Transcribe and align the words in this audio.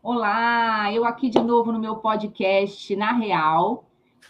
Olá, 0.00 0.92
eu 0.94 1.04
aqui 1.04 1.28
de 1.28 1.40
novo 1.40 1.72
no 1.72 1.78
meu 1.80 1.96
podcast 1.96 2.94
Na 2.94 3.12
Real. 3.12 3.84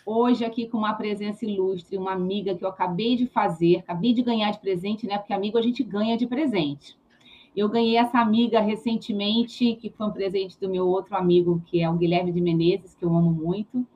Hoje 0.04 0.42
aqui 0.42 0.66
com 0.66 0.78
uma 0.78 0.94
presença 0.94 1.44
ilustre, 1.44 1.98
uma 1.98 2.12
amiga 2.12 2.54
que 2.54 2.64
eu 2.64 2.68
acabei 2.70 3.16
de 3.16 3.26
fazer, 3.26 3.76
acabei 3.76 4.14
de 4.14 4.22
ganhar 4.22 4.50
de 4.50 4.60
presente, 4.60 5.06
né? 5.06 5.18
Porque 5.18 5.34
amigo 5.34 5.58
a 5.58 5.62
gente 5.62 5.84
ganha 5.84 6.16
de 6.16 6.26
presente. 6.26 6.98
Eu 7.54 7.68
ganhei 7.68 7.98
essa 7.98 8.18
amiga 8.18 8.60
recentemente, 8.60 9.74
que 9.74 9.90
foi 9.90 10.06
um 10.06 10.10
presente 10.10 10.58
do 10.58 10.70
meu 10.70 10.88
outro 10.88 11.14
amigo, 11.14 11.62
que 11.66 11.82
é 11.82 11.90
o 11.90 11.98
Guilherme 11.98 12.32
de 12.32 12.40
Menezes, 12.40 12.94
que 12.94 13.04
eu 13.04 13.14
amo 13.14 13.30
muito, 13.30 13.86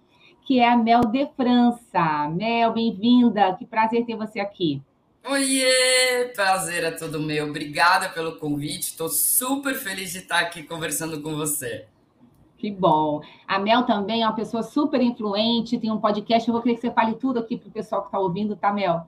que 0.43 0.59
é 0.59 0.68
a 0.68 0.77
Mel 0.77 1.00
de 1.07 1.27
França. 1.29 2.29
Mel, 2.29 2.75
bem-vinda, 2.75 3.54
que 3.54 3.64
prazer 3.64 4.04
ter 4.04 4.14
você 4.14 4.41
aqui. 4.41 4.82
Oiê, 5.25 6.32
prazer 6.34 6.82
é 6.82 6.91
todo 6.91 7.20
meu. 7.20 7.48
Obrigada 7.48 8.09
pelo 8.09 8.36
convite. 8.36 8.88
Estou 8.88 9.09
super 9.09 9.75
feliz 9.77 10.12
de 10.12 10.18
estar 10.18 10.41
aqui 10.41 10.64
conversando 10.64 11.23
com 11.23 11.37
você. 11.37 11.87
Que 12.59 12.70
bom. 12.70 13.20
A 13.46 13.59
Mel 13.59 13.84
também 13.84 14.23
é 14.23 14.27
uma 14.27 14.34
pessoa 14.34 14.65
super 14.65 15.01
influente, 15.01 15.79
tem 15.79 15.93
um 15.93 16.01
podcast. 16.01 16.48
Eu 16.48 16.52
vou 16.52 16.62
querer 16.62 16.74
que 16.74 16.80
você 16.80 16.91
fale 16.91 17.15
tudo 17.15 17.38
aqui 17.38 17.56
para 17.56 17.69
o 17.69 17.73
pessoal 17.73 18.02
que 18.02 18.09
está 18.09 18.19
ouvindo, 18.19 18.56
tá, 18.56 18.73
Mel? 18.73 19.06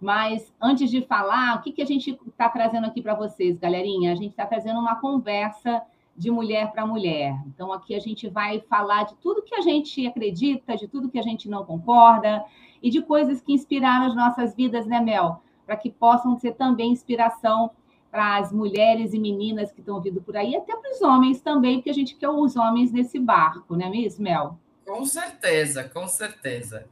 Mas 0.00 0.52
antes 0.60 0.90
de 0.90 1.02
falar, 1.02 1.56
o 1.56 1.62
que, 1.62 1.72
que 1.72 1.82
a 1.82 1.86
gente 1.86 2.16
está 2.26 2.48
trazendo 2.48 2.86
aqui 2.86 3.02
para 3.02 3.14
vocês, 3.14 3.58
galerinha? 3.58 4.12
A 4.12 4.14
gente 4.14 4.30
está 4.30 4.46
trazendo 4.46 4.78
uma 4.78 5.00
conversa 5.00 5.82
de 6.16 6.30
mulher 6.30 6.70
para 6.70 6.86
mulher. 6.86 7.36
Então, 7.46 7.72
aqui 7.72 7.96
a 7.96 8.00
gente 8.00 8.28
vai 8.28 8.60
falar 8.60 9.04
de 9.04 9.16
tudo 9.16 9.42
que 9.42 9.54
a 9.56 9.60
gente 9.60 10.06
acredita, 10.06 10.76
de 10.76 10.86
tudo 10.86 11.08
que 11.08 11.18
a 11.18 11.22
gente 11.22 11.48
não 11.48 11.64
concorda 11.64 12.44
e 12.80 12.90
de 12.90 13.02
coisas 13.02 13.40
que 13.40 13.52
inspiraram 13.52 14.06
as 14.06 14.14
nossas 14.14 14.54
vidas, 14.54 14.86
né, 14.86 15.00
Mel? 15.00 15.42
Para 15.68 15.76
que 15.76 15.90
possam 15.90 16.34
ser 16.38 16.54
também 16.54 16.92
inspiração 16.92 17.70
para 18.10 18.38
as 18.38 18.50
mulheres 18.50 19.12
e 19.12 19.18
meninas 19.18 19.70
que 19.70 19.80
estão 19.80 20.00
vindo 20.00 20.18
por 20.18 20.34
aí, 20.34 20.56
até 20.56 20.74
para 20.74 20.90
os 20.90 21.02
homens 21.02 21.42
também, 21.42 21.76
porque 21.76 21.90
a 21.90 21.94
gente 21.94 22.14
quer 22.14 22.30
os 22.30 22.56
homens 22.56 22.90
nesse 22.90 23.18
barco, 23.18 23.76
não 23.76 23.84
é 23.84 23.90
mesmo, 23.90 24.24
Mel? 24.24 24.58
Com 24.86 25.04
certeza, 25.04 25.84
com 25.84 26.08
certeza. 26.08 26.86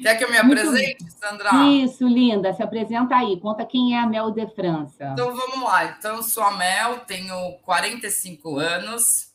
Quer 0.00 0.14
que 0.16 0.24
eu 0.24 0.30
me 0.30 0.38
apresente, 0.38 1.02
Muito... 1.02 1.18
Sandra? 1.18 1.50
Isso, 1.68 2.08
linda. 2.08 2.54
Se 2.54 2.62
apresenta 2.62 3.16
aí. 3.16 3.38
Conta 3.40 3.66
quem 3.66 3.94
é 3.94 3.98
a 3.98 4.06
Mel 4.06 4.30
de 4.30 4.46
França. 4.46 5.10
Então, 5.12 5.34
vamos 5.34 5.60
lá. 5.62 5.84
Então, 5.84 6.22
sou 6.22 6.44
a 6.44 6.56
Mel, 6.56 7.00
tenho 7.00 7.58
45 7.62 8.58
anos, 8.58 9.34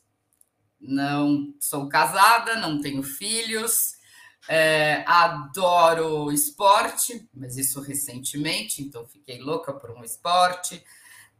não 0.80 1.54
sou 1.60 1.88
casada, 1.88 2.56
não 2.56 2.80
tenho 2.80 3.04
filhos, 3.04 3.94
é, 4.48 5.04
adoro 5.06 6.30
esporte, 6.30 7.28
mas 7.32 7.56
isso 7.56 7.80
recentemente, 7.80 8.82
então 8.82 9.06
fiquei 9.06 9.40
louca 9.40 9.72
por 9.72 9.90
um 9.90 10.04
esporte. 10.04 10.84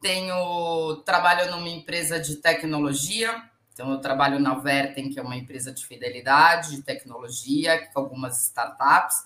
Tenho 0.00 0.97
trabalho 1.05 1.50
numa 1.50 1.69
empresa 1.69 2.19
de 2.19 2.36
tecnologia, 2.36 3.42
então 3.72 3.91
eu 3.91 4.00
trabalho 4.00 4.38
na 4.38 4.55
Vertem, 4.55 5.10
que 5.10 5.19
é 5.19 5.22
uma 5.22 5.36
empresa 5.36 5.72
de 5.72 5.84
fidelidade, 5.84 6.77
de 6.77 6.82
tecnologia, 6.82 7.88
com 7.92 8.00
algumas 8.00 8.47
startups. 8.47 9.16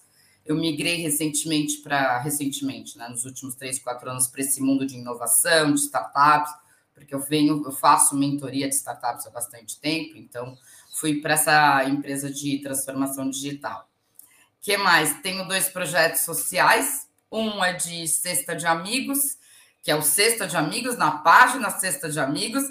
Eu 0.45 0.57
migrei 0.57 0.97
recentemente 0.97 1.79
para 1.83 2.19
recentemente, 2.21 2.97
né, 2.97 3.09
nos 3.09 3.25
últimos 3.25 3.55
três, 3.55 3.79
quatro 3.79 4.11
anos, 4.11 4.27
para 4.27 4.41
esse 4.41 4.63
mundo 4.63 4.87
de 4.87 4.97
inovação, 4.97 5.73
de 5.73 5.81
startups, 5.81 6.51
porque 6.95 7.15
eu 7.15 7.21
venho, 7.21 7.63
eu 7.65 7.73
faço 7.73 8.17
mentoria 8.17 8.69
de 8.69 8.75
startups 8.75 9.27
há 9.27 9.31
bastante 9.31 9.79
tempo, 9.79 10.17
então 10.17 10.57
fui 10.99 11.21
para 11.21 11.35
essa 11.35 11.85
empresa 11.85 12.31
de 12.31 12.59
transformação 12.61 13.31
digital. 13.31 13.89
que 14.61 14.77
mais? 14.77 15.21
Tenho 15.21 15.47
dois 15.47 15.69
projetos 15.69 16.23
sociais. 16.23 17.09
Um 17.31 17.63
é 17.63 17.75
de 17.75 18.09
Cesta 18.09 18.57
de 18.57 18.67
Amigos, 18.67 19.39
que 19.83 19.91
é 19.91 19.95
o 19.95 20.03
Cesta 20.03 20.47
de 20.47 20.57
Amigos, 20.57 20.99
na 20.99 21.11
página 21.19 21.71
Cesta 21.71 22.09
de 22.11 22.19
Amigos, 22.19 22.65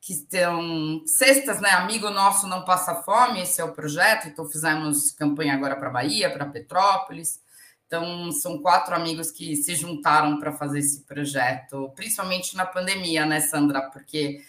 que 0.00 0.14
são 0.14 1.02
cestas, 1.06 1.60
né? 1.60 1.70
Amigo 1.70 2.10
nosso 2.10 2.48
não 2.48 2.64
passa 2.64 3.02
fome, 3.02 3.42
esse 3.42 3.60
é 3.60 3.64
o 3.64 3.72
projeto. 3.72 4.26
Então, 4.26 4.48
fizemos 4.48 5.12
campanha 5.12 5.54
agora 5.54 5.76
para 5.76 5.90
Bahia, 5.90 6.32
para 6.32 6.46
Petrópolis. 6.46 7.40
Então, 7.86 8.32
são 8.32 8.60
quatro 8.60 8.94
amigos 8.94 9.30
que 9.30 9.54
se 9.54 9.76
juntaram 9.76 10.40
para 10.40 10.52
fazer 10.52 10.80
esse 10.80 11.02
projeto, 11.02 11.92
principalmente 11.94 12.56
na 12.56 12.66
pandemia, 12.66 13.24
né, 13.24 13.38
Sandra? 13.40 13.82
Porque 13.82 14.42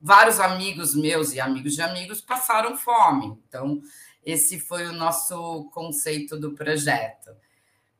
vários 0.00 0.40
amigos 0.40 0.94
meus 0.94 1.32
e 1.34 1.40
amigos 1.40 1.74
de 1.74 1.82
amigos 1.82 2.20
passaram 2.20 2.76
fome. 2.76 3.38
Então, 3.46 3.80
esse 4.24 4.58
foi 4.58 4.86
o 4.86 4.92
nosso 4.92 5.68
conceito 5.72 6.38
do 6.38 6.52
projeto. 6.52 7.30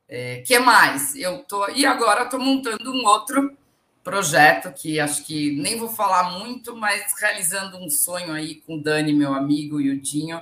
É, 0.08 0.42
que 0.42 0.58
mais? 0.58 1.14
Eu 1.14 1.44
tô 1.44 1.68
e 1.68 1.86
agora 1.86 2.24
estou 2.24 2.40
montando 2.40 2.92
um 2.92 3.06
outro 3.06 3.56
projeto 4.02 4.72
que 4.72 4.98
acho 4.98 5.24
que 5.24 5.52
nem 5.56 5.78
vou 5.78 5.88
falar 5.88 6.38
muito, 6.38 6.74
mas 6.74 7.12
realizando 7.20 7.76
um 7.76 7.88
sonho 7.88 8.32
aí 8.32 8.56
com 8.56 8.76
o 8.76 8.82
Dani, 8.82 9.12
meu 9.12 9.34
amigo, 9.34 9.80
e 9.80 9.90
o 9.90 10.00
Dinho, 10.00 10.40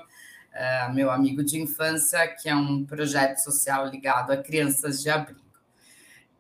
é, 0.53 0.89
meu 0.93 1.11
amigo 1.11 1.45
de 1.45 1.61
infância, 1.61 2.27
que 2.29 2.49
é 2.49 2.55
um 2.55 2.85
projeto 2.85 3.39
social 3.39 3.87
ligado 3.89 4.31
a 4.31 4.37
crianças 4.37 5.03
de 5.03 5.11
abrigo. 5.11 5.41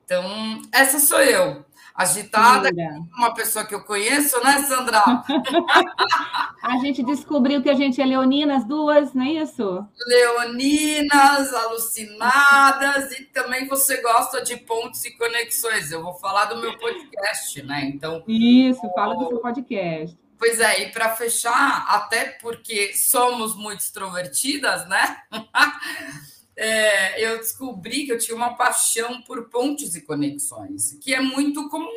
Então, 0.04 0.62
essa 0.72 0.98
sou 0.98 1.20
eu 1.20 1.66
agitada, 1.98 2.70
uma 3.16 3.34
pessoa 3.34 3.66
que 3.66 3.74
eu 3.74 3.82
conheço, 3.82 4.40
né, 4.44 4.58
Sandra? 4.62 5.02
a 6.62 6.78
gente 6.78 7.02
descobriu 7.02 7.60
que 7.60 7.68
a 7.68 7.74
gente 7.74 8.00
é 8.00 8.06
leoninas 8.06 8.64
duas, 8.64 9.12
não 9.12 9.24
é 9.24 9.32
isso? 9.32 9.84
Leoninas, 10.06 11.52
alucinadas, 11.52 13.10
e 13.18 13.24
também 13.24 13.66
você 13.66 14.00
gosta 14.00 14.40
de 14.40 14.56
pontos 14.58 15.04
e 15.04 15.10
conexões. 15.18 15.90
Eu 15.90 16.04
vou 16.04 16.14
falar 16.14 16.44
do 16.44 16.58
meu 16.58 16.78
podcast, 16.78 17.60
né? 17.62 17.90
Então. 17.92 18.22
Isso, 18.28 18.80
fala 18.94 19.16
do 19.16 19.26
seu 19.26 19.38
podcast. 19.40 20.16
Pois 20.38 20.60
é, 20.60 20.82
e 20.82 20.92
para 20.92 21.16
fechar, 21.16 21.84
até 21.88 22.26
porque 22.40 22.92
somos 22.94 23.56
muito 23.56 23.80
extrovertidas, 23.80 24.88
né? 24.88 25.16
é, 26.60 27.24
eu 27.24 27.38
descobri 27.38 28.04
que 28.04 28.10
eu 28.10 28.18
tinha 28.18 28.36
uma 28.36 28.56
paixão 28.56 29.22
por 29.22 29.48
pontes 29.48 29.94
e 29.94 30.00
conexões, 30.00 30.98
que 31.00 31.14
é 31.14 31.20
muito 31.20 31.68
como 31.68 31.88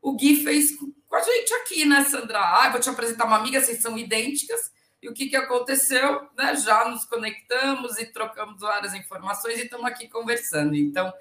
o 0.00 0.12
Gui 0.12 0.44
fez 0.44 0.76
com 0.76 1.16
a 1.16 1.20
gente 1.20 1.52
aqui, 1.54 1.84
né, 1.84 2.04
Sandra? 2.04 2.38
Ah, 2.38 2.70
vou 2.70 2.80
te 2.80 2.88
apresentar 2.88 3.24
uma 3.24 3.38
amiga, 3.38 3.60
vocês 3.60 3.82
são 3.82 3.98
idênticas. 3.98 4.70
E 5.02 5.08
o 5.08 5.12
que, 5.12 5.28
que 5.28 5.34
aconteceu? 5.34 6.28
Né? 6.38 6.54
Já 6.54 6.88
nos 6.88 7.04
conectamos 7.04 7.98
e 7.98 8.06
trocamos 8.06 8.60
várias 8.60 8.94
informações 8.94 9.58
e 9.58 9.64
estamos 9.64 9.86
aqui 9.86 10.06
conversando. 10.06 10.76
Então, 10.76 11.12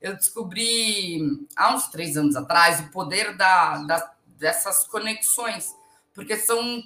eu 0.00 0.16
descobri 0.16 1.46
há 1.54 1.72
uns 1.72 1.86
três 1.88 2.16
anos 2.16 2.34
atrás 2.34 2.80
o 2.80 2.90
poder 2.90 3.36
da, 3.36 3.78
da 3.84 4.14
dessas 4.26 4.84
conexões, 4.84 5.72
porque 6.12 6.36
são 6.36 6.82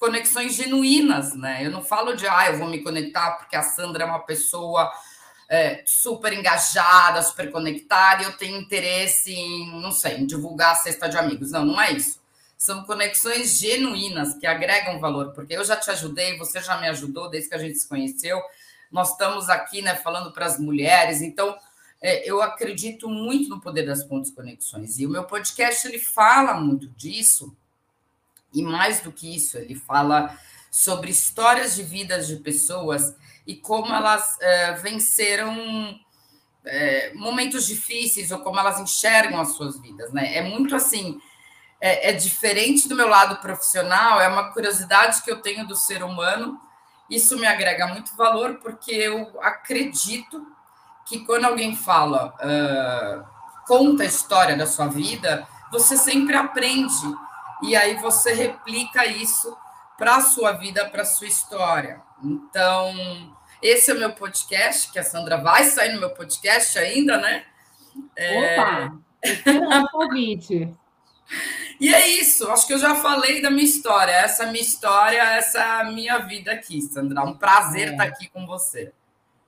conexões 0.00 0.54
genuínas, 0.54 1.36
né? 1.36 1.64
Eu 1.64 1.70
não 1.70 1.84
falo 1.84 2.16
de, 2.16 2.26
ah, 2.26 2.46
eu 2.50 2.58
vou 2.58 2.66
me 2.66 2.82
conectar 2.82 3.32
porque 3.32 3.54
a 3.54 3.62
Sandra 3.62 4.02
é 4.02 4.06
uma 4.06 4.20
pessoa 4.20 4.90
é, 5.46 5.82
super 5.84 6.32
engajada, 6.32 7.22
super 7.22 7.50
conectada, 7.52 8.22
e 8.22 8.24
eu 8.24 8.32
tenho 8.32 8.58
interesse 8.58 9.30
em, 9.30 9.80
não 9.80 9.92
sei, 9.92 10.16
em 10.16 10.26
divulgar 10.26 10.72
a 10.72 10.76
cesta 10.76 11.06
de 11.06 11.18
amigos. 11.18 11.50
Não, 11.50 11.66
não 11.66 11.80
é 11.80 11.92
isso. 11.92 12.18
São 12.56 12.82
conexões 12.84 13.58
genuínas 13.58 14.34
que 14.34 14.46
agregam 14.46 14.98
valor, 14.98 15.32
porque 15.32 15.54
eu 15.54 15.64
já 15.64 15.76
te 15.76 15.90
ajudei, 15.90 16.38
você 16.38 16.62
já 16.62 16.78
me 16.78 16.88
ajudou 16.88 17.28
desde 17.28 17.50
que 17.50 17.54
a 17.54 17.58
gente 17.58 17.78
se 17.78 17.86
conheceu. 17.86 18.40
Nós 18.90 19.10
estamos 19.10 19.50
aqui, 19.50 19.82
né, 19.82 19.94
falando 19.94 20.32
para 20.32 20.46
as 20.46 20.58
mulheres, 20.58 21.20
então 21.20 21.56
é, 22.00 22.28
eu 22.28 22.40
acredito 22.40 23.06
muito 23.06 23.50
no 23.50 23.60
poder 23.60 23.84
das 23.84 24.02
pontes 24.02 24.30
conexões. 24.30 24.98
E 24.98 25.04
o 25.04 25.10
meu 25.10 25.24
podcast 25.24 25.86
ele 25.86 25.98
fala 25.98 26.54
muito 26.54 26.88
disso, 26.88 27.54
e 28.52 28.62
mais 28.62 29.00
do 29.00 29.12
que 29.12 29.34
isso, 29.34 29.56
ele 29.58 29.74
fala 29.74 30.36
sobre 30.70 31.10
histórias 31.10 31.74
de 31.74 31.82
vidas 31.82 32.26
de 32.26 32.36
pessoas 32.36 33.14
e 33.46 33.56
como 33.56 33.92
elas 33.92 34.36
é, 34.40 34.72
venceram 34.74 35.98
é, 36.64 37.12
momentos 37.14 37.66
difíceis 37.66 38.30
ou 38.30 38.40
como 38.40 38.58
elas 38.58 38.78
enxergam 38.78 39.40
as 39.40 39.54
suas 39.54 39.80
vidas, 39.80 40.12
né? 40.12 40.36
É 40.36 40.42
muito 40.42 40.76
assim, 40.76 41.20
é, 41.80 42.10
é, 42.10 42.12
diferente 42.12 42.88
do 42.88 42.94
meu 42.94 43.08
lado 43.08 43.36
profissional, 43.36 44.20
é 44.20 44.28
uma 44.28 44.52
curiosidade 44.52 45.22
que 45.22 45.30
eu 45.30 45.40
tenho 45.40 45.66
do 45.66 45.74
ser 45.74 46.02
humano. 46.02 46.60
Isso 47.08 47.38
me 47.38 47.46
agrega 47.46 47.86
muito 47.88 48.14
valor 48.16 48.56
porque 48.56 48.92
eu 48.92 49.40
acredito 49.42 50.46
que 51.06 51.24
quando 51.24 51.46
alguém 51.46 51.74
fala, 51.74 52.34
uh, 52.36 53.66
conta 53.66 54.04
a 54.04 54.06
história 54.06 54.56
da 54.56 54.66
sua 54.66 54.86
vida, 54.86 55.44
você 55.72 55.96
sempre 55.96 56.36
aprende 56.36 57.02
e 57.62 57.76
aí 57.76 57.96
você 57.96 58.32
replica 58.32 59.06
isso 59.06 59.56
para 59.98 60.16
a 60.16 60.20
sua 60.20 60.52
vida, 60.52 60.88
para 60.88 61.02
a 61.02 61.06
sua 61.06 61.26
história. 61.26 62.00
Então, 62.22 62.94
esse 63.62 63.90
é 63.90 63.94
o 63.94 63.98
meu 63.98 64.12
podcast, 64.12 64.90
que 64.90 64.98
a 64.98 65.02
Sandra 65.02 65.36
vai 65.36 65.64
sair 65.64 65.92
no 65.92 66.00
meu 66.00 66.10
podcast 66.10 66.78
ainda, 66.78 67.18
né? 67.18 67.44
É... 68.16 68.58
Opa! 68.58 68.98
O 69.84 69.88
convite. 69.90 70.74
E 71.78 71.94
é 71.94 72.08
isso, 72.08 72.50
acho 72.50 72.66
que 72.66 72.72
eu 72.72 72.78
já 72.78 72.94
falei 72.96 73.40
da 73.40 73.50
minha 73.50 73.64
história. 73.64 74.12
Essa 74.12 74.44
é 74.44 74.46
a 74.46 74.50
minha 74.50 74.62
história, 74.62 75.22
essa 75.34 75.58
é 75.58 75.80
a 75.80 75.84
minha 75.84 76.18
vida 76.18 76.52
aqui, 76.52 76.80
Sandra. 76.80 77.22
Um 77.22 77.36
prazer 77.36 77.88
é. 77.88 77.90
estar 77.92 78.04
aqui 78.04 78.28
com 78.28 78.46
você. 78.46 78.92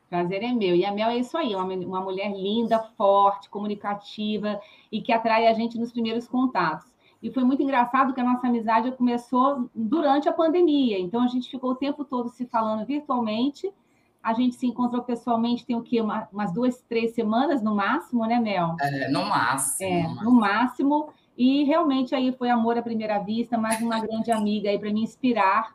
Prazer 0.09 0.43
é 0.43 0.53
meu. 0.53 0.77
E 0.77 0.85
a 0.85 0.93
Mel 0.93 1.09
é 1.09 1.17
isso 1.17 1.37
aí, 1.39 1.55
uma 1.55 2.01
mulher 2.01 2.31
linda, 2.31 2.79
forte, 2.99 3.49
comunicativa 3.49 4.61
e 4.91 5.01
que 5.01 5.11
atrai 5.11 5.47
a 5.47 5.55
gente 5.55 5.79
nos 5.79 5.91
primeiros 5.91 6.29
contatos. 6.29 6.92
E 7.23 7.31
foi 7.31 7.45
muito 7.45 7.63
engraçado 7.63 8.13
que 8.13 8.21
a 8.21 8.25
nossa 8.25 8.49
amizade 8.49 8.91
começou 8.93 9.71
durante 9.75 10.29
a 10.29 10.33
pandemia. 10.33 10.99
Então 10.99 11.23
a 11.23 11.29
gente 11.29 11.49
ficou 11.49 11.71
o 11.71 11.77
tempo 11.77 12.05
todo 12.05 12.29
se 12.29 12.47
falando 12.47 12.85
virtualmente. 12.85 13.73
A 14.21 14.33
gente 14.33 14.57
se 14.57 14.67
encontrou 14.67 15.03
pessoalmente 15.03 15.65
tem 15.65 15.77
o 15.77 15.83
quê? 15.83 16.01
Uma, 16.01 16.29
umas 16.33 16.53
duas, 16.53 16.81
três 16.83 17.15
semanas 17.15 17.63
no 17.63 17.75
máximo, 17.75 18.27
né, 18.27 18.41
Mel? 18.41 18.77
É, 18.81 19.09
no 19.09 19.25
máximo. 19.25 19.89
É, 19.89 20.25
no 20.25 20.33
máximo. 20.33 21.09
E 21.39 21.65
realmente 21.65 22.15
aí 22.15 22.33
foi 22.33 22.51
amor 22.51 22.77
à 22.77 22.83
primeira 22.83 23.19
vista, 23.19 23.57
mais 23.57 23.81
uma 23.81 24.01
grande 24.01 24.31
amiga 24.31 24.69
aí 24.69 24.79
para 24.79 24.93
me 24.93 25.03
inspirar 25.03 25.75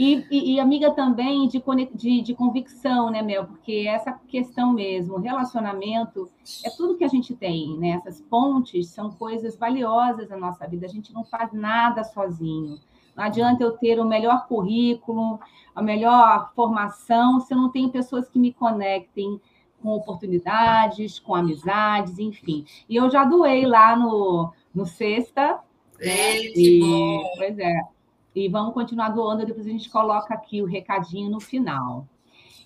e, 0.00 0.26
e, 0.30 0.54
e, 0.54 0.60
amiga 0.60 0.90
também 0.92 1.46
de, 1.46 1.62
de, 1.94 2.22
de, 2.22 2.34
convicção, 2.34 3.10
né, 3.10 3.20
Mel? 3.20 3.44
Porque 3.44 3.84
essa 3.86 4.12
questão 4.28 4.72
mesmo, 4.72 5.18
relacionamento, 5.18 6.30
é 6.64 6.70
tudo 6.70 6.96
que 6.96 7.04
a 7.04 7.08
gente 7.08 7.36
tem, 7.36 7.76
né? 7.76 7.90
Essas 7.90 8.18
pontes 8.18 8.88
são 8.88 9.10
coisas 9.10 9.58
valiosas 9.58 10.30
na 10.30 10.38
nossa 10.38 10.66
vida. 10.66 10.86
A 10.86 10.88
gente 10.88 11.12
não 11.12 11.22
faz 11.22 11.52
nada 11.52 12.02
sozinho. 12.02 12.80
Não 13.14 13.24
adianta 13.24 13.62
eu 13.62 13.72
ter 13.72 14.00
o 14.00 14.06
melhor 14.06 14.46
currículo, 14.46 15.38
a 15.74 15.82
melhor 15.82 16.50
formação, 16.54 17.38
se 17.38 17.52
eu 17.52 17.58
não 17.58 17.70
tenho 17.70 17.90
pessoas 17.90 18.26
que 18.26 18.38
me 18.38 18.54
conectem 18.54 19.38
com 19.82 19.90
oportunidades, 19.90 21.18
com 21.18 21.34
amizades, 21.34 22.18
enfim. 22.18 22.64
E 22.88 22.96
eu 22.96 23.10
já 23.10 23.24
doei 23.24 23.66
lá 23.66 23.94
no, 23.94 24.50
no 24.74 24.86
Sexta. 24.86 25.60
Né? 25.98 26.40
E, 26.56 26.80
bom. 26.80 27.22
Pois 27.36 27.58
é. 27.58 27.99
E 28.34 28.48
vamos 28.48 28.74
continuar 28.74 29.10
doando, 29.10 29.44
depois 29.44 29.66
a 29.66 29.70
gente 29.70 29.90
coloca 29.90 30.32
aqui 30.34 30.62
o 30.62 30.66
recadinho 30.66 31.30
no 31.30 31.40
final. 31.40 32.06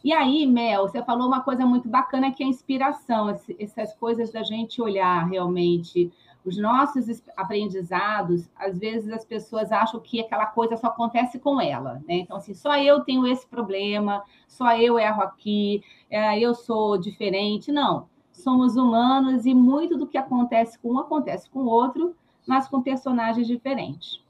E 0.02 0.12
aí, 0.12 0.46
Mel, 0.46 0.82
você 0.82 1.02
falou 1.02 1.26
uma 1.26 1.40
coisa 1.40 1.64
muito 1.64 1.88
bacana 1.88 2.30
que 2.30 2.42
é 2.42 2.46
a 2.46 2.48
inspiração, 2.50 3.34
essas 3.58 3.94
coisas 3.94 4.30
da 4.30 4.42
gente 4.42 4.82
olhar 4.82 5.26
realmente 5.26 6.12
os 6.44 6.58
nossos 6.58 7.22
aprendizados, 7.36 8.50
às 8.54 8.78
vezes 8.78 9.10
as 9.10 9.24
pessoas 9.24 9.72
acham 9.72 9.98
que 9.98 10.20
aquela 10.20 10.44
coisa 10.44 10.76
só 10.76 10.88
acontece 10.88 11.38
com 11.38 11.58
ela, 11.58 11.94
né? 12.06 12.16
Então, 12.16 12.36
assim, 12.36 12.52
só 12.52 12.76
eu 12.76 13.00
tenho 13.00 13.26
esse 13.26 13.46
problema, 13.46 14.22
só 14.46 14.76
eu 14.76 14.98
erro 14.98 15.22
aqui, 15.22 15.82
é, 16.10 16.38
eu 16.38 16.54
sou 16.54 16.98
diferente. 16.98 17.72
Não, 17.72 18.06
somos 18.30 18.76
humanos 18.76 19.46
e 19.46 19.54
muito 19.54 19.96
do 19.96 20.06
que 20.06 20.18
acontece 20.18 20.78
com 20.78 20.92
um 20.92 20.98
acontece 20.98 21.48
com 21.48 21.60
o 21.60 21.66
outro, 21.66 22.14
mas 22.46 22.68
com 22.68 22.82
personagens 22.82 23.46
diferentes. 23.46 24.22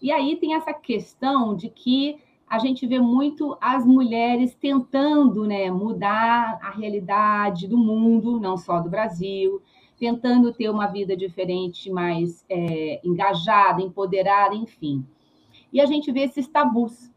E 0.00 0.12
aí 0.12 0.36
tem 0.36 0.54
essa 0.54 0.72
questão 0.72 1.54
de 1.54 1.68
que 1.68 2.18
a 2.48 2.58
gente 2.58 2.86
vê 2.86 2.98
muito 2.98 3.56
as 3.60 3.84
mulheres 3.84 4.54
tentando 4.54 5.44
né, 5.44 5.70
mudar 5.70 6.58
a 6.62 6.70
realidade 6.70 7.66
do 7.66 7.76
mundo, 7.76 8.40
não 8.40 8.56
só 8.56 8.80
do 8.80 8.88
Brasil, 8.88 9.60
tentando 9.98 10.52
ter 10.52 10.70
uma 10.70 10.86
vida 10.86 11.16
diferente, 11.16 11.90
mais 11.90 12.44
é, 12.48 13.00
engajada, 13.04 13.82
empoderada, 13.82 14.54
enfim. 14.54 15.04
E 15.72 15.80
a 15.80 15.86
gente 15.86 16.10
vê 16.10 16.20
esses 16.20 16.48
tabus, 16.48 17.10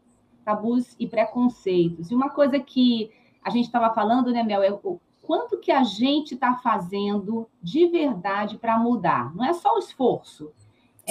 tabus 0.44 0.94
e 0.98 1.06
preconceitos. 1.06 2.10
E 2.10 2.14
uma 2.14 2.28
coisa 2.28 2.58
que 2.58 3.10
a 3.42 3.48
gente 3.48 3.66
estava 3.66 3.94
falando, 3.94 4.30
né, 4.30 4.42
Mel, 4.42 4.62
é 4.62 4.72
o 4.72 5.00
quanto 5.22 5.58
que 5.58 5.70
a 5.70 5.84
gente 5.84 6.34
está 6.34 6.56
fazendo 6.56 7.48
de 7.62 7.86
verdade 7.86 8.58
para 8.58 8.78
mudar. 8.78 9.34
Não 9.34 9.44
é 9.44 9.52
só 9.54 9.76
o 9.76 9.78
esforço, 9.78 10.52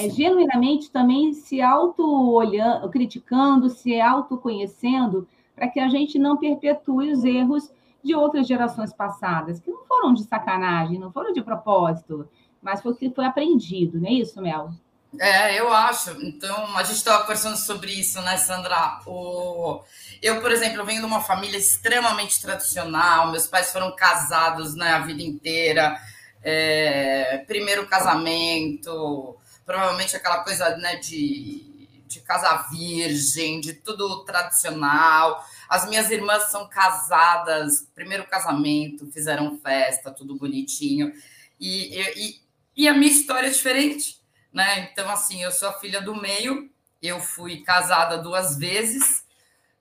é 0.06 0.10
genuinamente 0.10 0.90
também 0.92 1.34
se 1.34 1.62
auto-olhando, 1.62 2.90
criticando, 2.90 3.70
se 3.70 4.00
autoconhecendo, 4.00 5.28
para 5.56 5.68
que 5.68 5.80
a 5.80 5.88
gente 5.88 6.18
não 6.18 6.38
perpetue 6.38 7.12
os 7.12 7.24
erros 7.24 7.70
de 8.04 8.16
outras 8.16 8.48
gerações 8.48 8.92
passadas, 8.92 9.60
que 9.60 9.70
não 9.70 9.86
foram 9.86 10.14
de 10.14 10.24
sacanagem, 10.24 11.00
não 11.00 11.12
foram 11.12 11.32
de 11.32 11.42
propósito, 11.42 12.28
mas 12.62 12.82
foi 12.82 12.92
o 12.92 12.96
que 12.96 13.10
foi 13.12 13.26
aprendido, 13.26 14.00
não 14.00 14.10
é 14.10 14.14
isso, 14.14 14.42
Mel? 14.42 14.72
É, 15.20 15.60
eu 15.60 15.72
acho. 15.74 16.12
Então, 16.24 16.78
a 16.78 16.84
gente 16.84 16.98
estava 16.98 17.22
conversando 17.22 17.58
sobre 17.58 17.92
isso, 17.92 18.22
né, 18.22 18.38
Sandra? 18.38 19.02
O... 19.06 19.82
Eu, 20.22 20.40
por 20.42 20.52
exemplo, 20.52 20.86
venho 20.86 21.02
de 21.02 21.06
uma 21.06 21.20
família 21.20 21.58
extremamente 21.58 22.42
tradicional, 22.42 23.30
meus 23.30 23.46
pais 23.46 23.72
foram 23.72 23.94
casados 23.96 24.74
né, 24.76 24.92
a 24.92 25.00
vida 25.00 25.22
inteira, 25.22 26.00
é... 26.42 27.44
primeiro 27.46 27.86
casamento, 27.88 29.38
provavelmente 29.66 30.16
aquela 30.16 30.44
coisa 30.44 30.78
né, 30.78 30.96
de, 30.98 31.88
de 32.08 32.20
casa 32.22 32.68
virgem, 32.70 33.62
de 33.62 33.74
tudo 33.74 34.24
tradicional. 34.26 35.46
As 35.70 35.88
minhas 35.88 36.10
irmãs 36.12 36.52
são 36.52 36.68
casadas, 36.68 37.88
primeiro 37.96 38.26
casamento, 38.28 39.12
fizeram 39.12 39.58
festa, 39.60 40.12
tudo 40.12 40.36
bonitinho. 40.36 41.14
E, 41.60 42.02
e, 42.18 42.42
e 42.76 42.88
a 42.88 42.94
minha 42.94 43.12
história 43.12 43.48
é 43.48 43.52
diferente, 43.52 44.20
né? 44.52 44.90
Então, 44.92 45.10
assim, 45.10 45.42
eu 45.42 45.52
sou 45.52 45.70
a 45.70 45.80
filha 45.80 46.02
do 46.02 46.16
meio, 46.16 46.70
eu 47.02 47.20
fui 47.20 47.62
casada 47.62 48.18
duas 48.18 48.58
vezes. 48.58 49.24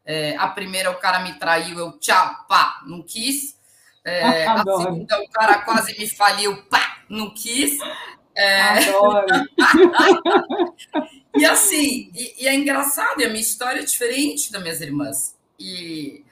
É, 0.05 0.37
a 0.37 0.49
primeira, 0.49 0.91
o 0.91 0.99
cara 0.99 1.21
me 1.21 1.39
traiu, 1.39 1.79
eu 1.79 1.99
tchau, 1.99 2.47
pá, 2.49 2.81
não 2.87 3.03
quis. 3.03 3.59
É, 4.05 4.47
a 4.49 4.59
segunda, 4.59 5.21
o 5.21 5.29
cara 5.31 5.59
quase 5.63 5.99
me 5.99 6.09
faliu, 6.09 6.63
pá, 6.65 7.03
não 7.09 7.31
quis. 7.35 7.79
É... 8.41 8.89
Adoro. 8.89 9.27
e 11.37 11.45
assim, 11.45 12.11
e, 12.15 12.45
e, 12.45 12.49
é 12.49 12.55
engraçado, 12.55 13.21
e 13.21 13.25
a 13.25 13.29
minha 13.29 13.41
história 13.41 13.81
é 13.81 13.85
diferente 13.85 14.51
das 14.51 14.63
minhas 14.63 14.81
irmãs. 14.81 15.37
E, 15.59 16.25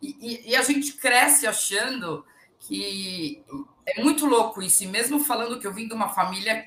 e, 0.00 0.52
e, 0.52 0.56
a 0.56 0.62
gente 0.62 0.94
cresce 0.94 1.46
achando 1.46 2.24
que 2.60 3.44
é 3.84 4.02
muito 4.02 4.24
louco 4.24 4.62
isso. 4.62 4.84
E 4.84 4.86
mesmo 4.86 5.20
falando 5.20 5.60
que 5.60 5.66
eu 5.66 5.74
vim 5.74 5.86
de 5.86 5.92
uma 5.92 6.08
família, 6.08 6.64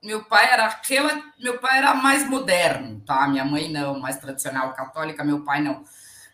meu 0.00 0.24
pai 0.24 0.52
era 0.52 0.66
aquela, 0.66 1.20
meu 1.40 1.58
pai 1.58 1.78
era 1.78 1.94
mais 1.94 2.28
moderno, 2.28 3.00
tá? 3.00 3.26
Minha 3.26 3.44
mãe 3.44 3.68
não, 3.68 3.98
mais 3.98 4.18
tradicional 4.18 4.72
católica, 4.72 5.24
meu 5.24 5.44
pai 5.44 5.60
não. 5.60 5.82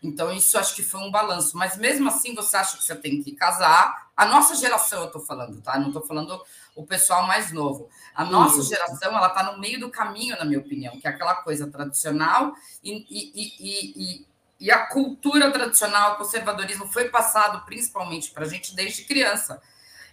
Então, 0.01 0.31
isso 0.31 0.57
acho 0.57 0.75
que 0.75 0.83
foi 0.83 1.01
um 1.01 1.11
balanço. 1.11 1.57
Mas 1.57 1.77
mesmo 1.77 2.09
assim, 2.09 2.33
você 2.33 2.55
acha 2.55 2.77
que 2.77 2.83
você 2.83 2.95
tem 2.95 3.21
que 3.21 3.33
casar. 3.33 4.09
A 4.15 4.25
nossa 4.25 4.55
geração, 4.55 5.01
eu 5.01 5.07
estou 5.07 5.21
falando, 5.21 5.61
tá? 5.61 5.77
Não 5.77 5.87
estou 5.87 6.05
falando 6.05 6.41
o 6.75 6.85
pessoal 6.85 7.25
mais 7.27 7.51
novo. 7.51 7.89
A 8.13 8.23
nossa 8.23 8.59
Isso. 8.59 8.69
geração, 8.69 9.15
ela 9.15 9.27
está 9.27 9.43
no 9.43 9.59
meio 9.59 9.79
do 9.79 9.89
caminho, 9.89 10.37
na 10.37 10.45
minha 10.45 10.59
opinião, 10.59 10.99
que 10.99 11.07
é 11.07 11.09
aquela 11.09 11.35
coisa 11.35 11.67
tradicional 11.67 12.53
e, 12.83 13.05
e, 13.09 14.23
e, 14.23 14.25
e 14.59 14.71
a 14.71 14.87
cultura 14.87 15.51
tradicional, 15.51 16.13
o 16.13 16.17
conservadorismo 16.17 16.87
foi 16.87 17.07
passado 17.07 17.63
principalmente 17.65 18.31
para 18.31 18.45
a 18.45 18.47
gente 18.47 18.75
desde 18.75 19.03
criança. 19.03 19.61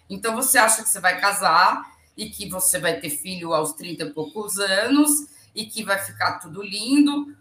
Então, 0.09 0.35
você 0.35 0.57
acha 0.57 0.83
que 0.83 0.89
você 0.89 1.01
vai 1.01 1.19
casar 1.19 1.85
e 2.15 2.29
que 2.29 2.49
você 2.49 2.79
vai 2.79 2.99
ter 2.99 3.09
filho 3.09 3.53
aos 3.53 3.73
30 3.73 4.03
e 4.03 4.13
poucos 4.13 4.57
anos 4.57 5.09
e 5.53 5.65
que 5.65 5.83
vai 5.83 5.99
ficar 5.99 6.39
tudo 6.39 6.63
lindo. 6.63 7.35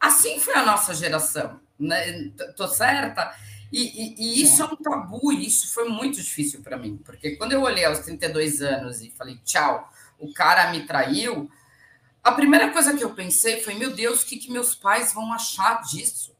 Assim 0.00 0.38
foi 0.38 0.54
a 0.54 0.64
nossa 0.64 0.94
geração, 0.94 1.60
né? 1.78 2.30
Tô 2.56 2.68
certa? 2.68 3.34
E, 3.72 3.82
e, 3.82 4.14
e, 4.18 4.42
isso 4.42 4.62
é. 4.62 4.66
é 4.66 4.68
um 4.68 4.76
tabu, 4.76 5.32
e 5.32 5.46
isso 5.46 5.72
foi 5.74 5.88
muito 5.88 6.16
difícil 6.16 6.62
para 6.62 6.76
mim, 6.76 6.96
porque 7.04 7.36
quando 7.36 7.52
eu 7.52 7.62
olhei 7.62 7.84
aos 7.84 7.98
32 8.00 8.62
anos 8.62 9.00
e 9.00 9.10
falei, 9.10 9.38
tchau, 9.44 9.90
o 10.18 10.32
cara 10.32 10.70
me 10.70 10.86
traiu, 10.86 11.50
a 12.22 12.32
primeira 12.32 12.70
coisa 12.72 12.96
que 12.96 13.04
eu 13.04 13.14
pensei 13.14 13.60
foi, 13.60 13.74
meu 13.74 13.94
Deus, 13.94 14.22
o 14.22 14.26
que, 14.26 14.36
que 14.36 14.50
meus 14.50 14.74
pais 14.74 15.12
vão 15.12 15.32
achar 15.32 15.82
disso? 15.82 16.34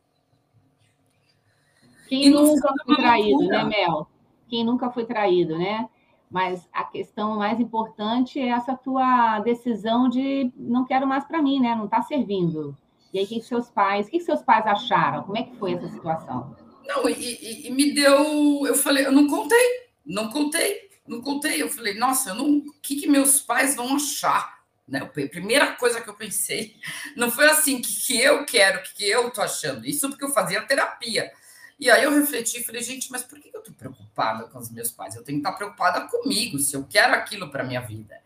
Quem 2.09 2.31
nunca 2.31 2.73
foi 2.85 2.97
traído, 2.97 3.47
né, 3.47 3.65
Mel? 3.65 4.09
Quem 4.49 4.65
nunca 4.65 4.91
foi 4.91 5.05
traído, 5.05 5.59
né? 5.59 5.89
Mas 6.31 6.69
a 6.73 6.85
questão 6.85 7.37
mais 7.37 7.61
importante 7.61 8.39
é 8.41 8.49
essa 8.49 8.77
tua 8.77 9.41
decisão 9.41 10.09
de 10.09 10.53
não 10.57 10.85
quero 10.85 11.07
mais 11.07 11.25
para 11.25 11.43
mim, 11.43 11.61
né? 11.61 11.75
Não 11.75 11.85
está 11.85 12.03
servindo. 12.03 12.77
E 13.13 13.19
aí, 13.19 13.25
o 13.25 13.29
que 13.29 13.41
seus 13.43 13.69
pais, 13.71 14.07
o 14.07 14.11
que 14.11 14.21
seus 14.21 14.43
pais 14.43 14.67
acharam? 14.67 15.23
Como 15.23 15.39
é 15.39 15.43
que 15.43 15.57
foi 15.57 15.75
essa 15.75 15.89
situação? 15.89 16.57
Não, 16.87 17.09
e, 17.09 17.13
e, 17.13 17.67
e, 17.67 17.71
me 17.71 17.93
deu. 17.93 18.67
Eu 18.67 18.75
falei, 18.75 19.07
eu 19.07 19.13
não 19.13 19.27
contei, 19.27 19.89
não 20.05 20.31
contei, 20.31 20.89
não 21.07 21.21
contei. 21.21 21.63
Eu 21.63 21.69
falei, 21.69 21.95
nossa, 21.95 22.31
eu 22.31 22.35
não, 22.35 22.59
o 22.59 22.73
que, 22.81 22.97
que 22.97 23.09
meus 23.09 23.41
pais 23.41 23.75
vão 23.75 23.97
achar? 23.97 24.57
Né? 24.87 25.01
A 25.01 25.07
primeira 25.29 25.73
coisa 25.73 26.01
que 26.01 26.09
eu 26.09 26.15
pensei 26.15 26.77
não 27.17 27.31
foi 27.31 27.49
assim, 27.51 27.77
o 27.77 27.83
que, 27.83 28.07
que 28.07 28.21
eu 28.21 28.45
quero, 28.47 28.79
o 28.79 28.83
que, 28.83 28.95
que 28.95 29.09
eu 29.09 29.31
tô 29.31 29.43
achando. 29.43 29.87
Isso 29.87 30.09
porque 30.09 30.25
eu 30.25 30.31
fazia 30.31 30.63
terapia. 30.63 31.33
E 31.79 31.91
aí 31.91 32.05
eu 32.05 32.13
refleti 32.13 32.61
e 32.61 32.65
falei, 32.65 32.83
gente, 32.83 33.11
mas 33.11 33.23
por 33.23 33.39
que 33.39 33.51
eu 33.53 33.63
tô 33.63 33.73
preocupada 33.73 34.45
com 34.45 34.59
os 34.59 34.71
meus 34.71 34.91
pais? 34.91 35.15
Eu 35.15 35.23
tenho 35.23 35.41
que 35.41 35.47
estar 35.47 35.57
preocupada 35.57 36.09
comigo, 36.09 36.59
se 36.59 36.75
eu 36.75 36.87
quero 36.89 37.15
aquilo 37.15 37.51
para 37.51 37.65
minha 37.65 37.81
vida. 37.81 38.19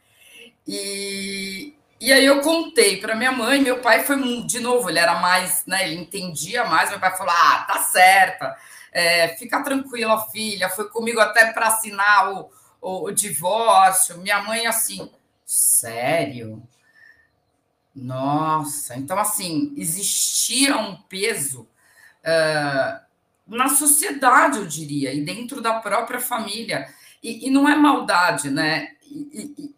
E, 0.66 1.74
e 2.00 2.12
aí 2.12 2.24
eu 2.24 2.40
contei 2.40 2.96
para 2.96 3.14
minha 3.14 3.30
mãe, 3.30 3.60
meu 3.60 3.80
pai 3.80 4.02
foi 4.04 4.16
de 4.42 4.58
novo, 4.58 4.88
ele 4.88 4.98
era 4.98 5.20
mais, 5.20 5.64
né? 5.66 5.84
Ele 5.84 6.00
entendia 6.00 6.64
mais. 6.64 6.88
Meu 6.88 6.98
pai 6.98 7.14
falou: 7.14 7.34
ah, 7.36 7.64
tá 7.68 7.78
certa, 7.82 8.56
é, 8.90 9.28
fica 9.36 9.62
tranquila, 9.62 10.26
filha. 10.30 10.70
Foi 10.70 10.88
comigo 10.88 11.20
até 11.20 11.52
para 11.52 11.66
assinar 11.66 12.32
o, 12.32 12.50
o, 12.80 13.04
o, 13.08 13.12
divórcio. 13.12 14.16
Minha 14.18 14.42
mãe 14.42 14.66
assim, 14.66 15.10
sério? 15.44 16.62
Nossa, 17.94 18.96
então 18.96 19.18
assim 19.18 19.74
existia 19.76 20.78
um 20.78 20.96
peso 20.96 21.68
uh, 22.24 23.00
na 23.46 23.68
sociedade, 23.68 24.58
eu 24.58 24.66
diria, 24.66 25.12
e 25.12 25.22
dentro 25.22 25.60
da 25.60 25.80
própria 25.80 26.20
família 26.20 26.88
E, 27.22 27.48
e 27.48 27.50
não 27.50 27.68
é 27.68 27.76
maldade, 27.76 28.48
né? 28.48 28.92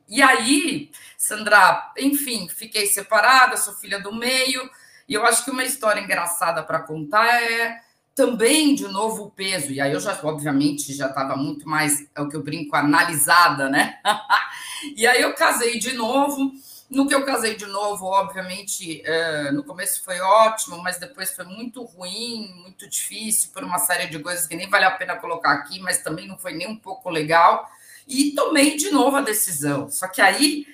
E, 0.08 0.22
aí, 0.22 0.90
Sandra, 1.16 1.92
enfim, 1.96 2.48
fiquei 2.48 2.86
separada, 2.86 3.56
sou 3.56 3.72
filha 3.74 3.98
do 4.00 4.14
meio, 4.14 4.68
e 5.08 5.14
eu 5.14 5.24
acho 5.24 5.44
que 5.44 5.50
uma 5.50 5.64
história 5.64 6.00
engraçada 6.00 6.62
para 6.62 6.80
contar 6.80 7.42
é 7.42 7.80
também, 8.14 8.74
de 8.74 8.86
novo, 8.88 9.24
o 9.24 9.30
peso. 9.30 9.72
E 9.72 9.80
aí 9.80 9.92
eu 9.92 10.00
já, 10.00 10.18
obviamente, 10.22 10.92
já 10.92 11.06
estava 11.06 11.34
muito 11.34 11.66
mais, 11.68 12.06
é 12.14 12.20
o 12.20 12.28
que 12.28 12.36
eu 12.36 12.42
brinco, 12.42 12.76
analisada, 12.76 13.68
né? 13.70 13.98
e 14.94 15.06
aí 15.06 15.22
eu 15.22 15.34
casei 15.34 15.78
de 15.78 15.94
novo. 15.94 16.52
No 16.90 17.08
que 17.08 17.14
eu 17.14 17.24
casei 17.24 17.56
de 17.56 17.64
novo, 17.64 18.04
obviamente, 18.04 19.00
é, 19.06 19.50
no 19.50 19.64
começo 19.64 20.04
foi 20.04 20.20
ótimo, 20.20 20.76
mas 20.82 20.98
depois 20.98 21.34
foi 21.34 21.46
muito 21.46 21.82
ruim, 21.82 22.52
muito 22.60 22.86
difícil, 22.86 23.50
por 23.50 23.64
uma 23.64 23.78
série 23.78 24.08
de 24.08 24.18
coisas 24.18 24.46
que 24.46 24.54
nem 24.54 24.68
vale 24.68 24.84
a 24.84 24.90
pena 24.90 25.16
colocar 25.16 25.52
aqui, 25.52 25.80
mas 25.80 26.02
também 26.02 26.28
não 26.28 26.36
foi 26.36 26.52
nem 26.52 26.68
um 26.68 26.76
pouco 26.76 27.08
legal. 27.08 27.66
E 28.06 28.32
tomei 28.32 28.76
de 28.76 28.90
novo 28.90 29.16
a 29.16 29.20
decisão. 29.20 29.88
Só 29.88 30.08
que 30.08 30.20
aí 30.20 30.66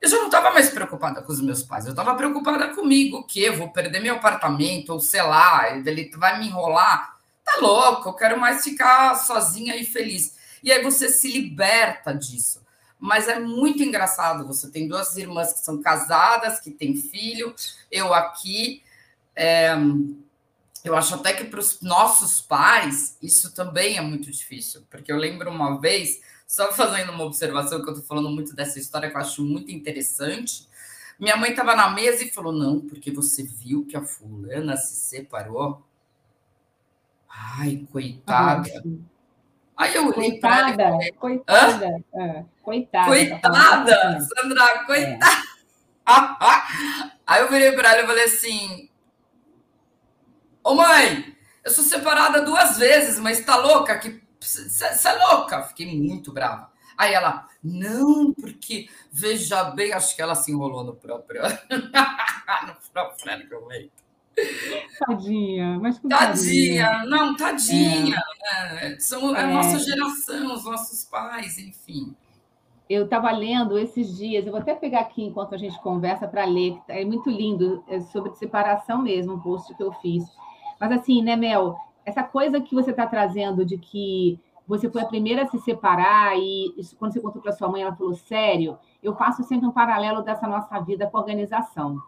eu 0.00 0.08
já 0.08 0.16
não 0.18 0.26
estava 0.26 0.50
mais 0.50 0.70
preocupada 0.70 1.22
com 1.22 1.32
os 1.32 1.40
meus 1.40 1.62
pais, 1.62 1.86
eu 1.86 1.90
estava 1.90 2.14
preocupada 2.14 2.74
comigo, 2.74 3.24
que 3.24 3.42
eu 3.42 3.56
vou 3.56 3.70
perder 3.70 4.00
meu 4.00 4.16
apartamento, 4.16 4.90
ou 4.90 5.00
sei 5.00 5.22
lá, 5.22 5.76
ele 5.76 6.10
vai 6.16 6.38
me 6.38 6.46
enrolar. 6.46 7.16
Tá 7.44 7.58
louco, 7.60 8.08
eu 8.08 8.14
quero 8.14 8.38
mais 8.38 8.62
ficar 8.62 9.14
sozinha 9.14 9.76
e 9.76 9.84
feliz. 9.84 10.36
E 10.62 10.70
aí 10.72 10.82
você 10.82 11.08
se 11.08 11.30
liberta 11.30 12.12
disso. 12.12 12.64
Mas 12.98 13.28
é 13.28 13.38
muito 13.38 13.82
engraçado. 13.82 14.46
Você 14.46 14.70
tem 14.70 14.88
duas 14.88 15.16
irmãs 15.16 15.52
que 15.52 15.60
são 15.60 15.80
casadas, 15.80 16.60
que 16.60 16.70
têm 16.70 16.96
filho, 16.96 17.54
eu 17.90 18.12
aqui. 18.12 18.82
É, 19.34 19.76
eu 20.86 20.96
acho 20.96 21.14
até 21.14 21.32
que 21.32 21.44
para 21.44 21.60
os 21.60 21.80
nossos 21.80 22.40
pais 22.40 23.18
isso 23.22 23.54
também 23.54 23.96
é 23.96 24.00
muito 24.00 24.30
difícil, 24.30 24.82
porque 24.90 25.10
eu 25.10 25.16
lembro 25.16 25.50
uma 25.50 25.80
vez 25.80 26.20
só 26.46 26.72
fazendo 26.72 27.12
uma 27.12 27.24
observação, 27.24 27.82
que 27.82 27.88
eu 27.88 27.94
estou 27.94 28.06
falando 28.06 28.30
muito 28.30 28.54
dessa 28.54 28.78
história 28.78 29.10
que 29.10 29.16
eu 29.16 29.20
acho 29.20 29.44
muito 29.44 29.70
interessante. 29.72 30.68
Minha 31.18 31.36
mãe 31.36 31.50
estava 31.50 31.74
na 31.74 31.90
mesa 31.90 32.24
e 32.24 32.30
falou: 32.30 32.52
Não, 32.52 32.80
porque 32.80 33.10
você 33.10 33.42
viu 33.42 33.84
que 33.84 33.96
a 33.96 34.02
fulana 34.02 34.76
se 34.76 34.94
separou. 34.94 35.82
Ai, 37.28 37.86
coitada. 37.90 38.70
Aí 39.76 39.94
eu 39.94 40.08
olhei 40.08 40.38
para 40.38 40.70
ela. 40.70 40.76
Falei, 40.76 41.12
coitada. 41.12 42.04
É, 42.14 42.44
coitada. 42.62 43.06
Coitada, 43.06 43.92
tá 43.92 44.20
Sandra, 44.20 44.84
coitada. 44.84 45.26
É. 45.26 45.56
Aí 47.26 47.42
eu 47.42 47.50
virei 47.50 47.72
para 47.72 47.92
ela 47.92 48.04
e 48.04 48.06
falei 48.06 48.24
assim: 48.24 48.88
Ô 50.66 50.74
mãe, 50.74 51.32
eu 51.64 51.70
sou 51.70 51.84
separada 51.84 52.42
duas 52.42 52.76
vezes, 52.76 53.20
mas 53.20 53.38
tá 53.44 53.56
louca 53.56 53.96
que 54.00 54.20
você 54.40 55.06
é 55.06 55.12
louca? 55.12 55.62
Fiquei 55.62 55.96
muito 55.96 56.32
brava. 56.32 56.72
Aí 56.98 57.14
ela, 57.14 57.46
não, 57.62 58.34
porque 58.34 58.88
veja 59.12 59.62
bem, 59.70 59.92
acho 59.92 60.16
que 60.16 60.20
ela 60.20 60.34
se 60.34 60.50
enrolou 60.50 60.82
no 60.82 60.96
próprio, 60.96 61.42
no 61.70 62.90
próprio 62.92 63.32
argumento. 63.32 63.92
Tadinha, 64.98 65.78
mas 65.78 66.00
Tadinha, 66.00 67.04
não, 67.04 67.36
tadinha. 67.36 68.20
É. 68.44 68.74
Né? 68.74 68.96
São 68.98 69.36
é. 69.36 69.44
a 69.44 69.46
nossa 69.46 69.78
geração, 69.78 70.52
os 70.52 70.64
nossos 70.64 71.04
pais, 71.04 71.58
enfim. 71.58 72.12
Eu 72.90 73.04
estava 73.04 73.30
lendo 73.30 73.78
esses 73.78 74.16
dias, 74.16 74.44
eu 74.44 74.50
vou 74.50 74.60
até 74.60 74.74
pegar 74.74 75.02
aqui 75.02 75.22
enquanto 75.22 75.54
a 75.54 75.58
gente 75.58 75.80
conversa 75.80 76.26
para 76.26 76.44
ler, 76.44 76.76
é 76.88 77.04
muito 77.04 77.30
lindo, 77.30 77.84
é 77.86 78.00
sobre 78.00 78.34
separação 78.34 79.00
mesmo, 79.00 79.34
um 79.34 79.40
post 79.40 79.72
que 79.76 79.82
eu 79.82 79.92
fiz. 79.92 80.24
Mas 80.80 80.92
assim, 80.92 81.22
né, 81.22 81.36
Mel, 81.36 81.76
essa 82.04 82.22
coisa 82.22 82.60
que 82.60 82.74
você 82.74 82.90
está 82.90 83.06
trazendo 83.06 83.64
de 83.64 83.78
que 83.78 84.38
você 84.66 84.90
foi 84.90 85.02
a 85.02 85.06
primeira 85.06 85.42
a 85.42 85.46
se 85.46 85.58
separar 85.58 86.36
e 86.36 86.74
isso, 86.76 86.96
quando 86.96 87.12
você 87.12 87.20
contou 87.20 87.40
para 87.40 87.52
sua 87.52 87.68
mãe, 87.68 87.82
ela 87.82 87.94
falou 87.94 88.14
sério. 88.14 88.78
Eu 89.02 89.14
faço 89.14 89.42
sempre 89.44 89.66
um 89.66 89.72
paralelo 89.72 90.22
dessa 90.22 90.46
nossa 90.46 90.78
vida 90.80 91.06
com 91.06 91.16
a 91.16 91.20
organização. 91.20 91.98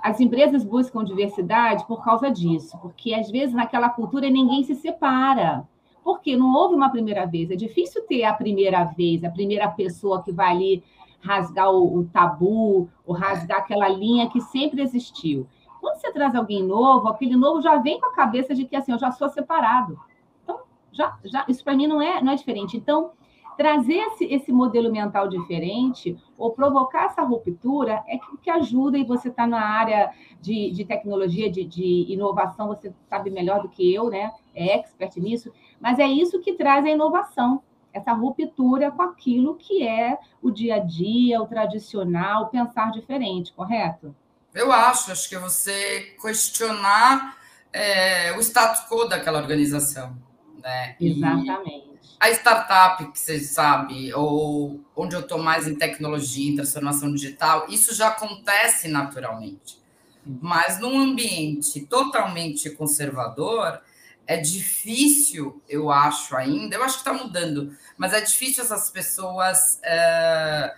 As 0.00 0.20
empresas 0.20 0.64
buscam 0.64 1.02
diversidade 1.02 1.84
por 1.86 2.04
causa 2.04 2.30
disso, 2.30 2.78
porque 2.80 3.12
às 3.12 3.30
vezes 3.30 3.54
naquela 3.54 3.88
cultura 3.88 4.30
ninguém 4.30 4.62
se 4.62 4.76
separa. 4.76 5.68
Porque 6.04 6.36
não 6.36 6.54
houve 6.54 6.74
uma 6.74 6.88
primeira 6.88 7.26
vez. 7.26 7.50
É 7.50 7.56
difícil 7.56 8.06
ter 8.06 8.24
a 8.24 8.32
primeira 8.32 8.84
vez, 8.84 9.24
a 9.24 9.30
primeira 9.30 9.68
pessoa 9.68 10.22
que 10.22 10.32
vai 10.32 10.52
ali 10.52 10.84
rasgar 11.20 11.70
o, 11.70 11.98
o 11.98 12.04
tabu, 12.06 12.88
ou 13.04 13.14
rasgar 13.14 13.58
aquela 13.58 13.88
linha 13.88 14.30
que 14.30 14.40
sempre 14.40 14.80
existiu. 14.80 15.46
Quando 15.88 16.00
você 16.00 16.12
traz 16.12 16.34
alguém 16.34 16.62
novo, 16.62 17.08
aquele 17.08 17.34
novo 17.34 17.62
já 17.62 17.78
vem 17.78 17.98
com 17.98 18.06
a 18.06 18.14
cabeça 18.14 18.54
de 18.54 18.66
que 18.66 18.76
assim, 18.76 18.92
eu 18.92 18.98
já 18.98 19.10
sou 19.10 19.26
separado. 19.30 19.98
Então, 20.42 20.60
já, 20.92 21.16
já 21.24 21.46
isso 21.48 21.64
para 21.64 21.74
mim 21.74 21.86
não 21.86 22.02
é, 22.02 22.22
não 22.22 22.32
é 22.32 22.34
diferente. 22.34 22.76
Então, 22.76 23.12
trazer 23.56 23.94
esse, 23.94 24.26
esse 24.26 24.52
modelo 24.52 24.92
mental 24.92 25.28
diferente 25.28 26.14
ou 26.36 26.52
provocar 26.52 27.06
essa 27.06 27.22
ruptura 27.22 28.04
é 28.06 28.18
que, 28.18 28.36
que 28.36 28.50
ajuda, 28.50 28.98
e 28.98 29.04
você 29.04 29.28
está 29.28 29.46
na 29.46 29.62
área 29.62 30.12
de, 30.42 30.70
de 30.72 30.84
tecnologia, 30.84 31.50
de, 31.50 31.64
de, 31.64 32.04
inovação, 32.12 32.68
você 32.68 32.92
sabe 33.08 33.30
melhor 33.30 33.62
do 33.62 33.70
que 33.70 33.94
eu, 33.94 34.10
né? 34.10 34.30
É 34.54 34.76
expert 34.76 35.16
nisso, 35.16 35.50
mas 35.80 35.98
é 35.98 36.06
isso 36.06 36.38
que 36.40 36.52
traz 36.52 36.84
a 36.84 36.90
inovação, 36.90 37.62
essa 37.94 38.12
ruptura 38.12 38.90
com 38.90 39.02
aquilo 39.02 39.54
que 39.54 39.88
é 39.88 40.18
o 40.42 40.50
dia 40.50 40.74
a 40.74 40.78
dia, 40.80 41.40
o 41.40 41.46
tradicional, 41.46 42.48
pensar 42.48 42.90
diferente, 42.90 43.54
correto? 43.54 44.14
Eu 44.54 44.72
acho, 44.72 45.12
acho 45.12 45.28
que 45.28 45.34
é 45.34 45.38
você 45.38 46.16
questionar 46.20 47.38
é, 47.72 48.32
o 48.36 48.40
status 48.40 48.88
quo 48.88 49.06
daquela 49.06 49.38
organização. 49.38 50.16
Né? 50.62 50.96
Exatamente. 51.00 51.86
E 51.94 51.98
a 52.20 52.30
startup, 52.30 53.12
que 53.12 53.18
você 53.18 53.38
sabe, 53.38 54.12
ou 54.12 54.80
onde 54.96 55.14
eu 55.14 55.20
estou 55.20 55.38
mais 55.38 55.68
em 55.68 55.76
tecnologia, 55.76 56.50
em 56.50 56.56
transformação 56.56 57.14
digital, 57.14 57.66
isso 57.68 57.94
já 57.94 58.08
acontece 58.08 58.88
naturalmente. 58.88 59.78
Mas 60.26 60.80
num 60.80 60.98
ambiente 60.98 61.86
totalmente 61.86 62.70
conservador, 62.70 63.80
é 64.26 64.36
difícil, 64.36 65.62
eu 65.68 65.90
acho 65.90 66.36
ainda, 66.36 66.76
eu 66.76 66.82
acho 66.82 67.02
que 67.02 67.08
está 67.08 67.14
mudando, 67.14 67.74
mas 67.96 68.12
é 68.12 68.20
difícil 68.20 68.64
essas 68.64 68.90
pessoas. 68.90 69.78
É, 69.82 70.74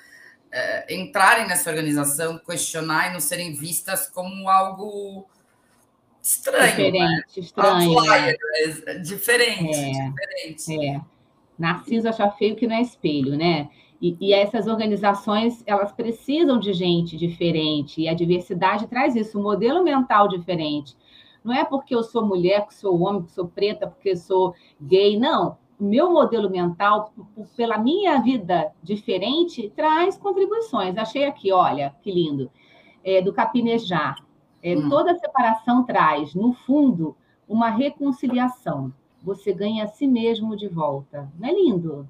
é, 0.52 0.94
entrarem 0.94 1.46
nessa 1.46 1.70
organização, 1.70 2.38
questionar 2.38 3.10
e 3.10 3.12
não 3.12 3.20
serem 3.20 3.54
vistas 3.54 4.08
como 4.08 4.48
algo 4.48 5.26
estranho. 6.22 6.70
Diferente, 6.70 6.98
né? 6.98 7.22
estranho. 7.36 7.98
Outlier, 7.98 8.38
né? 8.86 8.94
diferente, 8.98 9.78
é, 9.78 10.10
diferente. 10.10 10.86
É. 10.86 11.00
Narciso 11.58 12.08
acha 12.08 12.30
feio 12.32 12.56
que 12.56 12.66
não 12.66 12.76
é 12.76 12.82
espelho, 12.82 13.36
né? 13.36 13.68
E, 14.00 14.16
e, 14.18 14.32
essas 14.32 14.66
organizações, 14.66 15.62
elas 15.66 15.92
precisam 15.92 16.58
de 16.58 16.72
gente 16.72 17.18
diferente, 17.18 18.00
e 18.00 18.08
a 18.08 18.14
diversidade 18.14 18.86
traz 18.86 19.14
isso, 19.14 19.38
um 19.38 19.42
modelo 19.42 19.84
mental 19.84 20.26
diferente. 20.26 20.96
Não 21.44 21.54
é 21.54 21.64
porque 21.64 21.94
eu 21.94 22.02
sou 22.02 22.24
mulher, 22.24 22.66
que 22.66 22.74
sou 22.74 22.98
homem, 23.00 23.22
que 23.22 23.32
sou 23.32 23.46
preta, 23.46 23.86
porque 23.86 24.16
sou 24.16 24.54
gay, 24.80 25.18
não 25.18 25.58
meu 25.80 26.10
modelo 26.10 26.50
mental, 26.50 27.12
pela 27.56 27.78
minha 27.78 28.20
vida 28.20 28.72
diferente, 28.82 29.72
traz 29.74 30.16
contribuições. 30.16 30.96
Achei 30.96 31.24
aqui, 31.24 31.52
olha, 31.52 31.94
que 32.02 32.10
lindo. 32.12 32.50
É, 33.02 33.22
do 33.22 33.32
capinejar. 33.32 34.16
É, 34.62 34.76
hum. 34.76 34.88
Toda 34.88 35.18
separação 35.18 35.84
traz, 35.84 36.34
no 36.34 36.52
fundo, 36.52 37.16
uma 37.48 37.70
reconciliação. 37.70 38.92
Você 39.22 39.52
ganha 39.52 39.84
a 39.84 39.88
si 39.88 40.06
mesmo 40.06 40.56
de 40.56 40.68
volta. 40.68 41.30
Não 41.38 41.48
é 41.48 41.52
lindo? 41.52 42.08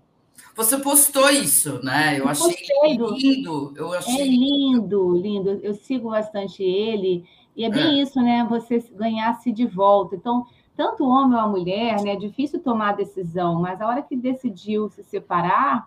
Você 0.55 0.79
postou 0.79 1.29
isso, 1.31 1.83
né? 1.83 2.15
Eu, 2.15 2.25
eu 2.25 2.29
achei 2.29 2.57
lindo. 2.87 3.75
Eu 3.77 3.93
achei 3.93 4.21
é 4.21 4.25
lindo, 4.25 5.17
lindo. 5.17 5.51
Eu 5.63 5.75
sigo 5.75 6.11
bastante 6.11 6.63
ele. 6.63 7.25
E 7.57 7.65
é 7.65 7.71
bem 7.71 8.01
é. 8.01 8.03
isso, 8.03 8.21
né? 8.21 8.47
Você 8.49 8.79
ganhar-se 8.93 9.53
de 9.53 9.67
volta. 9.67 10.17
Então, 10.17 10.47
tanto 10.81 11.05
o 11.05 11.11
homem 11.11 11.35
ou 11.35 11.45
a 11.45 11.47
mulher, 11.47 12.01
né? 12.01 12.15
É 12.15 12.17
difícil 12.17 12.59
tomar 12.59 12.89
a 12.89 12.95
decisão, 12.95 13.61
mas 13.61 13.83
a 13.83 13.87
hora 13.87 14.01
que 14.01 14.17
decidiu 14.17 14.89
se 14.89 15.05
separar 15.05 15.87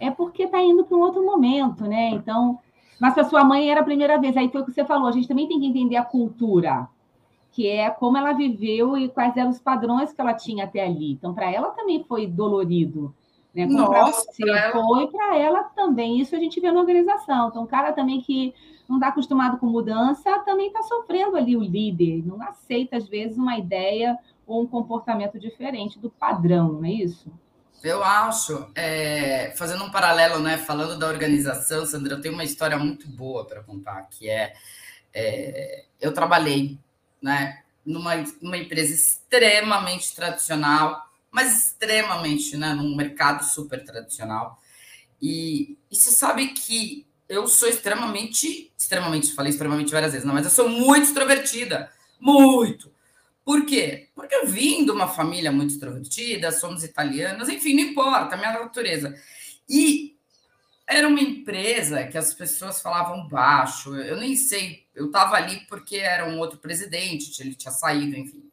é 0.00 0.10
porque 0.10 0.42
está 0.42 0.60
indo 0.60 0.84
para 0.84 0.96
um 0.96 1.00
outro 1.00 1.24
momento, 1.24 1.84
né? 1.84 2.08
Então, 2.08 2.58
mas 3.00 3.14
para 3.14 3.22
sua 3.22 3.44
mãe 3.44 3.70
era 3.70 3.82
a 3.82 3.84
primeira 3.84 4.18
vez. 4.18 4.36
Aí 4.36 4.48
foi 4.48 4.62
o 4.62 4.64
que 4.64 4.72
você 4.72 4.84
falou. 4.84 5.06
A 5.06 5.12
gente 5.12 5.28
também 5.28 5.46
tem 5.46 5.60
que 5.60 5.66
entender 5.66 5.94
a 5.94 6.04
cultura, 6.04 6.88
que 7.52 7.68
é 7.68 7.88
como 7.88 8.18
ela 8.18 8.32
viveu 8.32 8.98
e 8.98 9.08
quais 9.08 9.36
eram 9.36 9.50
os 9.50 9.60
padrões 9.60 10.12
que 10.12 10.20
ela 10.20 10.34
tinha 10.34 10.64
até 10.64 10.84
ali. 10.84 11.12
Então, 11.12 11.32
para 11.32 11.48
ela 11.48 11.68
também 11.70 12.02
foi 12.02 12.26
dolorido. 12.26 13.14
Né? 13.54 13.64
Como 13.68 13.78
Nossa, 13.78 14.32
você 14.32 14.42
ela... 14.42 14.72
foi, 14.72 15.06
para 15.06 15.38
ela 15.38 15.62
também. 15.62 16.18
Isso 16.18 16.34
a 16.34 16.40
gente 16.40 16.58
vê 16.58 16.72
na 16.72 16.80
organização. 16.80 17.46
Então, 17.46 17.62
o 17.62 17.68
cara 17.68 17.92
também 17.92 18.20
que 18.20 18.52
não 18.88 18.96
está 18.96 19.08
acostumado 19.08 19.58
com 19.58 19.66
mudança, 19.66 20.38
também 20.40 20.68
está 20.68 20.82
sofrendo 20.82 21.36
ali 21.36 21.56
o 21.56 21.62
líder, 21.62 22.24
não 22.24 22.40
aceita, 22.42 22.96
às 22.96 23.08
vezes, 23.08 23.36
uma 23.36 23.58
ideia 23.58 24.18
ou 24.46 24.62
um 24.62 24.66
comportamento 24.66 25.38
diferente 25.38 25.98
do 25.98 26.08
padrão, 26.08 26.72
não 26.72 26.84
é 26.84 26.92
isso? 26.92 27.32
Eu 27.82 28.02
acho, 28.02 28.70
é, 28.74 29.52
fazendo 29.56 29.84
um 29.84 29.90
paralelo, 29.90 30.40
né, 30.40 30.56
falando 30.56 30.98
da 30.98 31.06
organização, 31.06 31.84
Sandra, 31.84 32.14
eu 32.14 32.20
tenho 32.20 32.34
uma 32.34 32.44
história 32.44 32.78
muito 32.78 33.08
boa 33.08 33.44
para 33.44 33.62
contar, 33.62 34.02
que 34.10 34.28
é, 34.28 34.54
é, 35.12 35.84
eu 36.00 36.12
trabalhei, 36.12 36.78
né, 37.22 37.62
numa, 37.84 38.14
numa 38.40 38.56
empresa 38.56 38.92
extremamente 38.92 40.14
tradicional, 40.14 41.06
mas 41.30 41.66
extremamente, 41.66 42.56
né, 42.56 42.72
num 42.72 42.96
mercado 42.96 43.44
super 43.44 43.84
tradicional. 43.84 44.58
E, 45.20 45.76
e 45.90 45.96
você 45.96 46.10
sabe 46.10 46.48
que 46.48 47.06
eu 47.28 47.46
sou 47.48 47.68
extremamente, 47.68 48.72
extremamente, 48.76 49.32
falei 49.32 49.50
extremamente 49.50 49.92
várias 49.92 50.12
vezes, 50.12 50.26
não, 50.26 50.34
mas 50.34 50.44
eu 50.44 50.50
sou 50.50 50.68
muito 50.68 51.04
extrovertida, 51.04 51.90
muito. 52.20 52.90
Por 53.44 53.64
quê? 53.64 54.08
Porque 54.14 54.34
eu 54.34 54.46
vim 54.46 54.84
de 54.84 54.90
uma 54.90 55.06
família 55.06 55.52
muito 55.52 55.72
extrovertida, 55.72 56.50
somos 56.50 56.82
italianos, 56.82 57.48
enfim, 57.48 57.74
não 57.74 57.82
importa, 57.90 58.34
a 58.34 58.38
minha 58.38 58.52
natureza. 58.52 59.16
E 59.68 60.16
era 60.86 61.08
uma 61.08 61.20
empresa 61.20 62.04
que 62.06 62.16
as 62.16 62.32
pessoas 62.32 62.80
falavam 62.80 63.28
baixo, 63.28 63.94
eu 63.96 64.16
nem 64.16 64.36
sei, 64.36 64.84
eu 64.94 65.06
estava 65.06 65.36
ali 65.36 65.60
porque 65.68 65.96
era 65.96 66.28
um 66.28 66.38
outro 66.38 66.58
presidente, 66.58 67.40
ele 67.40 67.54
tinha 67.54 67.72
saído, 67.72 68.16
enfim. 68.16 68.44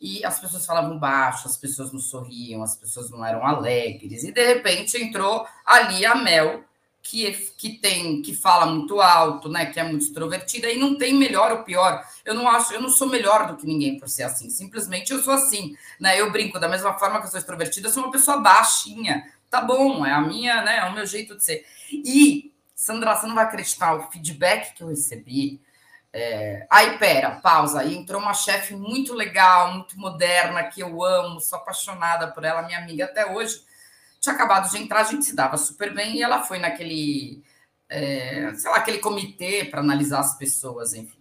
E 0.00 0.24
as 0.24 0.40
pessoas 0.40 0.66
falavam 0.66 0.98
baixo, 0.98 1.46
as 1.46 1.56
pessoas 1.56 1.92
não 1.92 2.00
sorriam, 2.00 2.62
as 2.62 2.74
pessoas 2.74 3.10
não 3.10 3.24
eram 3.24 3.46
alegres, 3.46 4.24
e 4.24 4.32
de 4.32 4.44
repente 4.44 4.96
entrou 4.96 5.46
ali 5.64 6.04
a 6.04 6.14
Mel, 6.14 6.64
que, 7.02 7.32
que 7.56 7.78
tem 7.78 8.22
que 8.22 8.34
fala 8.34 8.64
muito 8.66 9.00
alto, 9.00 9.48
né, 9.48 9.66
que 9.66 9.80
é 9.80 9.82
muito 9.82 10.04
extrovertida 10.04 10.70
e 10.70 10.78
não 10.78 10.96
tem 10.96 11.12
melhor 11.12 11.50
ou 11.50 11.64
pior. 11.64 12.02
Eu 12.24 12.32
não 12.32 12.48
acho, 12.48 12.72
eu 12.72 12.80
não 12.80 12.88
sou 12.88 13.08
melhor 13.08 13.48
do 13.48 13.56
que 13.56 13.66
ninguém 13.66 13.98
por 13.98 14.08
ser 14.08 14.22
assim. 14.22 14.48
Simplesmente 14.48 15.12
eu 15.12 15.20
sou 15.20 15.34
assim, 15.34 15.76
né? 15.98 16.18
Eu 16.18 16.30
brinco 16.30 16.60
da 16.60 16.68
mesma 16.68 16.94
forma 16.98 17.18
que 17.18 17.26
eu 17.26 17.30
sou 17.30 17.40
extrovertida, 17.40 17.88
eu 17.88 17.92
sou 17.92 18.04
uma 18.04 18.12
pessoa 18.12 18.38
baixinha. 18.38 19.28
Tá 19.50 19.60
bom, 19.60 20.06
é 20.06 20.12
a 20.12 20.20
minha, 20.20 20.62
né, 20.62 20.78
é 20.78 20.84
o 20.84 20.94
meu 20.94 21.04
jeito 21.04 21.36
de 21.36 21.44
ser. 21.44 21.66
E 21.90 22.54
Sandra, 22.74 23.16
você 23.16 23.26
não 23.26 23.34
vai 23.34 23.44
acreditar 23.44 23.94
o 23.94 24.10
feedback 24.10 24.74
que 24.74 24.82
eu 24.82 24.88
recebi. 24.88 25.60
É... 26.12 26.66
Aí, 26.70 26.98
pera, 26.98 27.32
pausa. 27.32 27.80
Aí 27.80 27.96
entrou 27.96 28.20
uma 28.20 28.34
chefe 28.34 28.74
muito 28.74 29.12
legal, 29.12 29.72
muito 29.74 29.98
moderna, 29.98 30.64
que 30.64 30.80
eu 30.80 31.02
amo, 31.02 31.40
sou 31.40 31.58
apaixonada 31.58 32.28
por 32.28 32.44
ela, 32.44 32.62
minha 32.62 32.78
amiga 32.78 33.04
até 33.06 33.26
hoje 33.26 33.71
tinha 34.22 34.36
acabado 34.36 34.70
de 34.70 34.78
entrar, 34.78 35.00
a 35.00 35.04
gente 35.04 35.24
se 35.24 35.34
dava 35.34 35.58
super 35.58 35.92
bem, 35.92 36.16
e 36.16 36.22
ela 36.22 36.44
foi 36.44 36.60
naquele, 36.60 37.42
é, 37.88 38.54
sei 38.54 38.70
lá, 38.70 38.76
aquele 38.76 38.98
comitê 38.98 39.64
para 39.64 39.80
analisar 39.80 40.20
as 40.20 40.38
pessoas, 40.38 40.94
enfim. 40.94 41.18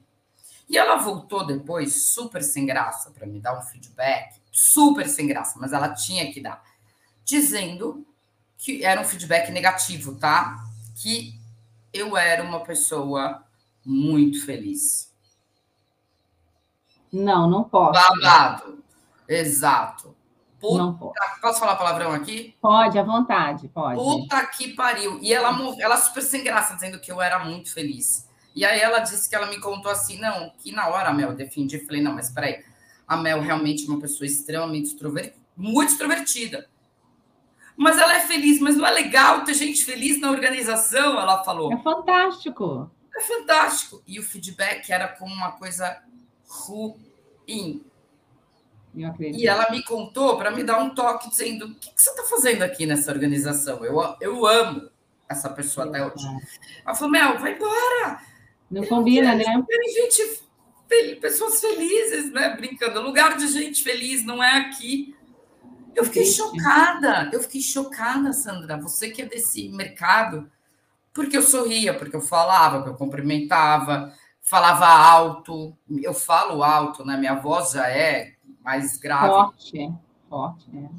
E 0.69 0.77
ela 0.77 0.97
voltou 0.97 1.45
depois, 1.45 2.13
super 2.13 2.43
sem 2.43 2.63
graça, 2.63 3.09
para 3.09 3.25
me 3.25 3.39
dar 3.39 3.57
um 3.57 3.61
feedback, 3.63 4.39
super 4.51 5.09
sem 5.09 5.25
graça, 5.25 5.57
mas 5.59 5.73
ela 5.73 5.95
tinha 5.95 6.31
que 6.31 6.39
dar, 6.39 6.63
dizendo 7.25 8.05
que 8.55 8.85
era 8.85 9.01
um 9.01 9.03
feedback 9.03 9.49
negativo, 9.51 10.15
tá? 10.15 10.63
Que 10.95 11.33
eu 11.91 12.15
era 12.15 12.43
uma 12.43 12.59
pessoa 12.59 13.43
muito 13.83 14.45
feliz. 14.45 15.11
Não, 17.11 17.49
não 17.49 17.63
posso. 17.63 17.99
Babado. 17.99 18.83
Exato. 19.27 20.15
Puta, 20.61 20.77
não 20.77 20.93
pode. 20.93 21.15
Posso 21.41 21.59
falar 21.59 21.75
palavrão 21.75 22.13
aqui? 22.13 22.55
Pode, 22.61 22.97
à 22.97 23.03
vontade, 23.03 23.67
pode. 23.67 23.95
Puta 23.95 24.45
que 24.45 24.75
pariu. 24.75 25.17
E 25.19 25.33
ela, 25.33 25.49
ela 25.79 25.97
super 25.97 26.21
sem 26.21 26.43
graça, 26.43 26.75
dizendo 26.75 26.99
que 26.99 27.11
eu 27.11 27.19
era 27.19 27.43
muito 27.43 27.73
feliz. 27.73 28.29
E 28.55 28.63
aí 28.63 28.79
ela 28.79 28.99
disse 28.99 29.27
que 29.27 29.35
ela 29.35 29.47
me 29.47 29.59
contou 29.59 29.91
assim, 29.91 30.19
não, 30.19 30.51
que 30.59 30.71
na 30.71 30.87
hora 30.89 31.09
a 31.09 31.13
Mel 31.13 31.33
defendi. 31.33 31.77
Eu 31.77 31.85
falei, 31.85 32.01
não, 32.01 32.13
mas 32.13 32.29
peraí. 32.29 32.63
A 33.07 33.17
Mel 33.17 33.41
realmente 33.41 33.85
é 33.85 33.89
uma 33.89 33.99
pessoa 33.99 34.25
extremamente 34.25 34.89
extrovertida, 34.89 35.35
muito 35.57 35.91
extrovertida. 35.91 36.69
Mas 37.75 37.97
ela 37.97 38.13
é 38.13 38.19
feliz, 38.19 38.59
mas 38.59 38.77
não 38.77 38.85
é 38.85 38.91
legal 38.91 39.43
ter 39.43 39.55
gente 39.55 39.83
feliz 39.83 40.21
na 40.21 40.29
organização, 40.29 41.19
ela 41.19 41.43
falou. 41.43 41.73
É 41.73 41.77
fantástico. 41.77 42.91
É 43.15 43.21
fantástico. 43.21 44.03
E 44.05 44.19
o 44.19 44.23
feedback 44.23 44.91
era 44.91 45.07
como 45.07 45.33
uma 45.33 45.53
coisa 45.53 46.01
ruim. 46.47 47.83
E 48.93 49.47
ela 49.47 49.71
me 49.71 49.83
contou 49.83 50.37
para 50.37 50.51
me 50.51 50.63
dar 50.63 50.79
um 50.79 50.93
toque 50.93 51.29
dizendo: 51.29 51.65
o 51.65 51.75
que, 51.75 51.93
que 51.93 52.01
você 52.01 52.09
está 52.09 52.23
fazendo 52.23 52.63
aqui 52.63 52.85
nessa 52.85 53.11
organização? 53.11 53.83
Eu, 53.85 53.99
eu 54.19 54.45
amo 54.45 54.89
essa 55.29 55.49
pessoa 55.49 55.87
até 55.87 56.05
hoje. 56.05 56.25
Ela 56.85 56.95
falou: 56.95 57.11
Mel, 57.11 57.39
vai 57.39 57.55
embora. 57.55 58.21
Não 58.69 58.85
combina, 58.85 59.35
né? 59.35 59.43
gente, 59.93 60.41
pessoas 61.19 61.59
felizes, 61.59 62.31
né? 62.31 62.55
Brincando. 62.55 63.01
Lugar 63.01 63.37
de 63.37 63.47
gente 63.47 63.83
feliz 63.83 64.25
não 64.25 64.43
é 64.43 64.57
aqui. 64.57 65.15
Eu 65.95 66.05
fiquei 66.05 66.25
chocada. 66.25 67.29
Eu 67.31 67.41
fiquei 67.41 67.61
chocada, 67.61 68.33
Sandra. 68.33 68.77
Você 68.77 69.09
que 69.09 69.21
é 69.21 69.25
desse 69.25 69.69
mercado, 69.69 70.49
porque 71.13 71.35
eu 71.35 71.43
sorria, 71.43 71.93
porque 71.93 72.15
eu 72.15 72.21
falava, 72.21 72.77
porque 72.77 72.91
eu 72.91 72.95
cumprimentava, 72.95 74.13
falava 74.41 74.87
alto. 74.87 75.75
Eu 76.01 76.13
falo 76.13 76.63
alto, 76.63 77.05
né? 77.05 77.17
Minha 77.17 77.35
voz 77.35 77.71
já 77.71 77.89
é 77.89 78.33
mais 78.63 78.97
grave. 78.97 79.27
Forte, 79.27 79.93
forte, 80.29 80.69
né? 80.71 80.89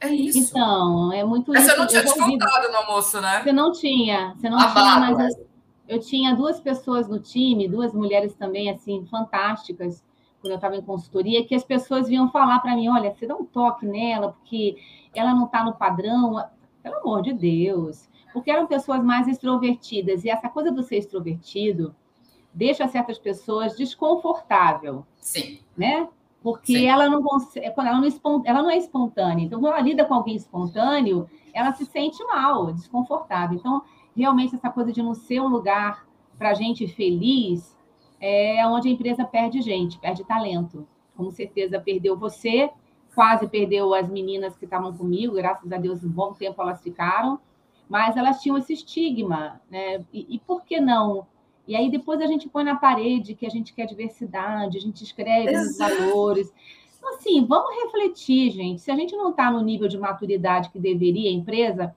É 0.00 0.08
isso. 0.08 0.38
Então, 0.38 1.12
é 1.12 1.24
muito. 1.24 1.52
Mas 1.52 1.64
você 1.64 1.76
não 1.76 1.86
tinha 1.86 2.04
te 2.04 2.18
contado 2.18 2.70
no 2.70 2.76
almoço, 2.76 3.20
né? 3.20 3.42
Você 3.42 3.52
não 3.52 3.72
tinha, 3.72 4.34
você 4.36 4.50
não 4.50 4.58
ah, 4.58 4.72
tinha, 4.72 4.98
mas 4.98 5.36
eu, 5.36 5.46
eu, 5.88 6.00
tinha 6.00 6.34
duas 6.34 6.58
pessoas 6.58 7.08
no 7.08 7.20
time, 7.20 7.68
duas 7.68 7.94
mulheres 7.94 8.34
também, 8.34 8.68
assim, 8.68 9.06
fantásticas, 9.06 10.02
quando 10.40 10.52
eu 10.52 10.56
estava 10.56 10.76
em 10.76 10.82
consultoria, 10.82 11.46
que 11.46 11.54
as 11.54 11.62
pessoas 11.62 12.08
vinham 12.08 12.28
falar 12.30 12.58
para 12.58 12.74
mim: 12.74 12.88
olha, 12.88 13.14
você 13.14 13.26
dá 13.26 13.36
um 13.36 13.44
toque 13.44 13.86
nela, 13.86 14.32
porque 14.32 14.76
ela 15.14 15.32
não 15.32 15.46
está 15.46 15.64
no 15.64 15.74
padrão. 15.74 16.44
Pelo 16.82 16.96
amor 16.96 17.22
de 17.22 17.32
Deus. 17.32 18.08
Porque 18.32 18.50
eram 18.50 18.66
pessoas 18.66 19.04
mais 19.04 19.28
extrovertidas. 19.28 20.24
E 20.24 20.30
essa 20.30 20.48
coisa 20.48 20.72
do 20.72 20.82
ser 20.82 20.96
extrovertido 20.96 21.94
deixa 22.52 22.88
certas 22.88 23.18
pessoas 23.18 23.76
desconfortável. 23.76 25.06
Sim. 25.20 25.60
Né? 25.76 26.08
Porque 26.42 26.78
Sim. 26.78 26.86
ela 26.86 27.08
não 27.08 27.22
consegue, 27.22 27.66
ela 27.66 28.00
não, 28.00 28.42
ela 28.44 28.62
não 28.62 28.70
é 28.70 28.76
espontânea. 28.76 29.44
Então, 29.44 29.60
quando 29.60 29.74
ela 29.74 29.82
lida 29.82 30.04
com 30.04 30.14
alguém 30.14 30.34
espontâneo, 30.34 31.28
ela 31.54 31.72
se 31.72 31.84
sente 31.86 32.22
mal, 32.24 32.72
desconfortável. 32.72 33.58
Então, 33.58 33.82
realmente, 34.16 34.54
essa 34.54 34.70
coisa 34.70 34.92
de 34.92 35.02
não 35.02 35.14
ser 35.14 35.40
um 35.40 35.48
lugar 35.48 36.06
para 36.36 36.54
gente 36.54 36.86
feliz 36.88 37.76
é 38.20 38.66
onde 38.66 38.88
a 38.88 38.90
empresa 38.90 39.24
perde 39.24 39.60
gente, 39.62 39.98
perde 39.98 40.24
talento. 40.24 40.86
Com 41.16 41.30
certeza 41.30 41.80
perdeu 41.80 42.16
você, 42.16 42.70
quase 43.14 43.46
perdeu 43.46 43.94
as 43.94 44.08
meninas 44.08 44.56
que 44.56 44.64
estavam 44.64 44.92
comigo, 44.92 45.34
graças 45.34 45.70
a 45.70 45.76
Deus, 45.76 46.02
um 46.02 46.08
bom 46.08 46.32
tempo 46.32 46.60
elas 46.60 46.82
ficaram, 46.82 47.38
mas 47.88 48.16
elas 48.16 48.40
tinham 48.40 48.56
esse 48.56 48.72
estigma, 48.72 49.60
né? 49.70 50.04
E, 50.12 50.36
e 50.36 50.38
por 50.40 50.64
que 50.64 50.80
não 50.80 51.26
e 51.66 51.76
aí 51.76 51.90
depois 51.90 52.20
a 52.20 52.26
gente 52.26 52.48
põe 52.48 52.64
na 52.64 52.76
parede 52.76 53.34
que 53.34 53.46
a 53.46 53.50
gente 53.50 53.72
quer 53.72 53.86
diversidade, 53.86 54.76
a 54.76 54.80
gente 54.80 55.02
escreve 55.04 55.52
Exato. 55.52 55.94
os 55.94 55.98
valores. 56.00 56.52
Então, 56.98 57.14
assim, 57.14 57.44
vamos 57.44 57.82
refletir, 57.82 58.50
gente. 58.50 58.80
Se 58.80 58.90
a 58.90 58.96
gente 58.96 59.16
não 59.16 59.30
está 59.30 59.50
no 59.50 59.60
nível 59.60 59.88
de 59.88 59.98
maturidade 59.98 60.70
que 60.70 60.78
deveria 60.78 61.30
a 61.30 61.32
empresa, 61.32 61.94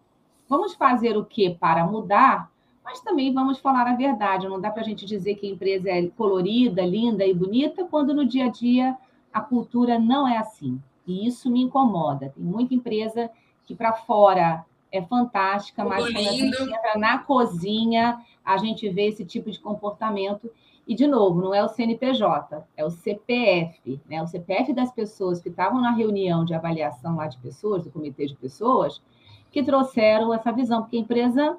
vamos 0.48 0.74
fazer 0.74 1.18
o 1.18 1.26
que 1.26 1.50
para 1.50 1.86
mudar, 1.86 2.52
mas 2.84 3.02
também 3.02 3.34
vamos 3.34 3.60
falar 3.60 3.88
a 3.88 3.96
verdade. 3.96 4.48
Não 4.48 4.60
dá 4.60 4.70
para 4.70 4.82
a 4.82 4.86
gente 4.86 5.06
dizer 5.06 5.36
que 5.36 5.48
a 5.48 5.50
empresa 5.50 5.90
é 5.90 6.08
colorida, 6.10 6.86
linda 6.86 7.26
e 7.26 7.34
bonita, 7.34 7.86
quando 7.86 8.14
no 8.14 8.26
dia 8.26 8.46
a 8.46 8.50
dia 8.50 8.98
a 9.34 9.42
cultura 9.42 10.00
não 10.00 10.28
é 10.28 10.38
assim. 10.38 10.82
E 11.06 11.28
isso 11.28 11.52
me 11.52 11.62
incomoda. 11.62 12.32
Tem 12.36 12.44
muita 12.44 12.74
empresa 12.74 13.30
que 13.66 13.76
para 13.76 13.94
fora 13.94 14.66
é 14.98 15.02
fantástica, 15.02 15.84
mas 15.84 16.04
quando 16.04 16.28
a 16.28 16.32
gente 16.32 16.62
entra 16.62 16.98
na 16.98 17.20
cozinha, 17.20 18.20
a 18.44 18.58
gente 18.58 18.88
vê 18.90 19.08
esse 19.08 19.26
tipo 19.26 19.50
de 19.50 19.60
comportamento. 19.60 20.50
E, 20.88 20.94
de 20.94 21.08
novo, 21.08 21.42
não 21.42 21.54
é 21.54 21.64
o 21.64 21.68
CNPJ, 21.68 22.64
é 22.78 22.86
o 22.86 22.92
CPF. 22.92 24.00
Né? 24.08 24.22
O 24.22 24.28
CPF 24.28 24.72
das 24.72 24.92
pessoas 24.92 25.42
que 25.42 25.50
estavam 25.50 25.82
na 25.82 25.92
reunião 25.92 26.46
de 26.46 26.54
avaliação 26.54 27.16
lá 27.16 27.28
de 27.28 27.38
pessoas, 27.40 27.84
do 27.84 27.92
comitê 27.92 28.28
de 28.28 28.36
pessoas, 28.36 29.02
que 29.52 29.64
trouxeram 29.64 30.34
essa 30.34 30.52
visão, 30.52 30.82
porque 30.82 30.98
a 30.98 31.00
empresa 31.00 31.58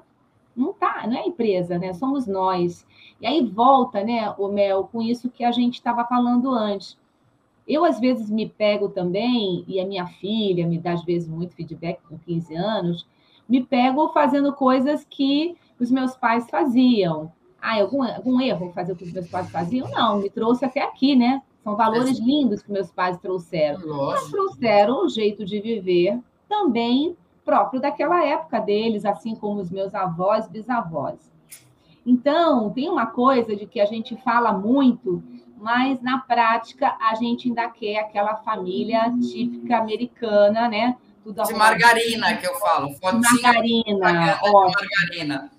não 0.55 0.73
tá, 0.73 1.05
não 1.05 1.17
é 1.17 1.27
empresa, 1.27 1.77
né? 1.77 1.93
Somos 1.93 2.25
nós. 2.25 2.85
E 3.21 3.27
aí 3.27 3.45
volta, 3.45 4.03
né, 4.03 4.33
o 4.37 4.47
Mel, 4.47 4.89
com 4.91 5.01
isso 5.01 5.29
que 5.29 5.43
a 5.43 5.51
gente 5.51 5.75
estava 5.75 6.05
falando 6.05 6.51
antes. 6.51 6.97
Eu, 7.67 7.83
às 7.83 7.99
vezes, 7.99 8.29
me 8.29 8.47
pego 8.47 8.87
também, 8.89 9.65
e 9.67 9.79
a 9.79 9.85
minha 9.85 10.07
filha 10.07 10.65
me 10.65 10.79
dá, 10.79 10.93
às 10.93 11.03
vezes, 11.03 11.27
muito 11.27 11.53
feedback 11.53 11.99
com 12.07 12.17
15 12.17 12.55
anos, 12.55 13.05
me 13.47 13.63
pego 13.63 14.09
fazendo 14.09 14.53
coisas 14.53 15.05
que 15.09 15.55
os 15.79 15.91
meus 15.91 16.15
pais 16.15 16.49
faziam. 16.49 17.31
Ah, 17.61 17.79
algum, 17.81 18.03
algum 18.03 18.39
erro 18.41 18.71
fazer 18.73 18.93
o 18.93 18.95
que 18.95 19.03
os 19.03 19.13
meus 19.13 19.29
pais 19.29 19.49
faziam? 19.49 19.89
Não, 19.89 20.19
me 20.19 20.29
trouxe 20.29 20.65
até 20.65 20.81
aqui, 20.81 21.15
né? 21.15 21.41
São 21.63 21.75
valores 21.75 22.19
lindos 22.19 22.61
que 22.61 22.71
meus 22.71 22.91
pais 22.91 23.17
trouxeram. 23.17 23.81
Mas 24.07 24.29
trouxeram 24.29 25.05
um 25.05 25.09
jeito 25.09 25.43
de 25.43 25.59
viver 25.59 26.19
também 26.47 27.17
próprio 27.43 27.79
daquela 27.79 28.25
época 28.25 28.59
deles, 28.59 29.05
assim 29.05 29.33
como 29.33 29.61
os 29.61 29.71
meus 29.71 29.95
avós, 29.95 30.47
bisavós. 30.49 31.31
Então, 32.05 32.69
tem 32.71 32.89
uma 32.89 33.05
coisa 33.05 33.55
de 33.55 33.65
que 33.65 33.79
a 33.79 33.85
gente 33.85 34.15
fala 34.17 34.51
muito, 34.51 35.23
mas 35.57 36.01
na 36.01 36.19
prática 36.19 36.95
a 37.01 37.15
gente 37.15 37.47
ainda 37.47 37.69
quer 37.69 37.99
aquela 37.99 38.35
família 38.35 39.11
típica 39.19 39.77
americana, 39.77 40.67
né? 40.69 40.97
Tudo 41.27 41.43
de 41.43 41.53
margarina, 41.55 42.37
que 42.37 42.47
eu 42.47 42.55
falo. 42.55 42.95
Margarina, 43.03 44.39
margarina. 44.39 45.51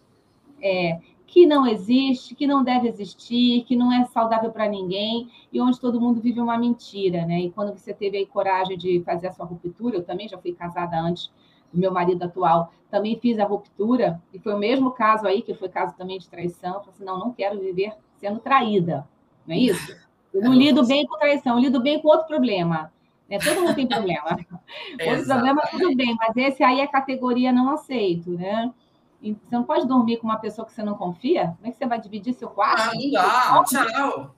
É, 0.62 0.98
que 1.26 1.44
não 1.44 1.66
existe, 1.66 2.35
que 2.35 2.46
não 2.46 2.64
deve 2.64 2.88
existir, 2.88 3.64
que 3.64 3.76
não 3.76 3.92
é 3.92 4.07
saudável 4.07 4.50
para 4.50 4.66
ninguém 4.66 5.28
e 5.52 5.61
onde 5.61 5.78
todo 5.78 6.00
mundo 6.00 6.22
vive 6.22 6.40
uma 6.40 6.57
mentira, 6.57 7.26
né? 7.26 7.40
E 7.40 7.50
quando 7.50 7.76
você 7.76 7.92
teve 7.92 8.16
aí 8.16 8.24
coragem 8.24 8.78
de 8.78 9.02
fazer 9.04 9.26
a 9.26 9.33
sua 9.33 9.44
ruptura, 9.44 9.96
eu 9.96 10.02
também 10.02 10.26
já 10.26 10.38
fui 10.38 10.54
casada 10.54 10.98
antes 10.98 11.31
do 11.70 11.78
meu 11.78 11.92
marido 11.92 12.22
atual, 12.22 12.72
também 12.90 13.18
fiz 13.20 13.38
a 13.38 13.44
ruptura 13.44 14.22
e 14.33 14.38
foi 14.38 14.54
o 14.54 14.59
mesmo 14.59 14.92
caso 14.92 15.26
aí 15.26 15.42
que 15.42 15.52
foi 15.52 15.68
caso 15.68 15.94
também 15.98 16.18
de 16.18 16.31
traição. 16.31 16.76
Eu 16.76 16.81
falei 16.81 16.94
assim, 16.94 17.04
não, 17.04 17.18
não 17.18 17.33
quero 17.35 17.61
viver 17.61 17.92
sendo 18.16 18.38
traída, 18.38 19.07
não 19.46 19.54
é 19.54 19.59
isso? 19.59 19.94
Eu 20.33 20.40
não 20.48 20.54
lido 20.54 20.87
bem 20.87 21.07
com 21.07 21.18
traição, 21.18 21.57
eu 21.57 21.61
lido 21.61 21.83
bem 21.83 22.00
com 22.00 22.09
outro 22.09 22.26
problema. 22.26 22.90
Né? 23.29 23.38
Todo 23.38 23.61
mundo 23.61 23.75
tem 23.75 23.87
problema. 23.87 24.25
outro 25.09 25.27
problema, 25.27 25.62
tudo 25.71 25.95
bem, 25.95 26.17
mas 26.19 26.37
esse 26.37 26.62
aí 26.62 26.81
é 26.81 26.87
categoria 26.87 27.53
não 27.53 27.71
aceito, 27.71 28.31
né? 28.31 28.73
Você 29.21 29.37
não 29.51 29.64
pode 29.64 29.87
dormir 29.87 30.19
com 30.19 30.29
uma 30.29 30.38
pessoa 30.38 30.64
que 30.64 30.73
você 30.73 30.83
não 30.83 30.95
confia? 30.95 31.55
Como 31.57 31.67
é 31.67 31.71
que 31.73 31.77
você 31.77 31.87
vai 31.87 32.01
dividir 32.01 32.33
seu 32.35 32.49
quarto? 32.49 32.83
Ah, 32.83 32.95
não 32.95 33.11
dá, 33.11 33.64
tchau. 33.64 34.35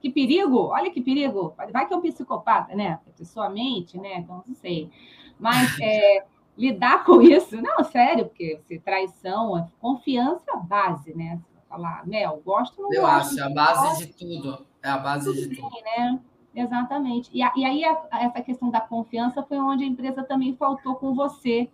Que 0.00 0.08
perigo, 0.08 0.68
olha 0.68 0.90
que 0.90 1.00
perigo. 1.00 1.52
Vai 1.72 1.86
que 1.86 1.92
é 1.92 1.96
um 1.96 2.00
psicopata, 2.00 2.74
né? 2.74 3.00
A 3.06 3.10
pessoa 3.18 3.50
mente, 3.50 3.98
né? 3.98 4.18
Então, 4.18 4.44
não 4.46 4.54
sei. 4.54 4.88
Mas 5.38 5.78
é, 5.80 6.24
lidar 6.56 7.04
com 7.04 7.20
isso, 7.20 7.60
não, 7.60 7.82
sério, 7.84 8.26
porque 8.26 8.60
se 8.66 8.78
traição, 8.78 9.58
é 9.58 9.66
confiança 9.80 10.56
base, 10.56 11.12
né? 11.14 11.40
Você 11.42 11.54
vai 11.54 11.64
falar, 11.68 12.06
Mel, 12.06 12.40
gosto 12.44 12.80
não 12.80 12.92
Eu 12.92 13.02
gosto? 13.02 13.32
acho, 13.32 13.40
é 13.40 13.42
a 13.42 13.50
base 13.50 13.82
gosto. 13.82 14.06
de 14.06 14.12
tudo. 14.12 14.66
É 14.82 14.88
a 14.88 14.98
base 14.98 15.24
tudo 15.26 15.40
de 15.40 15.48
bem, 15.48 15.60
tudo. 15.60 15.76
Né? 15.82 16.20
Exatamente. 16.54 17.30
E, 17.32 17.42
aí, 17.42 17.82
essa 17.84 18.40
questão 18.42 18.70
da 18.70 18.80
confiança 18.80 19.42
foi 19.42 19.58
onde 19.58 19.84
a 19.84 19.86
empresa 19.86 20.22
também 20.22 20.56
faltou 20.56 20.96
com 20.96 21.14
você. 21.14 21.68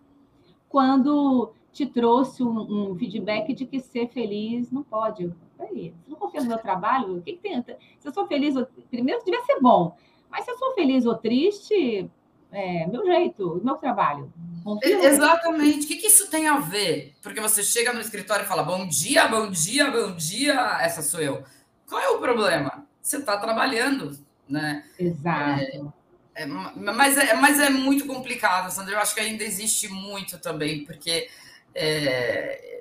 Quando 0.68 1.52
te 1.72 1.86
trouxe 1.86 2.42
um, 2.42 2.90
um, 2.90 2.96
feedback 2.96 3.52
de 3.52 3.66
que 3.66 3.80
ser 3.80 4.08
feliz 4.08 4.70
não 4.70 4.82
pode. 4.82 5.32
Peraí, 5.58 5.94
você 6.02 6.10
não 6.10 6.16
confia 6.16 6.40
no 6.40 6.48
meu 6.48 6.58
trabalho? 6.58 7.18
O 7.18 7.22
que, 7.22 7.34
que 7.34 7.42
tem? 7.42 7.62
Se 7.62 8.08
eu 8.08 8.12
sou 8.12 8.26
feliz, 8.26 8.56
ou... 8.56 8.66
primeiro 8.90 9.22
devia 9.24 9.42
ser 9.44 9.60
bom. 9.60 9.94
Mas 10.30 10.44
se 10.44 10.50
eu 10.50 10.58
sou 10.58 10.74
feliz 10.74 11.04
ou 11.06 11.14
triste, 11.14 12.10
é 12.50 12.86
meu 12.86 13.04
jeito, 13.04 13.60
meu 13.62 13.74
trabalho. 13.74 14.32
Confia 14.64 15.04
Exatamente. 15.04 15.84
O 15.84 15.88
que, 15.88 15.96
que 15.96 16.06
isso 16.06 16.30
tem 16.30 16.48
a 16.48 16.58
ver? 16.58 17.14
Porque 17.22 17.40
você 17.40 17.62
chega 17.62 17.92
no 17.92 18.00
escritório 18.00 18.44
e 18.44 18.48
fala: 18.48 18.62
bom 18.62 18.86
dia, 18.86 19.28
bom 19.28 19.50
dia, 19.50 19.90
bom 19.90 20.16
dia, 20.16 20.78
essa 20.80 21.02
sou 21.02 21.20
eu. 21.20 21.44
Qual 21.86 22.00
é 22.00 22.08
o 22.08 22.18
problema? 22.18 22.86
Você 23.00 23.18
está 23.18 23.36
trabalhando, 23.36 24.18
né? 24.48 24.84
Exato. 24.98 25.94
É, 26.34 26.42
é, 26.42 26.46
mas, 26.46 27.16
é, 27.16 27.34
mas 27.34 27.60
é 27.60 27.70
muito 27.70 28.06
complicado, 28.06 28.70
Sandra. 28.70 28.94
Eu 28.94 29.00
acho 29.00 29.14
que 29.14 29.20
ainda 29.20 29.44
existe 29.44 29.88
muito 29.88 30.38
também, 30.38 30.84
porque 30.84 31.28
é, 31.74 32.76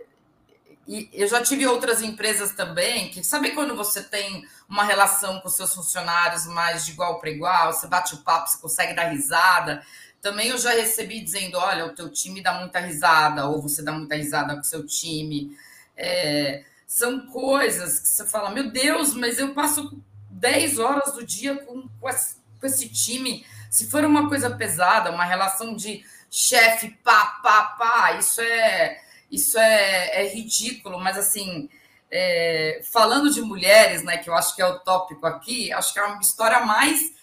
e 0.87 1.09
eu 1.13 1.27
já 1.27 1.41
tive 1.41 1.65
outras 1.65 2.01
empresas 2.01 2.51
também 2.51 3.09
que 3.09 3.23
sabe 3.23 3.51
quando 3.51 3.75
você 3.75 4.03
tem 4.03 4.45
uma 4.69 4.83
relação 4.83 5.39
com 5.41 5.49
seus 5.49 5.73
funcionários 5.73 6.45
mais 6.45 6.85
de 6.85 6.91
igual 6.91 7.19
para 7.19 7.29
igual, 7.31 7.73
você 7.73 7.87
bate 7.87 8.13
o 8.13 8.19
papo, 8.19 8.49
você 8.49 8.57
consegue 8.59 8.93
dar 8.93 9.09
risada. 9.09 9.83
Também 10.21 10.49
eu 10.49 10.57
já 10.57 10.71
recebi 10.71 11.21
dizendo: 11.21 11.57
olha, 11.57 11.87
o 11.87 11.95
teu 11.95 12.09
time 12.09 12.41
dá 12.41 12.53
muita 12.53 12.79
risada, 12.79 13.47
ou 13.47 13.61
você 13.61 13.81
dá 13.81 13.91
muita 13.91 14.15
risada 14.15 14.53
com 14.53 14.61
o 14.61 14.63
seu 14.63 14.85
time. 14.85 15.57
É, 15.97 16.63
são 16.85 17.27
coisas 17.27 17.99
que 17.99 18.07
você 18.07 18.25
fala: 18.25 18.51
meu 18.51 18.69
Deus, 18.69 19.15
mas 19.15 19.39
eu 19.39 19.53
passo 19.55 19.99
10 20.45 20.77
horas 20.77 21.13
do 21.13 21.25
dia 21.25 21.55
com, 21.55 21.89
com, 21.99 22.07
esse, 22.07 22.35
com 22.59 22.67
esse 22.67 22.87
time. 22.87 23.43
Se 23.71 23.89
for 23.89 24.05
uma 24.05 24.29
coisa 24.29 24.55
pesada, 24.55 25.09
uma 25.09 25.25
relação 25.25 25.75
de 25.75 26.05
chefe, 26.29 26.89
pá, 27.03 27.39
pá, 27.41 27.63
pá, 27.79 28.11
isso 28.13 28.41
é, 28.41 29.01
isso 29.31 29.57
é, 29.57 30.23
é 30.23 30.27
ridículo, 30.27 30.99
mas 30.99 31.17
assim, 31.17 31.67
é, 32.11 32.79
falando 32.91 33.33
de 33.33 33.41
mulheres, 33.41 34.03
né, 34.03 34.17
que 34.17 34.29
eu 34.29 34.35
acho 34.35 34.55
que 34.55 34.61
é 34.61 34.67
o 34.67 34.79
tópico 34.79 35.25
aqui, 35.25 35.73
acho 35.73 35.91
que 35.91 35.99
é 35.99 36.03
uma 36.03 36.21
história 36.21 36.59
mais 36.59 37.15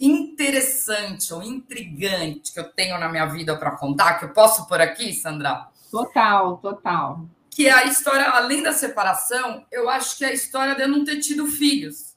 interessante 0.00 1.32
ou 1.32 1.42
intrigante 1.44 2.52
que 2.52 2.58
eu 2.58 2.64
tenho 2.72 2.98
na 2.98 3.08
minha 3.08 3.26
vida 3.26 3.56
para 3.56 3.76
contar, 3.76 4.14
que 4.14 4.24
eu 4.24 4.32
posso 4.32 4.66
por 4.66 4.80
aqui, 4.80 5.12
Sandra? 5.12 5.68
Total, 5.92 6.56
total. 6.56 7.24
Que 7.48 7.68
é 7.68 7.72
a 7.72 7.84
história, 7.84 8.28
além 8.30 8.64
da 8.64 8.72
separação, 8.72 9.64
eu 9.70 9.88
acho 9.88 10.18
que 10.18 10.24
é 10.24 10.28
a 10.28 10.32
história 10.32 10.74
de 10.74 10.82
eu 10.82 10.88
não 10.88 11.04
ter 11.04 11.20
tido 11.20 11.46
filhos. 11.46 12.13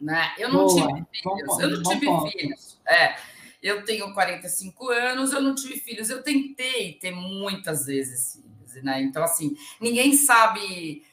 Né? 0.00 0.34
Eu 0.38 0.48
não 0.48 0.66
Boa, 0.66 0.86
tive 0.86 1.06
filhos, 1.12 1.46
bom, 1.46 1.60
eu 1.60 1.70
não 1.70 1.82
tive 1.82 2.06
ponto. 2.06 2.30
filhos. 2.30 2.80
É. 2.88 3.16
Eu 3.62 3.84
tenho 3.84 4.14
45 4.14 4.88
anos, 4.88 5.32
eu 5.32 5.42
não 5.42 5.54
tive 5.54 5.78
filhos. 5.78 6.08
Eu 6.08 6.22
tentei 6.22 6.94
ter 6.94 7.10
muitas 7.10 7.84
vezes 7.84 8.42
filhos, 8.66 8.82
né? 8.82 9.02
Então, 9.02 9.22
assim, 9.22 9.54
ninguém 9.78 10.14
sabe 10.14 11.04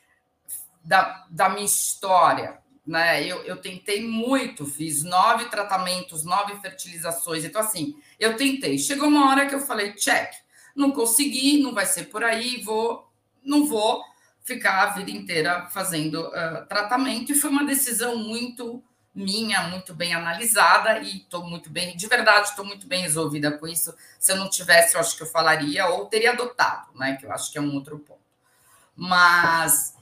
da, 0.84 1.28
da 1.30 1.50
minha 1.50 1.66
história, 1.66 2.60
né? 2.86 3.22
Eu, 3.26 3.44
eu 3.44 3.58
tentei 3.58 4.08
muito, 4.08 4.66
fiz 4.66 5.04
nove 5.04 5.46
tratamentos, 5.50 6.24
nove 6.24 6.56
fertilizações. 6.62 7.44
Então, 7.44 7.60
assim, 7.60 7.98
eu 8.18 8.38
tentei. 8.38 8.78
Chegou 8.78 9.10
uma 9.10 9.30
hora 9.30 9.46
que 9.46 9.56
eu 9.56 9.60
falei, 9.60 9.92
check, 9.94 10.32
não 10.74 10.92
consegui, 10.92 11.62
não 11.62 11.74
vai 11.74 11.86
ser 11.86 12.06
por 12.06 12.24
aí, 12.24 12.62
vou, 12.64 13.12
não 13.44 13.66
vou 13.66 14.02
ficar 14.48 14.84
a 14.84 14.86
vida 14.92 15.12
inteira 15.12 15.68
fazendo 15.68 16.22
uh, 16.22 16.66
tratamento. 16.70 17.34
E 17.34 17.36
foi 17.36 17.50
uma 17.50 17.66
decisão 17.66 18.16
muito 18.16 18.82
minha, 19.14 19.64
muito 19.64 19.94
bem 19.94 20.14
analisada 20.14 21.00
e 21.00 21.18
estou 21.18 21.44
muito 21.44 21.70
bem, 21.70 21.98
de 21.98 22.08
verdade, 22.08 22.50
estou 22.50 22.64
muito 22.64 22.88
bem 22.88 23.02
resolvida 23.02 23.52
com 23.52 23.68
isso. 23.68 23.94
Se 24.18 24.32
eu 24.32 24.38
não 24.38 24.50
tivesse, 24.50 24.96
eu 24.96 25.02
acho 25.02 25.18
que 25.18 25.24
eu 25.24 25.28
falaria 25.28 25.88
ou 25.88 26.06
teria 26.06 26.32
adotado, 26.32 26.98
né? 26.98 27.18
Que 27.18 27.26
eu 27.26 27.32
acho 27.32 27.52
que 27.52 27.58
é 27.58 27.62
um 27.62 27.74
outro 27.74 28.00
ponto. 28.00 28.22
Mas 28.96 29.96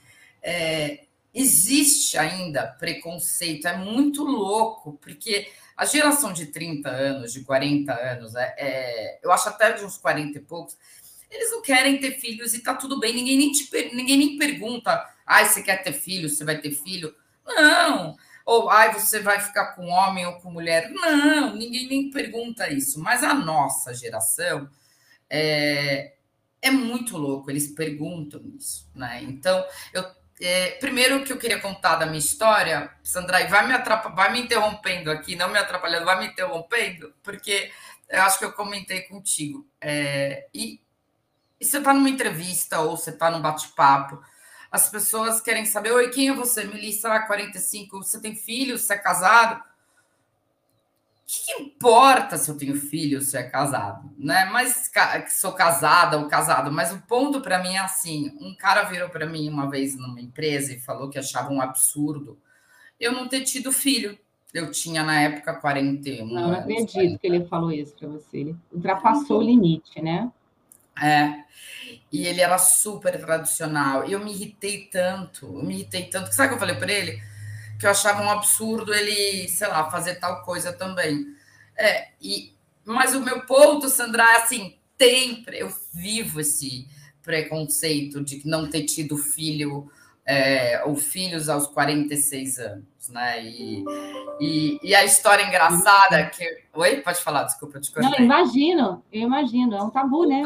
é, 0.44 1.06
existe 1.34 2.16
ainda 2.18 2.68
preconceito, 2.68 3.68
é 3.68 3.76
muito 3.76 4.24
louco, 4.24 5.00
porque 5.02 5.52
a 5.76 5.86
geração 5.86 6.32
de 6.32 6.48
30 6.48 6.90
anos, 6.90 7.34
de 7.34 7.44
40 7.44 7.94
anos, 7.94 8.36
é, 8.36 8.56
é, 8.58 9.20
eu 9.24 9.32
acho 9.32 9.50
até 9.50 9.72
de 9.72 9.84
uns 9.84 9.98
40 9.98 10.38
e 10.38 10.42
poucos, 10.42 10.78
eles 11.36 11.52
não 11.52 11.62
querem 11.62 12.00
ter 12.00 12.12
filhos 12.20 12.54
e 12.54 12.64
tá 12.64 12.74
tudo 12.74 13.00
bem, 13.00 13.14
ninguém 13.14 13.38
nem, 13.38 13.52
te, 13.52 13.70
ninguém 13.94 14.18
nem 14.18 14.38
pergunta, 14.38 15.06
ah, 15.26 15.46
você 15.46 15.62
quer 15.62 15.84
ter 15.84 15.94
filho, 15.94 16.30
você 16.30 16.44
vai 16.44 16.60
ter 16.60 16.72
filho. 16.72 17.14
Não, 17.46 18.16
ou 18.46 18.70
ai, 18.70 18.94
você 18.94 19.20
vai 19.20 19.40
ficar 19.40 19.74
com 19.76 19.88
homem 19.88 20.26
ou 20.26 20.34
com 20.36 20.52
mulher. 20.52 20.90
Não, 20.92 21.56
ninguém 21.56 21.88
nem 21.88 22.10
pergunta 22.12 22.72
isso. 22.72 23.00
Mas 23.00 23.24
a 23.24 23.34
nossa 23.34 23.94
geração 23.94 24.70
é, 25.30 26.14
é 26.62 26.72
muito 26.72 27.18
louco, 27.18 27.50
eles 27.50 27.74
perguntam 27.74 28.42
isso, 28.58 28.90
né? 28.96 29.22
Então, 29.24 29.66
eu 29.94 30.04
é, 30.42 30.72
primeiro 30.72 31.24
que 31.24 31.32
eu 31.32 31.38
queria 31.38 31.60
contar 31.60 31.96
da 31.96 32.06
minha 32.06 32.20
história, 32.20 32.92
Sandra, 33.02 33.48
vai 33.48 33.68
me 33.68 33.78
vai 34.14 34.34
me 34.34 34.42
interrompendo 34.42 35.10
aqui, 35.10 35.36
não 35.36 35.50
me 35.50 35.58
atrapalhando, 35.58 36.06
vai 36.06 36.20
me 36.20 36.28
interrompendo, 36.28 37.14
porque 37.24 37.72
eu 38.10 38.22
acho 38.22 38.40
que 38.40 38.46
eu 38.46 38.52
comentei 38.52 39.02
contigo. 39.04 39.66
É, 39.80 40.48
e, 40.54 40.82
e 41.60 41.66
você 41.66 41.78
está 41.78 41.94
numa 41.94 42.10
entrevista 42.10 42.80
ou 42.80 42.98
você 42.98 43.12
está 43.12 43.30
num 43.30 43.42
bate-papo, 43.42 44.22
as 44.72 44.90
pessoas 44.90 45.40
querem 45.40 45.66
saber: 45.66 45.92
oi, 45.92 46.10
quem 46.10 46.30
é 46.30 46.34
você? 46.34 46.64
Melissa, 46.64 47.20
45, 47.22 47.98
você 47.98 48.20
tem 48.20 48.36
filho? 48.36 48.78
Você 48.78 48.94
é 48.94 48.98
casado? 48.98 49.62
O 49.62 51.28
que, 51.28 51.46
que 51.46 51.64
importa 51.64 52.38
se 52.38 52.50
eu 52.50 52.58
tenho 52.58 52.76
filho, 52.76 53.20
se 53.20 53.36
é 53.36 53.44
casado, 53.44 54.14
né? 54.18 54.46
Mas 54.46 54.92
sou 55.30 55.54
casada 55.54 56.20
ou 56.20 56.28
casado, 56.28 56.72
mas 56.72 56.92
o 56.92 57.02
ponto 57.02 57.42
para 57.42 57.64
mim 57.64 57.76
é 57.76 57.80
assim: 57.80 58.38
um 58.40 58.56
cara 58.56 58.84
virou 58.84 59.10
para 59.10 59.26
mim 59.26 59.50
uma 59.50 59.70
vez 59.70 59.96
numa 59.98 60.22
empresa 60.22 60.74
e 60.74 60.80
falou 60.80 61.10
que 61.10 61.18
achava 61.18 61.52
um 61.52 61.62
absurdo 61.62 62.38
eu 63.00 63.12
não 63.12 63.28
ter 63.28 63.42
tido 63.42 63.72
filho. 63.72 64.18
Eu 64.54 64.72
tinha 64.72 65.04
na 65.04 65.20
época 65.22 65.54
41 65.54 66.26
não, 66.26 66.38
anos. 66.38 66.52
Não 66.52 66.60
acredito 66.60 66.94
40. 66.94 67.20
que 67.20 67.28
ele 67.28 67.46
falou 67.46 67.72
isso 67.72 67.94
para 67.96 68.08
você. 68.08 68.38
Ele 68.38 68.56
ultrapassou 68.72 69.40
o 69.40 69.44
limite, 69.44 70.02
né? 70.02 70.32
É. 71.02 71.44
E 72.12 72.26
ele 72.26 72.42
era 72.42 72.58
super 72.58 73.20
tradicional. 73.20 74.08
E 74.08 74.14
eu 74.14 74.20
me 74.20 74.32
irritei 74.32 74.88
tanto, 74.92 75.46
eu 75.46 75.64
me 75.64 75.76
irritei 75.76 76.06
tanto. 76.06 76.34
Sabe 76.34 76.48
o 76.48 76.50
que 76.50 76.56
eu 76.56 76.60
falei 76.60 76.76
para 76.76 76.92
ele? 76.92 77.22
Que 77.80 77.86
eu 77.86 77.92
achava 77.92 78.24
um 78.24 78.30
absurdo 78.30 78.94
ele, 78.94 79.48
sei 79.50 79.68
lá, 79.68 79.90
fazer 79.90 80.16
tal 80.16 80.44
coisa 80.44 80.72
também. 80.72 81.26
É, 81.78 82.10
e, 82.22 82.54
mas 82.86 83.14
o 83.14 83.22
meu 83.22 83.42
ponto, 83.46 83.90
Sandra, 83.90 84.24
é 84.24 84.38
assim, 84.38 84.78
tem, 84.98 85.44
eu 85.52 85.72
vivo 85.94 86.40
esse 86.40 86.88
preconceito 87.22 88.24
de 88.24 88.42
não 88.48 88.70
ter 88.70 88.84
tido 88.84 89.18
filho 89.18 89.92
é, 90.26 90.82
ou 90.86 90.96
filhos 90.96 91.50
aos 91.50 91.68
46 91.68 92.60
anos, 92.60 93.10
né? 93.10 93.46
E, 93.46 93.84
e, 94.40 94.80
e, 94.82 94.96
a 94.96 95.04
história 95.04 95.44
engraçada 95.44 96.26
que. 96.28 96.44
Oi, 96.74 96.98
pode 97.02 97.22
falar, 97.22 97.44
desculpa, 97.44 97.78
eu 97.78 97.82
te 97.82 97.92
Não, 97.96 98.16
imagino, 98.20 99.04
eu 99.12 99.22
imagino, 99.22 99.76
é 99.76 99.84
um 99.84 99.90
tabu, 99.90 100.26
né? 100.26 100.44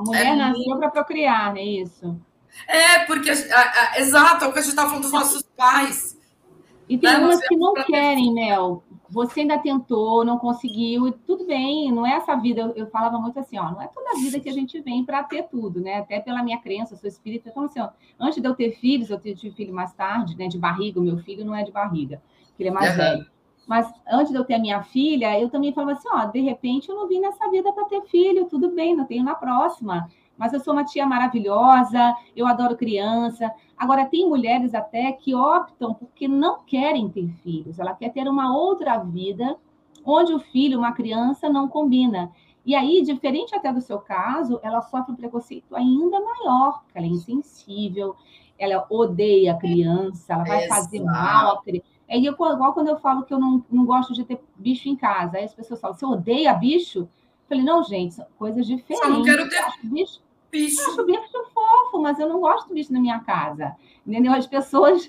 A 0.00 0.02
mulher 0.02 0.26
é 0.26 0.36
nasceu 0.36 0.64
muito... 0.64 0.78
para 0.78 0.90
procriar, 0.90 1.50
não 1.50 1.60
é 1.60 1.64
isso? 1.64 2.20
É, 2.66 3.00
porque, 3.04 3.30
a, 3.30 3.34
a, 3.34 4.00
exato, 4.00 4.44
é 4.44 4.48
o 4.48 4.52
que 4.52 4.58
a 4.58 4.62
gente 4.62 4.70
estava 4.70 4.88
falando 4.88 5.02
dos 5.02 5.12
nossos 5.12 5.42
pais. 5.42 6.18
E 6.88 6.98
tem 6.98 7.10
né? 7.10 7.18
umas 7.18 7.46
que 7.46 7.56
não 7.56 7.74
querem, 7.74 8.32
Mel, 8.32 8.82
você 9.08 9.40
ainda 9.40 9.58
tentou, 9.58 10.24
não 10.24 10.38
conseguiu, 10.38 11.06
e 11.06 11.12
tudo 11.12 11.46
bem, 11.46 11.92
não 11.92 12.06
é 12.06 12.14
essa 12.14 12.34
vida. 12.34 12.62
Eu, 12.62 12.70
eu 12.74 12.86
falava 12.90 13.18
muito 13.18 13.38
assim, 13.38 13.58
ó, 13.58 13.70
não 13.70 13.82
é 13.82 13.86
toda 13.88 14.10
a 14.10 14.14
vida 14.14 14.40
que 14.40 14.48
a 14.48 14.52
gente 14.52 14.80
vem 14.80 15.04
para 15.04 15.22
ter 15.22 15.44
tudo, 15.44 15.80
né? 15.80 15.98
Até 15.98 16.18
pela 16.18 16.42
minha 16.42 16.58
crença, 16.58 16.96
sou 16.96 17.08
espírita, 17.08 17.50
então 17.50 17.64
assim, 17.64 17.80
ó, 17.80 17.90
antes 18.18 18.40
de 18.40 18.48
eu 18.48 18.54
ter 18.54 18.72
filhos, 18.72 19.10
eu 19.10 19.20
tive 19.20 19.50
filho 19.50 19.74
mais 19.74 19.92
tarde, 19.92 20.36
né? 20.36 20.48
De 20.48 20.58
barriga, 20.58 20.98
o 20.98 21.02
meu 21.02 21.18
filho 21.18 21.44
não 21.44 21.54
é 21.54 21.62
de 21.62 21.70
barriga, 21.70 22.22
porque 22.48 22.62
ele 22.62 22.70
é 22.70 22.72
mais 22.72 22.90
uhum. 22.90 22.96
velho. 22.96 23.26
Mas 23.70 23.88
antes 24.10 24.32
de 24.32 24.36
eu 24.36 24.44
ter 24.44 24.54
a 24.54 24.58
minha 24.58 24.82
filha, 24.82 25.38
eu 25.38 25.48
também 25.48 25.72
falava 25.72 25.92
assim, 25.92 26.08
ó, 26.12 26.24
de 26.24 26.40
repente 26.40 26.88
eu 26.88 26.96
não 26.96 27.06
vim 27.06 27.20
nessa 27.20 27.48
vida 27.52 27.72
para 27.72 27.84
ter 27.84 28.02
filho, 28.06 28.46
tudo 28.46 28.72
bem, 28.72 28.96
não 28.96 29.04
tenho 29.04 29.22
na 29.22 29.36
próxima 29.36 30.08
mas 30.40 30.54
eu 30.54 30.60
sou 30.60 30.72
uma 30.72 30.86
tia 30.86 31.04
maravilhosa, 31.04 32.16
eu 32.34 32.46
adoro 32.46 32.74
criança. 32.74 33.52
Agora, 33.76 34.06
tem 34.06 34.26
mulheres 34.26 34.74
até 34.74 35.12
que 35.12 35.34
optam 35.34 35.92
porque 35.92 36.26
não 36.26 36.62
querem 36.64 37.10
ter 37.10 37.28
filhos, 37.42 37.78
ela 37.78 37.94
quer 37.94 38.10
ter 38.10 38.26
uma 38.26 38.56
outra 38.56 38.96
vida 38.96 39.54
onde 40.02 40.32
o 40.32 40.38
filho, 40.38 40.78
uma 40.78 40.92
criança, 40.92 41.46
não 41.50 41.68
combina. 41.68 42.32
E 42.64 42.74
aí, 42.74 43.02
diferente 43.02 43.54
até 43.54 43.70
do 43.70 43.82
seu 43.82 43.98
caso, 43.98 44.58
ela 44.62 44.80
sofre 44.80 45.12
um 45.12 45.16
preconceito 45.16 45.76
ainda 45.76 46.18
maior, 46.18 46.80
porque 46.84 46.96
ela 46.96 47.06
é 47.06 47.10
insensível, 47.10 48.16
ela 48.58 48.86
odeia 48.88 49.52
a 49.52 49.58
criança, 49.58 50.32
ela 50.32 50.44
vai 50.44 50.64
Exato. 50.64 50.80
fazer 50.80 51.04
mal 51.04 51.56
à 51.56 51.62
criança. 51.62 51.86
É 52.10 52.18
igual 52.18 52.74
quando 52.74 52.88
eu 52.88 52.98
falo 52.98 53.22
que 53.22 53.32
eu 53.32 53.38
não, 53.38 53.64
não 53.70 53.86
gosto 53.86 54.12
de 54.12 54.24
ter 54.24 54.42
bicho 54.56 54.88
em 54.88 54.96
casa. 54.96 55.36
Aí 55.36 55.44
as 55.44 55.54
pessoas 55.54 55.80
falam, 55.80 55.96
você 55.96 56.04
odeia 56.04 56.52
bicho? 56.52 56.98
Eu 56.98 57.08
falei, 57.48 57.62
não, 57.62 57.84
gente, 57.84 58.14
são 58.14 58.26
coisas 58.36 58.66
diferentes. 58.66 59.08
Eu 59.08 59.14
não 59.14 59.22
quero 59.22 59.48
ter 59.48 59.64
bicho. 59.84 60.20
Bicho. 60.50 60.80
Eu 60.80 60.88
acho 60.88 61.06
bicho 61.06 61.44
fofo, 61.54 62.02
mas 62.02 62.18
eu 62.18 62.28
não 62.28 62.40
gosto 62.40 62.66
de 62.66 62.74
bicho 62.74 62.92
na 62.92 62.98
minha 62.98 63.20
casa. 63.20 63.76
Entendeu? 64.04 64.32
As 64.32 64.44
pessoas 64.44 65.08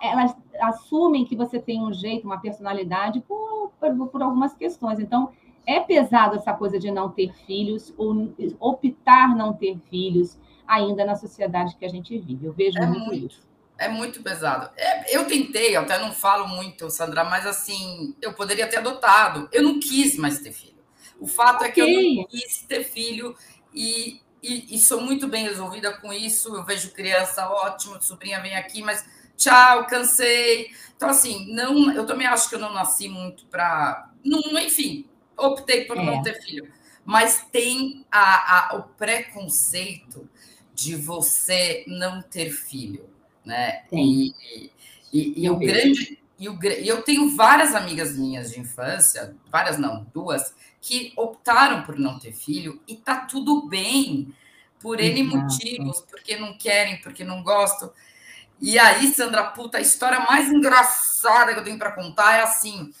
elas 0.00 0.34
assumem 0.60 1.26
que 1.26 1.36
você 1.36 1.58
tem 1.58 1.82
um 1.82 1.92
jeito, 1.92 2.24
uma 2.24 2.40
personalidade 2.40 3.20
por, 3.20 3.70
por, 3.78 4.08
por 4.08 4.22
algumas 4.22 4.54
questões. 4.54 4.98
Então, 4.98 5.30
é 5.66 5.78
pesado 5.78 6.36
essa 6.36 6.54
coisa 6.54 6.78
de 6.78 6.90
não 6.90 7.10
ter 7.10 7.34
filhos 7.46 7.92
ou 7.98 8.32
optar 8.58 9.36
não 9.36 9.52
ter 9.52 9.78
filhos 9.90 10.40
ainda 10.66 11.04
na 11.04 11.16
sociedade 11.16 11.76
que 11.76 11.84
a 11.84 11.88
gente 11.88 12.16
vive. 12.18 12.46
Eu 12.46 12.52
vejo 12.54 12.78
é 12.78 12.86
muito, 12.86 13.06
muito 13.06 13.26
isso. 13.26 13.53
É 13.76 13.88
muito 13.88 14.22
pesado. 14.22 14.70
É, 14.76 15.16
eu 15.16 15.26
tentei, 15.26 15.76
eu 15.76 15.82
até 15.82 15.98
não 15.98 16.12
falo 16.12 16.46
muito, 16.46 16.88
Sandra, 16.90 17.24
mas 17.24 17.46
assim, 17.46 18.14
eu 18.22 18.32
poderia 18.32 18.68
ter 18.68 18.78
adotado. 18.78 19.48
Eu 19.52 19.62
não 19.62 19.80
quis 19.80 20.16
mais 20.16 20.38
ter 20.38 20.52
filho. 20.52 20.74
O 21.18 21.26
fato 21.26 21.64
okay. 21.64 21.68
é 21.68 21.72
que 21.72 21.80
eu 21.80 22.14
não 22.16 22.26
quis 22.26 22.62
ter 22.62 22.84
filho 22.84 23.36
e 23.72 24.20
e, 24.44 24.76
e, 24.76 24.78
sou 24.78 25.00
muito 25.00 25.26
bem 25.26 25.44
resolvida 25.44 25.90
com 25.94 26.12
isso. 26.12 26.54
Eu 26.54 26.62
vejo 26.64 26.92
criança 26.92 27.48
ótimo, 27.48 28.00
sobrinha 28.02 28.42
vem 28.42 28.54
aqui, 28.54 28.82
mas 28.82 29.02
tchau, 29.38 29.86
cansei. 29.86 30.70
Então, 30.94 31.08
assim, 31.08 31.50
não, 31.54 31.90
eu 31.92 32.04
também 32.04 32.26
acho 32.26 32.50
que 32.50 32.54
eu 32.54 32.58
não 32.58 32.70
nasci 32.70 33.08
muito 33.08 33.46
para. 33.46 34.12
Enfim, 34.22 35.08
optei 35.34 35.86
por 35.86 35.96
é. 35.96 36.04
não 36.04 36.22
ter 36.22 36.42
filho. 36.42 36.70
Mas 37.06 37.46
tem 37.50 38.04
a, 38.10 38.74
a, 38.74 38.76
o 38.76 38.82
preconceito 38.82 40.28
de 40.74 40.94
você 40.94 41.82
não 41.86 42.20
ter 42.20 42.50
filho, 42.50 43.08
né? 43.44 43.84
E, 43.92 44.34
e, 45.12 45.44
e 45.44 45.50
o 45.50 45.56
grande. 45.56 46.18
E 46.38 46.48
o, 46.48 46.58
eu 46.62 47.02
tenho 47.02 47.36
várias 47.36 47.74
amigas 47.74 48.16
minhas 48.16 48.50
de 48.52 48.60
infância, 48.60 49.36
várias 49.50 49.78
não, 49.78 50.04
duas, 50.12 50.54
que 50.80 51.12
optaram 51.16 51.82
por 51.82 51.98
não 51.98 52.18
ter 52.18 52.32
filho 52.32 52.82
e 52.88 52.96
tá 52.96 53.20
tudo 53.20 53.66
bem, 53.68 54.34
por 54.80 55.00
N 55.00 55.20
Exato. 55.20 55.36
motivos, 55.36 56.00
porque 56.00 56.36
não 56.36 56.58
querem, 56.58 57.00
porque 57.00 57.24
não 57.24 57.42
gostam. 57.42 57.92
E 58.60 58.78
aí, 58.78 59.12
Sandra, 59.12 59.44
puta, 59.44 59.78
a 59.78 59.80
história 59.80 60.20
mais 60.20 60.50
engraçada 60.50 61.54
que 61.54 61.60
eu 61.60 61.64
tenho 61.64 61.78
para 61.78 61.92
contar 61.92 62.34
é 62.34 62.42
assim: 62.42 62.92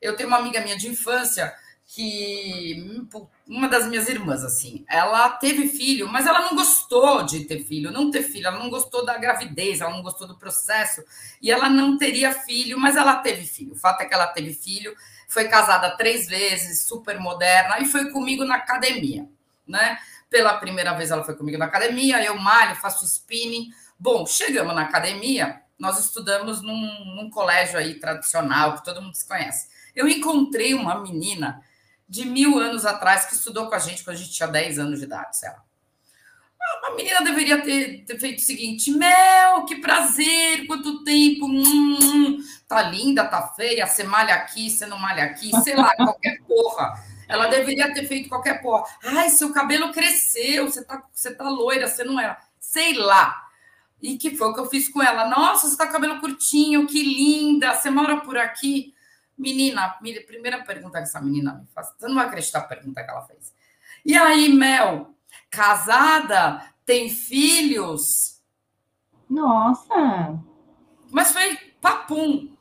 eu 0.00 0.16
tenho 0.16 0.28
uma 0.28 0.38
amiga 0.38 0.60
minha 0.60 0.76
de 0.76 0.88
infância 0.88 1.54
que 1.90 3.02
uma 3.46 3.66
das 3.66 3.86
minhas 3.86 4.06
irmãs, 4.10 4.44
assim, 4.44 4.84
ela 4.86 5.30
teve 5.30 5.68
filho, 5.68 6.06
mas 6.06 6.26
ela 6.26 6.42
não 6.42 6.54
gostou 6.54 7.22
de 7.22 7.46
ter 7.46 7.64
filho, 7.64 7.90
não 7.90 8.10
ter 8.10 8.22
filho, 8.22 8.46
ela 8.46 8.58
não 8.58 8.68
gostou 8.68 9.06
da 9.06 9.16
gravidez, 9.16 9.80
ela 9.80 9.90
não 9.90 10.02
gostou 10.02 10.28
do 10.28 10.36
processo, 10.36 11.02
e 11.40 11.50
ela 11.50 11.70
não 11.70 11.96
teria 11.96 12.30
filho, 12.30 12.78
mas 12.78 12.94
ela 12.94 13.16
teve 13.16 13.46
filho. 13.46 13.72
O 13.72 13.78
fato 13.78 14.02
é 14.02 14.04
que 14.04 14.12
ela 14.12 14.26
teve 14.26 14.52
filho, 14.52 14.94
foi 15.26 15.48
casada 15.48 15.96
três 15.96 16.28
vezes, 16.28 16.82
super 16.82 17.18
moderna, 17.18 17.78
e 17.80 17.86
foi 17.86 18.10
comigo 18.10 18.44
na 18.44 18.56
academia, 18.56 19.26
né? 19.66 19.98
Pela 20.28 20.58
primeira 20.58 20.92
vez 20.92 21.10
ela 21.10 21.24
foi 21.24 21.36
comigo 21.36 21.56
na 21.56 21.64
academia, 21.64 22.22
eu 22.22 22.36
malho, 22.36 22.76
faço 22.76 23.06
spinning. 23.06 23.70
Bom, 23.98 24.26
chegamos 24.26 24.74
na 24.74 24.82
academia, 24.82 25.62
nós 25.78 25.98
estudamos 25.98 26.60
num, 26.60 27.16
num 27.16 27.30
colégio 27.30 27.78
aí 27.78 27.94
tradicional, 27.94 28.74
que 28.74 28.84
todo 28.84 29.00
mundo 29.00 29.14
se 29.14 29.26
conhece. 29.26 29.68
Eu 29.96 30.06
encontrei 30.06 30.74
uma 30.74 31.00
menina 31.00 31.62
de 32.08 32.24
mil 32.24 32.58
anos 32.58 32.86
atrás 32.86 33.26
que 33.26 33.34
estudou 33.34 33.68
com 33.68 33.74
a 33.74 33.78
gente 33.78 34.02
quando 34.02 34.16
a 34.16 34.18
gente 34.18 34.32
tinha 34.32 34.48
10 34.48 34.78
anos 34.78 34.98
de 34.98 35.04
idade, 35.04 35.36
sei 35.36 35.50
lá. 35.50 35.62
A 36.84 36.94
menina 36.94 37.20
deveria 37.20 37.62
ter, 37.62 38.04
ter, 38.04 38.18
feito 38.18 38.38
o 38.38 38.42
seguinte: 38.42 38.90
Mel, 38.90 39.64
que 39.64 39.76
prazer, 39.76 40.66
quanto 40.66 41.04
tempo. 41.04 41.46
Hum, 41.46 41.98
hum, 42.00 42.38
tá 42.66 42.82
linda, 42.82 43.24
tá 43.24 43.48
feia, 43.48 43.86
você 43.86 44.04
malha 44.04 44.34
aqui, 44.34 44.70
você 44.70 44.86
não 44.86 44.98
malha 44.98 45.24
aqui, 45.24 45.50
sei 45.62 45.74
lá, 45.74 45.94
qualquer 45.96 46.40
porra. 46.42 47.02
Ela 47.28 47.46
deveria 47.48 47.92
ter 47.92 48.06
feito 48.06 48.28
qualquer 48.28 48.62
porra. 48.62 48.84
Ai, 49.04 49.28
seu 49.30 49.52
cabelo 49.52 49.92
cresceu, 49.92 50.70
você 50.70 50.82
tá, 50.82 51.02
você 51.12 51.34
tá 51.34 51.48
loira, 51.48 51.86
você 51.86 52.02
não 52.02 52.18
era. 52.18 52.38
Sei 52.58 52.94
lá. 52.94 53.48
E 54.00 54.16
que 54.16 54.36
foi 54.36 54.48
o 54.48 54.54
que 54.54 54.60
eu 54.60 54.70
fiz 54.70 54.88
com 54.88 55.02
ela. 55.02 55.28
Nossa, 55.28 55.68
você 55.68 55.76
tá 55.76 55.86
com 55.86 55.92
cabelo 55.92 56.20
curtinho, 56.20 56.86
que 56.86 57.02
linda, 57.02 57.74
você 57.74 57.90
mora 57.90 58.18
por 58.20 58.38
aqui. 58.38 58.94
Menina, 59.38 59.96
primeira 60.26 60.64
pergunta 60.64 60.98
que 60.98 61.04
essa 61.04 61.20
menina 61.20 61.54
me 61.54 61.66
faz. 61.68 61.94
Você 61.96 62.08
não 62.08 62.16
vai 62.16 62.26
acreditar 62.26 62.58
a 62.58 62.64
pergunta 62.64 63.04
que 63.04 63.10
ela 63.10 63.22
fez. 63.22 63.54
E 64.04 64.16
aí, 64.16 64.48
Mel, 64.48 65.14
casada, 65.48 66.62
tem 66.84 67.08
filhos. 67.08 68.40
Nossa! 69.30 70.38
Mas 71.10 71.32
foi 71.32 71.56
papum. 71.80 72.56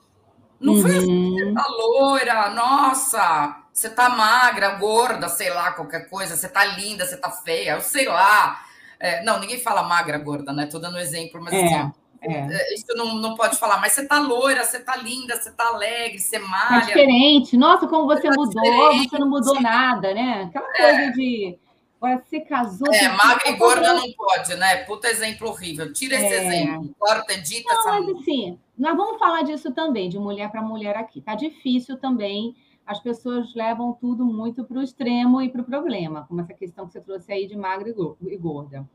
Não 0.59 0.73
uhum. 0.73 0.81
foi 0.81 0.97
assim, 0.97 1.33
você 1.33 1.53
tá 1.53 1.67
loira, 1.67 2.49
nossa, 2.49 3.63
você 3.71 3.89
tá 3.89 4.09
magra, 4.09 4.75
gorda, 4.75 5.29
sei 5.29 5.51
lá, 5.51 5.71
qualquer 5.71 6.09
coisa, 6.09 6.35
você 6.35 6.49
tá 6.49 6.65
linda, 6.65 7.05
você 7.05 7.15
tá 7.15 7.29
feia, 7.29 7.73
eu 7.75 7.81
sei 7.81 8.07
lá. 8.07 8.65
É, 8.99 9.23
não, 9.23 9.39
ninguém 9.39 9.59
fala 9.59 9.83
magra, 9.83 10.17
gorda, 10.17 10.51
né? 10.51 10.65
Tô 10.65 10.79
dando 10.79 10.97
exemplo, 10.97 11.39
mas 11.41 11.53
é, 11.53 11.63
assim, 11.63 11.93
é. 12.21 12.33
é. 12.33 12.73
isso 12.73 12.85
não, 12.95 13.15
não 13.15 13.35
pode 13.35 13.57
falar, 13.57 13.79
mas 13.79 13.93
você 13.93 14.05
tá 14.05 14.19
loira, 14.19 14.63
você 14.63 14.79
tá 14.79 14.95
linda, 14.95 15.35
você 15.35 15.51
tá 15.51 15.67
alegre, 15.67 16.19
você 16.19 16.39
tá 16.39 16.47
malha. 16.47 16.83
É 16.83 16.85
diferente. 16.85 17.57
Nossa, 17.57 17.87
como 17.87 18.05
você, 18.05 18.27
você 18.27 18.29
tá 18.29 18.35
mudou, 18.35 18.93
você 18.93 19.19
não 19.19 19.29
mudou 19.29 19.61
nada, 19.61 20.13
né? 20.13 20.43
Aquela 20.43 20.67
é. 20.75 20.95
coisa 20.95 21.11
de 21.13 21.57
Agora, 21.99 22.23
você 22.23 22.39
casou. 22.41 22.93
É, 22.93 23.09
magra 23.09 23.49
e 23.49 23.55
gorda 23.55 23.93
não 23.93 24.11
pode, 24.13 24.55
né? 24.55 24.83
Puta 24.85 25.09
exemplo 25.09 25.49
horrível. 25.49 25.91
Tira 25.91 26.15
esse 26.15 26.25
é. 26.25 26.45
exemplo. 26.45 26.95
Corta, 26.97 27.33
edita 27.33 27.73
não, 27.73 27.79
essa. 27.79 28.01
Mas 28.01 28.21
assim, 28.21 28.59
nós 28.77 28.95
vamos 28.95 29.17
falar 29.17 29.41
disso 29.41 29.73
também, 29.73 30.07
de 30.07 30.19
mulher 30.19 30.51
para 30.51 30.61
mulher 30.61 30.95
aqui. 30.95 31.21
Tá 31.21 31.33
difícil 31.33 31.97
também. 31.97 32.55
As 32.85 33.01
pessoas 33.01 33.53
levam 33.53 33.93
tudo 33.93 34.23
muito 34.23 34.63
para 34.63 34.77
o 34.77 34.83
extremo 34.83 35.41
e 35.41 35.49
para 35.49 35.61
o 35.61 35.65
problema, 35.65 36.25
como 36.27 36.39
essa 36.39 36.53
questão 36.53 36.85
que 36.87 36.93
você 36.93 37.01
trouxe 37.01 37.31
aí 37.33 37.45
de 37.45 37.57
magra 37.57 37.89
e 37.89 38.37
gorda. 38.37 38.87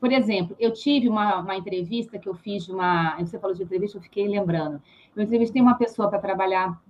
Por 0.00 0.12
exemplo, 0.12 0.54
eu 0.60 0.72
tive 0.72 1.08
uma, 1.08 1.40
uma 1.40 1.56
entrevista 1.56 2.18
que 2.18 2.28
eu 2.28 2.34
fiz 2.34 2.64
de 2.64 2.72
uma. 2.72 3.16
Você 3.18 3.38
falou 3.38 3.56
de 3.56 3.62
entrevista, 3.62 3.96
eu 3.96 4.02
fiquei 4.02 4.28
lembrando. 4.28 4.80
Eu 5.14 5.22
entrevistei 5.22 5.60
uma 5.60 5.74
pessoa 5.74 6.08
para 6.08 6.18
trabalhar 6.18 6.80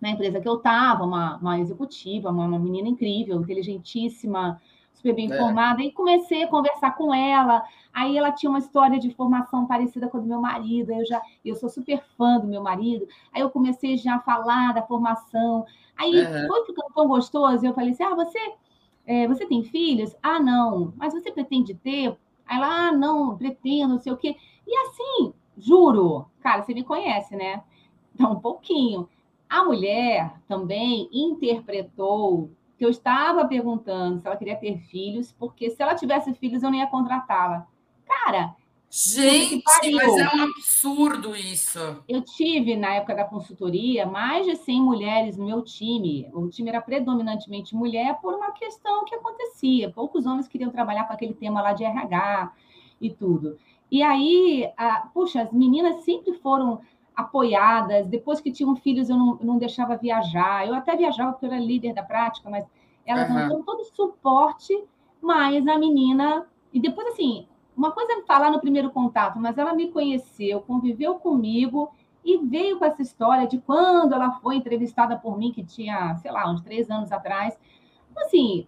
na 0.00 0.10
empresa 0.10 0.40
que 0.40 0.48
eu 0.48 0.56
estava, 0.56 1.04
uma, 1.04 1.36
uma 1.36 1.60
executiva, 1.60 2.30
uma, 2.30 2.44
uma 2.44 2.58
menina 2.58 2.88
incrível, 2.88 3.40
inteligentíssima, 3.40 4.60
super 4.92 5.14
bem 5.14 5.30
é. 5.30 5.34
informada, 5.34 5.80
e 5.82 5.92
comecei 5.92 6.42
a 6.42 6.48
conversar 6.48 6.96
com 6.96 7.14
ela. 7.14 7.62
Aí 7.92 8.18
ela 8.18 8.32
tinha 8.32 8.50
uma 8.50 8.58
história 8.58 8.98
de 8.98 9.14
formação 9.14 9.66
parecida 9.66 10.08
com 10.08 10.18
a 10.18 10.20
do 10.20 10.26
meu 10.26 10.40
marido, 10.40 10.92
eu 10.92 11.06
já 11.06 11.22
eu 11.44 11.54
sou 11.54 11.68
super 11.68 12.02
fã 12.16 12.38
do 12.38 12.48
meu 12.48 12.62
marido. 12.62 13.06
Aí 13.32 13.40
eu 13.40 13.50
comecei 13.50 13.96
já 13.96 14.16
a 14.16 14.20
falar 14.20 14.74
da 14.74 14.82
formação. 14.82 15.64
Aí 15.96 16.12
foi 16.48 16.66
ficando 16.66 16.92
tão 16.94 17.06
gostoso, 17.06 17.64
eu 17.64 17.72
falei 17.72 17.92
assim: 17.92 18.02
"Ah, 18.02 18.14
você 18.14 18.38
é, 19.06 19.26
você 19.26 19.46
tem 19.46 19.62
filhos? 19.64 20.14
Ah, 20.22 20.40
não. 20.40 20.92
Mas 20.96 21.12
você 21.12 21.30
pretende 21.30 21.74
ter? 21.74 22.16
Aí 22.52 22.58
ela: 22.58 22.88
"Ah, 22.88 22.92
não, 22.92 23.36
pretendo, 23.36 23.94
não 23.94 23.98
sei 23.98 24.12
o 24.12 24.16
quê". 24.16 24.36
E 24.66 24.76
assim, 24.76 25.32
juro, 25.56 26.26
cara, 26.40 26.62
você 26.62 26.74
me 26.74 26.84
conhece, 26.84 27.34
né? 27.34 27.62
Então, 28.14 28.32
um 28.32 28.40
pouquinho. 28.40 29.08
A 29.48 29.64
mulher 29.64 30.34
também 30.48 31.08
interpretou 31.12 32.50
que 32.78 32.84
eu 32.84 32.90
estava 32.90 33.46
perguntando 33.46 34.20
se 34.20 34.26
ela 34.26 34.36
queria 34.36 34.56
ter 34.56 34.78
filhos, 34.78 35.32
porque 35.32 35.70
se 35.70 35.82
ela 35.82 35.94
tivesse 35.94 36.32
filhos, 36.34 36.62
eu 36.62 36.70
não 36.70 36.78
ia 36.78 36.86
contratá-la. 36.86 37.66
Cara. 38.06 38.54
Gente, 38.94 39.64
mas 39.90 40.18
é 40.18 40.36
um 40.36 40.42
absurdo 40.42 41.34
isso. 41.34 41.78
Eu 42.06 42.20
tive, 42.20 42.76
na 42.76 42.96
época 42.96 43.14
da 43.14 43.24
consultoria, 43.24 44.04
mais 44.04 44.44
de 44.44 44.54
100 44.54 44.82
mulheres 44.82 45.38
no 45.38 45.46
meu 45.46 45.62
time. 45.62 46.28
O 46.34 46.46
time 46.50 46.68
era 46.68 46.82
predominantemente 46.82 47.74
mulher 47.74 48.18
por 48.20 48.34
uma 48.34 48.52
questão 48.52 49.06
que 49.06 49.14
acontecia. 49.14 49.90
Poucos 49.90 50.26
homens 50.26 50.46
queriam 50.46 50.70
trabalhar 50.70 51.04
com 51.04 51.14
aquele 51.14 51.32
tema 51.32 51.62
lá 51.62 51.72
de 51.72 51.84
RH 51.84 52.52
e 53.00 53.08
tudo. 53.08 53.56
E 53.90 54.02
aí, 54.02 54.70
a, 54.76 55.08
puxa, 55.14 55.40
as 55.40 55.52
meninas 55.54 56.04
sempre 56.04 56.34
foram 56.34 56.82
apoiadas. 57.16 58.06
Depois 58.06 58.42
que 58.42 58.52
tinham 58.52 58.76
filhos, 58.76 59.08
eu 59.08 59.16
não, 59.16 59.38
não 59.40 59.56
deixava 59.56 59.96
viajar. 59.96 60.68
Eu 60.68 60.74
até 60.74 60.94
viajava 60.94 61.32
porque 61.32 61.46
eu 61.46 61.50
era 61.50 61.58
líder 61.58 61.94
da 61.94 62.02
prática, 62.02 62.50
mas 62.50 62.66
elas 63.06 63.30
uhum. 63.30 63.38
não 63.38 63.48
dão 63.48 63.62
todo 63.62 63.80
o 63.80 63.84
suporte, 63.84 64.84
mas 65.18 65.66
a 65.66 65.78
menina. 65.78 66.46
E 66.74 66.78
depois, 66.78 67.08
assim, 67.08 67.46
uma 67.76 67.92
coisa 67.92 68.12
é 68.12 68.22
falar 68.22 68.50
no 68.50 68.60
primeiro 68.60 68.90
contato, 68.90 69.38
mas 69.38 69.56
ela 69.58 69.74
me 69.74 69.90
conheceu, 69.90 70.60
conviveu 70.60 71.14
comigo 71.16 71.90
e 72.24 72.38
veio 72.38 72.78
com 72.78 72.84
essa 72.84 73.02
história 73.02 73.46
de 73.46 73.58
quando 73.58 74.14
ela 74.14 74.32
foi 74.40 74.56
entrevistada 74.56 75.16
por 75.16 75.38
mim, 75.38 75.52
que 75.52 75.64
tinha, 75.64 76.14
sei 76.16 76.30
lá, 76.30 76.50
uns 76.50 76.60
três 76.62 76.90
anos 76.90 77.10
atrás. 77.10 77.58
Assim, 78.16 78.66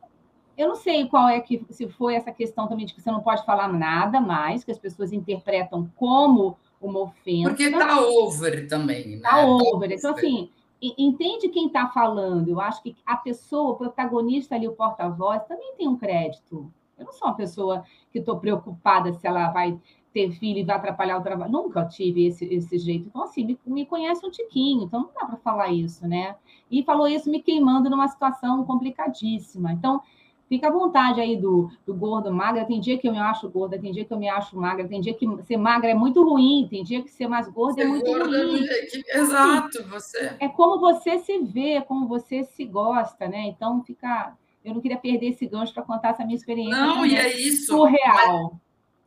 eu 0.56 0.68
não 0.68 0.74
sei 0.74 1.06
qual 1.06 1.28
é 1.28 1.40
que 1.40 1.64
se 1.70 1.88
foi 1.88 2.14
essa 2.14 2.32
questão 2.32 2.66
também 2.66 2.86
de 2.86 2.94
que 2.94 3.00
você 3.00 3.10
não 3.10 3.20
pode 3.20 3.44
falar 3.44 3.68
nada 3.68 4.20
mais, 4.20 4.64
que 4.64 4.70
as 4.70 4.78
pessoas 4.78 5.12
interpretam 5.12 5.90
como 5.96 6.56
uma 6.80 7.00
ofensa. 7.00 7.48
Porque 7.48 7.70
tá 7.70 8.00
over 8.00 8.68
também, 8.68 9.16
né? 9.16 9.22
Tá, 9.22 9.30
tá 9.30 9.46
over. 9.46 9.90
Então, 9.92 10.12
assim, 10.12 10.50
entende 10.80 11.48
quem 11.48 11.66
está 11.66 11.88
falando. 11.88 12.48
Eu 12.48 12.60
acho 12.60 12.82
que 12.82 12.96
a 13.06 13.16
pessoa, 13.16 13.72
o 13.72 13.76
protagonista 13.76 14.54
ali, 14.54 14.68
o 14.68 14.72
porta-voz, 14.72 15.42
também 15.44 15.74
tem 15.76 15.88
um 15.88 15.96
crédito. 15.96 16.72
Eu 16.98 17.06
não 17.06 17.12
sou 17.12 17.28
uma 17.28 17.36
pessoa 17.36 17.84
que 18.12 18.18
estou 18.18 18.38
preocupada 18.38 19.12
se 19.12 19.26
ela 19.26 19.50
vai 19.50 19.78
ter 20.12 20.30
filho 20.30 20.60
e 20.60 20.64
vai 20.64 20.76
atrapalhar 20.76 21.18
o 21.18 21.22
trabalho. 21.22 21.50
Nunca 21.50 21.84
tive 21.84 22.26
esse, 22.26 22.44
esse 22.46 22.78
jeito. 22.78 23.08
Então, 23.08 23.24
assim, 23.24 23.44
me, 23.44 23.58
me 23.66 23.84
conhece 23.84 24.24
um 24.24 24.30
tiquinho, 24.30 24.84
então 24.84 25.00
não 25.00 25.10
dá 25.12 25.26
para 25.26 25.36
falar 25.38 25.72
isso, 25.72 26.06
né? 26.06 26.36
E 26.70 26.84
falou 26.84 27.08
isso 27.08 27.28
me 27.28 27.42
queimando 27.42 27.90
numa 27.90 28.06
situação 28.06 28.64
complicadíssima. 28.64 29.72
Então, 29.72 30.00
fica 30.48 30.68
à 30.68 30.70
vontade 30.70 31.20
aí 31.20 31.36
do, 31.36 31.68
do 31.84 31.92
gordo, 31.92 32.32
magra. 32.32 32.64
Tem 32.64 32.78
dia 32.78 32.96
que 32.96 33.08
eu 33.08 33.12
me 33.12 33.18
acho 33.18 33.50
gorda, 33.50 33.76
tem 33.76 33.90
dia 33.90 34.04
que 34.04 34.12
eu 34.14 34.18
me 34.18 34.28
acho 34.28 34.56
magra, 34.56 34.86
tem 34.86 35.00
dia 35.00 35.14
que 35.14 35.26
ser 35.42 35.56
magra 35.56 35.90
é 35.90 35.94
muito 35.94 36.22
ruim, 36.22 36.68
tem 36.70 36.84
dia 36.84 37.02
que 37.02 37.10
ser 37.10 37.26
mais 37.26 37.48
gorda 37.48 37.82
é 37.82 37.84
ser 37.84 37.88
é 37.88 37.90
muito 37.90 38.06
gorda, 38.06 38.46
ruim. 38.46 38.64
É 38.64 39.18
exato, 39.18 39.82
você. 39.88 40.36
É 40.38 40.48
como 40.48 40.78
você 40.78 41.18
se 41.18 41.38
vê, 41.40 41.80
como 41.82 42.06
você 42.06 42.44
se 42.44 42.64
gosta, 42.64 43.26
né? 43.26 43.48
Então, 43.48 43.82
fica 43.82 44.36
eu 44.64 44.72
não 44.72 44.80
queria 44.80 44.96
perder 44.96 45.26
esse 45.26 45.46
gancho 45.46 45.74
para 45.74 45.82
contar 45.82 46.10
essa 46.10 46.24
minha 46.24 46.36
experiência. 46.36 46.74
Não, 46.74 47.04
e 47.04 47.14
é 47.14 47.36
isso. 47.36 47.66
Surreal. 47.66 48.58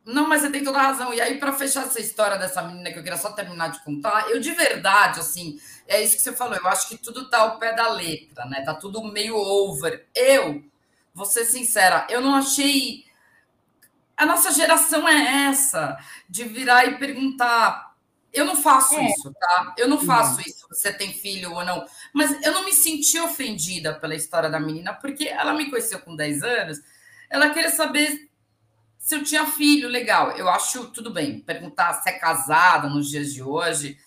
Não, 0.04 0.26
mas 0.26 0.40
você 0.40 0.50
tem 0.50 0.64
toda 0.64 0.78
a 0.78 0.82
razão. 0.82 1.12
E 1.12 1.20
aí, 1.20 1.38
para 1.38 1.52
fechar 1.52 1.84
essa 1.84 2.00
história 2.00 2.38
dessa 2.38 2.62
menina, 2.62 2.90
que 2.90 2.98
eu 2.98 3.02
queria 3.02 3.18
só 3.18 3.32
terminar 3.32 3.68
de 3.68 3.84
contar, 3.84 4.30
eu 4.30 4.40
de 4.40 4.52
verdade, 4.52 5.20
assim, 5.20 5.60
é 5.86 6.02
isso 6.02 6.16
que 6.16 6.22
você 6.22 6.32
falou. 6.32 6.56
Eu 6.56 6.66
acho 6.68 6.88
que 6.88 6.96
tudo 6.96 7.28
tá 7.28 7.40
ao 7.40 7.58
pé 7.58 7.74
da 7.74 7.90
letra, 7.90 8.46
né? 8.46 8.62
Tá 8.62 8.72
tudo 8.72 9.04
meio 9.04 9.36
over. 9.36 10.06
Eu, 10.14 10.64
vou 11.12 11.26
ser 11.26 11.44
sincera, 11.44 12.06
eu 12.08 12.20
não 12.20 12.34
achei. 12.34 13.04
A 14.16 14.24
nossa 14.24 14.50
geração 14.52 15.06
é 15.06 15.48
essa, 15.48 15.98
de 16.28 16.44
virar 16.44 16.86
e 16.86 16.98
perguntar. 16.98 17.87
Eu 18.32 18.44
não 18.44 18.56
faço 18.56 18.94
é. 18.94 19.10
isso, 19.10 19.32
tá? 19.38 19.74
Eu 19.76 19.88
não 19.88 20.00
faço 20.00 20.36
não. 20.36 20.40
isso. 20.40 20.66
Você 20.68 20.92
tem 20.92 21.12
filho 21.12 21.52
ou 21.52 21.64
não. 21.64 21.86
Mas 22.12 22.42
eu 22.44 22.52
não 22.52 22.64
me 22.64 22.72
senti 22.72 23.18
ofendida 23.18 23.94
pela 23.94 24.14
história 24.14 24.50
da 24.50 24.60
menina, 24.60 24.92
porque 24.92 25.26
ela 25.28 25.54
me 25.54 25.70
conheceu 25.70 26.00
com 26.00 26.14
10 26.14 26.42
anos. 26.42 26.78
Ela 27.30 27.50
queria 27.50 27.70
saber 27.70 28.28
se 28.98 29.14
eu 29.14 29.24
tinha 29.24 29.46
filho, 29.46 29.88
legal. 29.88 30.32
Eu 30.32 30.48
acho 30.48 30.88
tudo 30.88 31.10
bem. 31.10 31.40
Perguntar 31.40 31.94
se 31.94 32.08
é 32.10 32.12
casada 32.12 32.88
nos 32.88 33.08
dias 33.08 33.32
de 33.32 33.42
hoje. 33.42 33.98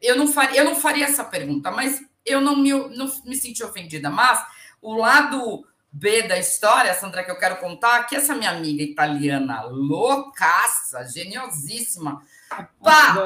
Eu 0.00 0.16
não 0.16 0.26
faria, 0.26 0.60
eu 0.60 0.64
não 0.64 0.76
faria 0.76 1.06
essa 1.06 1.24
pergunta, 1.24 1.70
mas 1.70 2.04
eu 2.24 2.40
não 2.40 2.56
me, 2.56 2.70
não 2.70 3.10
me 3.24 3.34
senti 3.34 3.64
ofendida. 3.64 4.10
Mas 4.10 4.44
o 4.80 4.94
lado 4.94 5.66
B 5.90 6.24
da 6.24 6.36
história, 6.38 6.92
Sandra, 6.94 7.24
que 7.24 7.30
eu 7.30 7.38
quero 7.38 7.56
contar, 7.56 8.04
que 8.04 8.16
essa 8.16 8.34
minha 8.34 8.50
amiga 8.50 8.82
italiana 8.82 9.62
loucaça, 9.62 11.04
geniosíssima, 11.04 12.22
pá, 12.82 13.16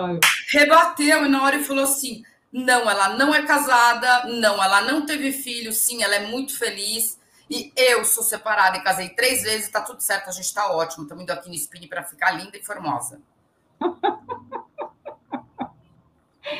rebateu 0.52 1.24
e 1.24 1.28
na 1.28 1.42
hora 1.42 1.62
falou 1.62 1.84
assim: 1.84 2.22
não, 2.52 2.88
ela 2.88 3.10
não 3.10 3.34
é 3.34 3.42
casada, 3.44 4.24
não, 4.24 4.62
ela 4.62 4.82
não 4.82 5.04
teve 5.04 5.32
filho, 5.32 5.72
sim, 5.72 6.02
ela 6.02 6.14
é 6.14 6.26
muito 6.26 6.58
feliz 6.58 7.18
e 7.50 7.72
eu 7.76 8.04
sou 8.04 8.22
separada 8.22 8.76
e 8.76 8.82
casei 8.82 9.08
três 9.10 9.42
vezes, 9.42 9.70
tá 9.70 9.80
tudo 9.80 10.00
certo, 10.00 10.28
a 10.28 10.32
gente 10.32 10.52
tá 10.52 10.70
ótimo. 10.70 11.04
Estamos 11.04 11.22
indo 11.22 11.30
aqui 11.30 11.48
no 11.48 11.54
Spin 11.54 11.86
para 11.88 12.02
ficar 12.02 12.32
linda 12.32 12.56
e 12.56 12.62
formosa. 12.62 13.20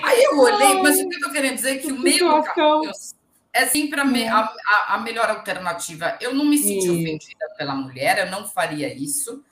Aí 0.03 0.23
eu 0.23 0.39
olhei, 0.39 0.83
mas 0.83 0.99
o 1.01 1.09
que 1.09 1.17
eu 1.17 1.21
tô 1.21 1.31
querendo 1.31 1.57
dizer 1.57 1.77
é 1.77 1.79
que 1.79 1.93
o 1.93 1.99
meio 1.99 2.43
caminho 2.43 2.91
é 3.53 3.67
sempre 3.67 4.01
a, 4.01 4.05
me, 4.05 4.27
a, 4.27 4.55
a, 4.89 4.99
melhor 4.99 5.29
alternativa. 5.29 6.17
Eu 6.21 6.35
não 6.35 6.45
me 6.45 6.59
senti 6.59 6.83
Sim. 6.83 7.01
ofendida 7.01 7.47
pela 7.57 7.75
mulher, 7.75 8.19
eu 8.19 8.31
não 8.31 8.47
faria 8.49 8.93
isso. 8.95 9.43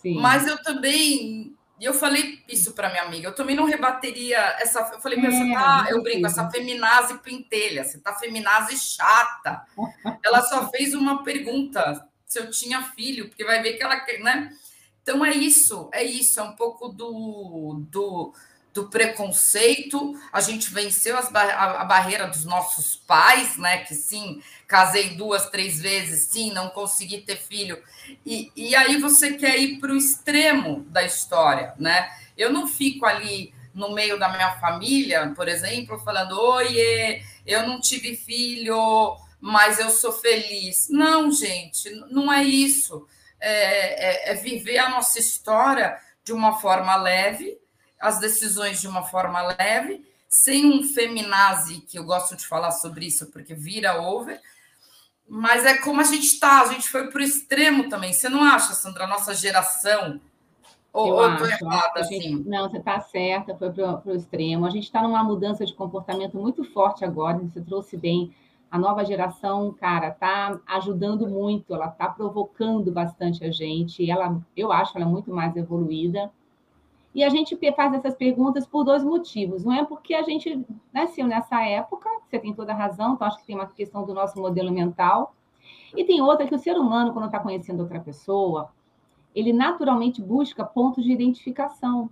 Sim. 0.00 0.20
Mas 0.20 0.46
eu 0.46 0.60
também 0.62 1.54
e 1.82 1.84
eu 1.84 1.92
falei 1.92 2.38
isso 2.48 2.74
para 2.74 2.90
minha 2.90 3.02
amiga, 3.02 3.26
eu 3.26 3.34
também 3.34 3.56
não 3.56 3.64
rebateria 3.64 4.38
essa. 4.60 4.88
Eu 4.92 5.00
falei, 5.00 5.20
meu, 5.20 5.32
você 5.32 5.52
tá, 5.52 5.86
eu 5.90 6.00
brinco, 6.00 6.24
essa 6.28 6.48
feminazi 6.48 7.18
pentelha, 7.18 7.82
você 7.82 7.98
tá 7.98 8.14
feminazi 8.14 8.78
chata. 8.78 9.66
Ela 10.24 10.42
só 10.42 10.68
fez 10.70 10.94
uma 10.94 11.24
pergunta 11.24 12.08
se 12.24 12.38
eu 12.38 12.48
tinha 12.52 12.84
filho, 12.84 13.28
porque 13.28 13.44
vai 13.44 13.60
ver 13.60 13.72
que 13.72 13.82
ela 13.82 13.98
quer, 13.98 14.20
né? 14.20 14.56
Então 15.02 15.24
é 15.24 15.32
isso, 15.32 15.90
é 15.92 16.04
isso, 16.04 16.38
é 16.38 16.44
um 16.44 16.54
pouco 16.54 16.86
do, 16.88 17.84
do 17.90 18.32
do 18.72 18.88
preconceito, 18.88 20.18
a 20.32 20.40
gente 20.40 20.72
venceu 20.72 21.16
a, 21.16 21.20
a, 21.20 21.84
barreira 21.84 22.26
dos 22.26 22.44
nossos 22.44 22.96
pais, 22.96 23.58
né? 23.58 23.78
Que 23.78 23.94
sim, 23.94 24.42
casei 24.66 25.10
duas, 25.10 25.50
três 25.50 25.80
vezes, 25.80 26.28
sim, 26.28 26.50
não 26.52 26.70
consegui 26.70 27.18
ter 27.18 27.36
filho. 27.36 27.82
E, 28.24 28.50
e 28.56 28.74
aí 28.74 28.98
você 28.98 29.34
quer 29.34 29.58
ir 29.58 29.78
para 29.78 29.92
o 29.92 29.96
extremo 29.96 30.84
da 30.88 31.04
história, 31.04 31.74
né? 31.78 32.10
Eu 32.36 32.50
não 32.50 32.66
fico 32.66 33.04
ali 33.04 33.54
no 33.74 33.92
meio 33.92 34.18
da 34.18 34.30
minha 34.30 34.52
família, 34.58 35.32
por 35.36 35.48
exemplo, 35.48 35.98
falando: 35.98 36.40
oiê, 36.40 37.22
eu 37.46 37.66
não 37.66 37.78
tive 37.78 38.16
filho, 38.16 39.16
mas 39.38 39.78
eu 39.78 39.90
sou 39.90 40.12
feliz. 40.12 40.88
Não, 40.88 41.30
gente, 41.30 41.90
não 42.10 42.32
é 42.32 42.42
isso. 42.42 43.06
é, 43.38 44.30
é, 44.30 44.32
é 44.32 44.34
viver 44.34 44.78
a 44.78 44.88
nossa 44.88 45.18
história 45.18 45.98
de 46.24 46.32
uma 46.32 46.60
forma 46.60 46.94
leve 46.96 47.58
as 48.02 48.18
decisões 48.18 48.80
de 48.80 48.88
uma 48.88 49.04
forma 49.04 49.40
leve, 49.40 50.04
sem 50.28 50.66
um 50.66 50.82
feminazi, 50.82 51.82
que 51.82 51.96
eu 51.96 52.04
gosto 52.04 52.36
de 52.36 52.44
falar 52.44 52.72
sobre 52.72 53.06
isso, 53.06 53.30
porque 53.30 53.54
vira 53.54 54.02
over, 54.02 54.40
mas 55.28 55.64
é 55.64 55.78
como 55.78 56.00
a 56.00 56.04
gente 56.04 56.26
está, 56.26 56.62
a 56.62 56.66
gente 56.66 56.88
foi 56.88 57.08
para 57.08 57.20
o 57.20 57.24
extremo 57.24 57.88
também. 57.88 58.12
Você 58.12 58.28
não 58.28 58.42
acha, 58.42 58.74
Sandra, 58.74 59.04
a 59.04 59.06
nossa 59.06 59.34
geração? 59.34 60.20
Ou 60.92 61.22
eu 61.22 61.32
estou 61.32 61.46
errada 61.46 62.00
assim? 62.00 62.42
Não, 62.44 62.68
você 62.68 62.78
está 62.78 63.00
certa, 63.00 63.56
foi 63.56 63.70
para 63.70 64.02
o 64.04 64.16
extremo. 64.16 64.66
A 64.66 64.70
gente 64.70 64.84
está 64.84 65.00
numa 65.00 65.22
mudança 65.22 65.64
de 65.64 65.72
comportamento 65.72 66.36
muito 66.36 66.64
forte 66.64 67.04
agora, 67.04 67.38
você 67.38 67.60
trouxe 67.60 67.96
bem. 67.96 68.34
A 68.68 68.78
nova 68.78 69.04
geração, 69.04 69.72
cara, 69.72 70.08
está 70.08 70.58
ajudando 70.66 71.28
muito, 71.28 71.72
ela 71.72 71.86
está 71.86 72.08
provocando 72.08 72.90
bastante 72.90 73.44
a 73.44 73.50
gente. 73.52 74.10
Ela, 74.10 74.42
eu 74.56 74.72
acho 74.72 74.98
ela 74.98 75.06
muito 75.06 75.32
mais 75.32 75.54
evoluída. 75.56 76.32
E 77.14 77.22
a 77.22 77.28
gente 77.28 77.56
faz 77.76 77.92
essas 77.92 78.14
perguntas 78.14 78.66
por 78.66 78.84
dois 78.84 79.04
motivos. 79.04 79.66
Um 79.66 79.72
é 79.72 79.84
porque 79.84 80.14
a 80.14 80.22
gente 80.22 80.64
nasceu 80.92 81.26
nessa 81.26 81.62
época, 81.62 82.08
você 82.24 82.38
tem 82.38 82.54
toda 82.54 82.72
a 82.72 82.76
razão, 82.76 83.14
então 83.14 83.26
acho 83.26 83.38
que 83.38 83.46
tem 83.46 83.54
uma 83.54 83.66
questão 83.66 84.04
do 84.04 84.14
nosso 84.14 84.40
modelo 84.40 84.72
mental. 84.72 85.34
E 85.94 86.04
tem 86.04 86.22
outra 86.22 86.46
que 86.46 86.54
o 86.54 86.58
ser 86.58 86.76
humano, 86.76 87.12
quando 87.12 87.26
está 87.26 87.38
conhecendo 87.38 87.80
outra 87.80 88.00
pessoa, 88.00 88.70
ele 89.34 89.52
naturalmente 89.52 90.22
busca 90.22 90.64
pontos 90.64 91.04
de 91.04 91.12
identificação. 91.12 92.08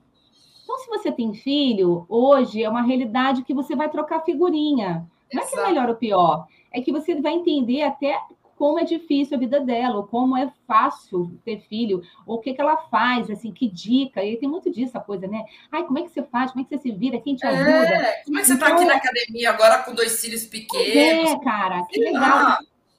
Então, 0.63 0.79
se 0.79 0.89
você 0.89 1.11
tem 1.11 1.35
filho, 1.35 2.05
hoje 2.09 2.63
é 2.63 2.69
uma 2.69 2.83
realidade 2.83 3.43
que 3.43 3.55
você 3.55 3.75
vai 3.75 3.89
trocar 3.89 4.21
figurinha. 4.21 5.11
Não 5.33 5.43
é 5.43 5.47
que 5.47 5.59
é 5.59 5.67
melhor 5.67 5.89
ou 5.89 5.97
pior, 5.97 6.47
é 6.71 6.81
que 6.81 6.93
você 6.93 7.21
vai 7.21 7.33
entender 7.33 7.83
até 7.83 8.21
como 8.61 8.79
é 8.79 8.85
difícil 8.85 9.39
a 9.39 9.41
vida 9.41 9.59
dela, 9.59 9.97
ou 9.97 10.03
como 10.03 10.37
é 10.37 10.53
fácil 10.67 11.35
ter 11.47 11.61
filho, 11.61 12.03
ou 12.27 12.37
o 12.37 12.41
que, 12.41 12.53
que 12.53 12.61
ela 12.61 12.77
faz, 12.77 13.31
assim, 13.31 13.51
que 13.51 13.67
dica. 13.67 14.23
E 14.23 14.37
tem 14.37 14.47
muito 14.47 14.71
disso 14.71 14.99
a 14.99 15.01
coisa, 15.01 15.27
né? 15.27 15.47
Ai, 15.73 15.83
como 15.85 15.99
é 15.99 16.03
que 16.03 16.11
você 16.11 16.23
faz? 16.23 16.51
Como 16.51 16.61
é 16.61 16.69
que 16.69 16.77
você 16.77 16.83
se 16.83 16.93
vira? 16.93 17.19
Quem 17.19 17.35
te 17.35 17.47
ajuda? 17.47 17.71
É, 17.71 18.23
como 18.23 18.39
é 18.39 18.43
que 18.43 18.49
você 18.49 18.53
está 18.53 18.67
então, 18.67 18.77
aqui 18.77 18.85
na 18.85 18.97
academia 18.97 19.49
agora 19.49 19.79
com 19.83 19.95
dois 19.95 20.21
filhos 20.21 20.45
pequenos? 20.45 21.31
É, 21.31 21.39
cara, 21.39 21.87
que 21.87 21.99
legal. 22.01 22.59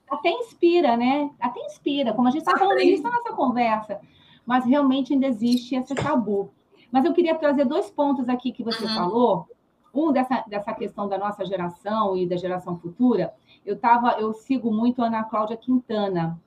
Até 0.10 0.32
inspira, 0.32 0.98
né? 0.98 1.30
Até 1.40 1.60
inspira, 1.60 2.12
como 2.12 2.28
a 2.28 2.32
gente 2.32 2.42
está 2.42 2.58
falando 2.58 2.80
isso 2.80 3.04
na 3.04 3.12
nossa 3.12 3.32
conversa. 3.34 4.02
Mas 4.44 4.66
realmente 4.66 5.14
ainda 5.14 5.28
existe 5.28 5.76
esse 5.76 5.94
tabu. 5.94 6.52
Mas 6.92 7.06
eu 7.06 7.14
queria 7.14 7.36
trazer 7.36 7.66
dois 7.66 7.88
pontos 7.92 8.28
aqui 8.28 8.52
que 8.52 8.64
você 8.64 8.84
uhum. 8.84 8.96
falou. 8.96 9.48
Um 9.94 10.12
dessa, 10.12 10.44
dessa 10.48 10.74
questão 10.74 11.08
da 11.08 11.20
nossa 11.20 11.46
geração 11.46 12.18
e 12.18 12.26
da 12.26 12.36
geração 12.36 12.80
futura, 12.80 13.32
eu 13.66 13.78
tava, 13.78 14.20
eu 14.20 14.34
sigo 14.34 14.72
muito 14.72 15.02
a 15.02 15.08
Ana 15.08 15.24
Cláudia 15.24 15.58
Quintana. 15.58 16.40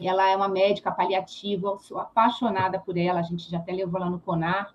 Ela 0.00 0.28
é 0.30 0.36
uma 0.36 0.48
médica 0.48 0.92
paliativa, 0.92 1.76
sou 1.78 1.98
apaixonada 1.98 2.78
por 2.78 2.96
ela, 2.96 3.20
a 3.20 3.22
gente 3.22 3.50
já 3.50 3.58
até 3.58 3.72
levou 3.72 4.00
lá 4.00 4.08
no 4.08 4.20
CONAR. 4.20 4.72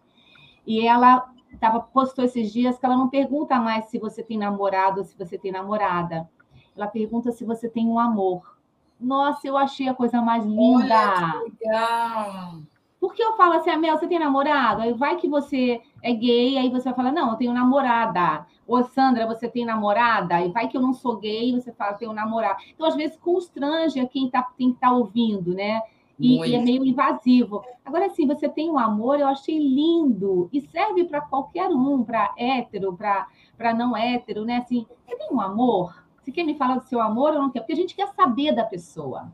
E 0.66 0.86
ela 0.86 1.30
tava, 1.60 1.80
postou 1.80 2.26
esses 2.26 2.52
dias 2.52 2.78
que 2.78 2.86
ela 2.86 2.98
não 2.98 3.10
pergunta 3.10 3.60
mais 3.60 3.86
se 3.86 3.98
você 3.98 4.24
tem 4.24 4.38
namorado 4.38 5.00
ou 5.00 5.06
se 5.06 5.18
você 5.18 5.38
tem 5.38 5.52
namorada. 5.52 6.30
Ela 6.76 6.88
pergunta 6.88 7.32
se 7.32 7.46
você 7.46 7.70
tem 7.70 7.88
um 7.88 8.00
amor. 8.00 8.58
Nossa, 9.00 9.48
eu 9.48 9.58
achei 9.58 9.88
a 9.88 9.94
coisa 9.94 10.22
mais 10.22 10.46
linda. 10.46 10.96
Olha, 10.96 11.32
que 11.32 11.66
legal. 11.66 12.62
Por 13.04 13.14
que 13.14 13.22
eu 13.22 13.36
falo 13.36 13.56
assim, 13.56 13.76
Mel, 13.76 13.98
você 13.98 14.08
tem 14.08 14.18
namorado? 14.18 14.82
Aí 14.82 14.94
vai 14.94 15.18
que 15.18 15.28
você 15.28 15.82
é 16.02 16.14
gay, 16.14 16.58
aí 16.58 16.70
você 16.70 16.86
vai 16.86 16.94
falar, 16.94 17.12
não, 17.12 17.32
eu 17.32 17.36
tenho 17.36 17.52
namorada. 17.52 18.48
Ô, 18.66 18.82
Sandra, 18.82 19.28
você 19.28 19.50
tem 19.50 19.66
namorada? 19.66 20.40
E 20.40 20.50
vai 20.54 20.70
que 20.70 20.78
eu 20.78 20.82
não 20.82 20.94
sou 20.94 21.18
gay, 21.18 21.52
você 21.52 21.74
fala, 21.74 21.96
tenho 21.96 22.14
namorado. 22.14 22.64
Então, 22.74 22.88
às 22.88 22.96
vezes, 22.96 23.18
constrange 23.18 24.00
a 24.00 24.08
quem 24.08 24.28
está 24.28 24.48
tá 24.80 24.94
ouvindo, 24.94 25.54
né? 25.54 25.82
E, 26.18 26.40
e, 26.46 26.56
é 26.56 26.62
meio 26.62 26.86
invasivo. 26.86 27.62
Agora, 27.84 28.06
assim, 28.06 28.26
você 28.26 28.48
tem 28.48 28.72
um 28.72 28.80
amor, 28.80 29.20
eu 29.20 29.28
achei 29.28 29.60
lindo, 29.60 30.48
e 30.54 30.62
serve 30.62 31.04
para 31.04 31.20
qualquer 31.20 31.68
um, 31.68 32.06
para 32.06 32.34
hétero, 32.38 32.96
para 32.96 33.74
não 33.74 33.98
hétero, 33.98 34.46
né? 34.46 34.60
Assim, 34.60 34.88
você 35.06 35.18
tem 35.18 35.28
um 35.30 35.42
amor? 35.42 36.06
Você 36.22 36.32
quer 36.32 36.46
me 36.46 36.56
falar 36.56 36.76
do 36.76 36.88
seu 36.88 37.02
amor 37.02 37.34
ou 37.34 37.40
não 37.40 37.50
quer? 37.50 37.60
Porque 37.60 37.74
a 37.74 37.76
gente 37.76 37.98
quer 37.98 38.08
saber 38.14 38.56
da 38.56 38.64
pessoa. 38.64 39.30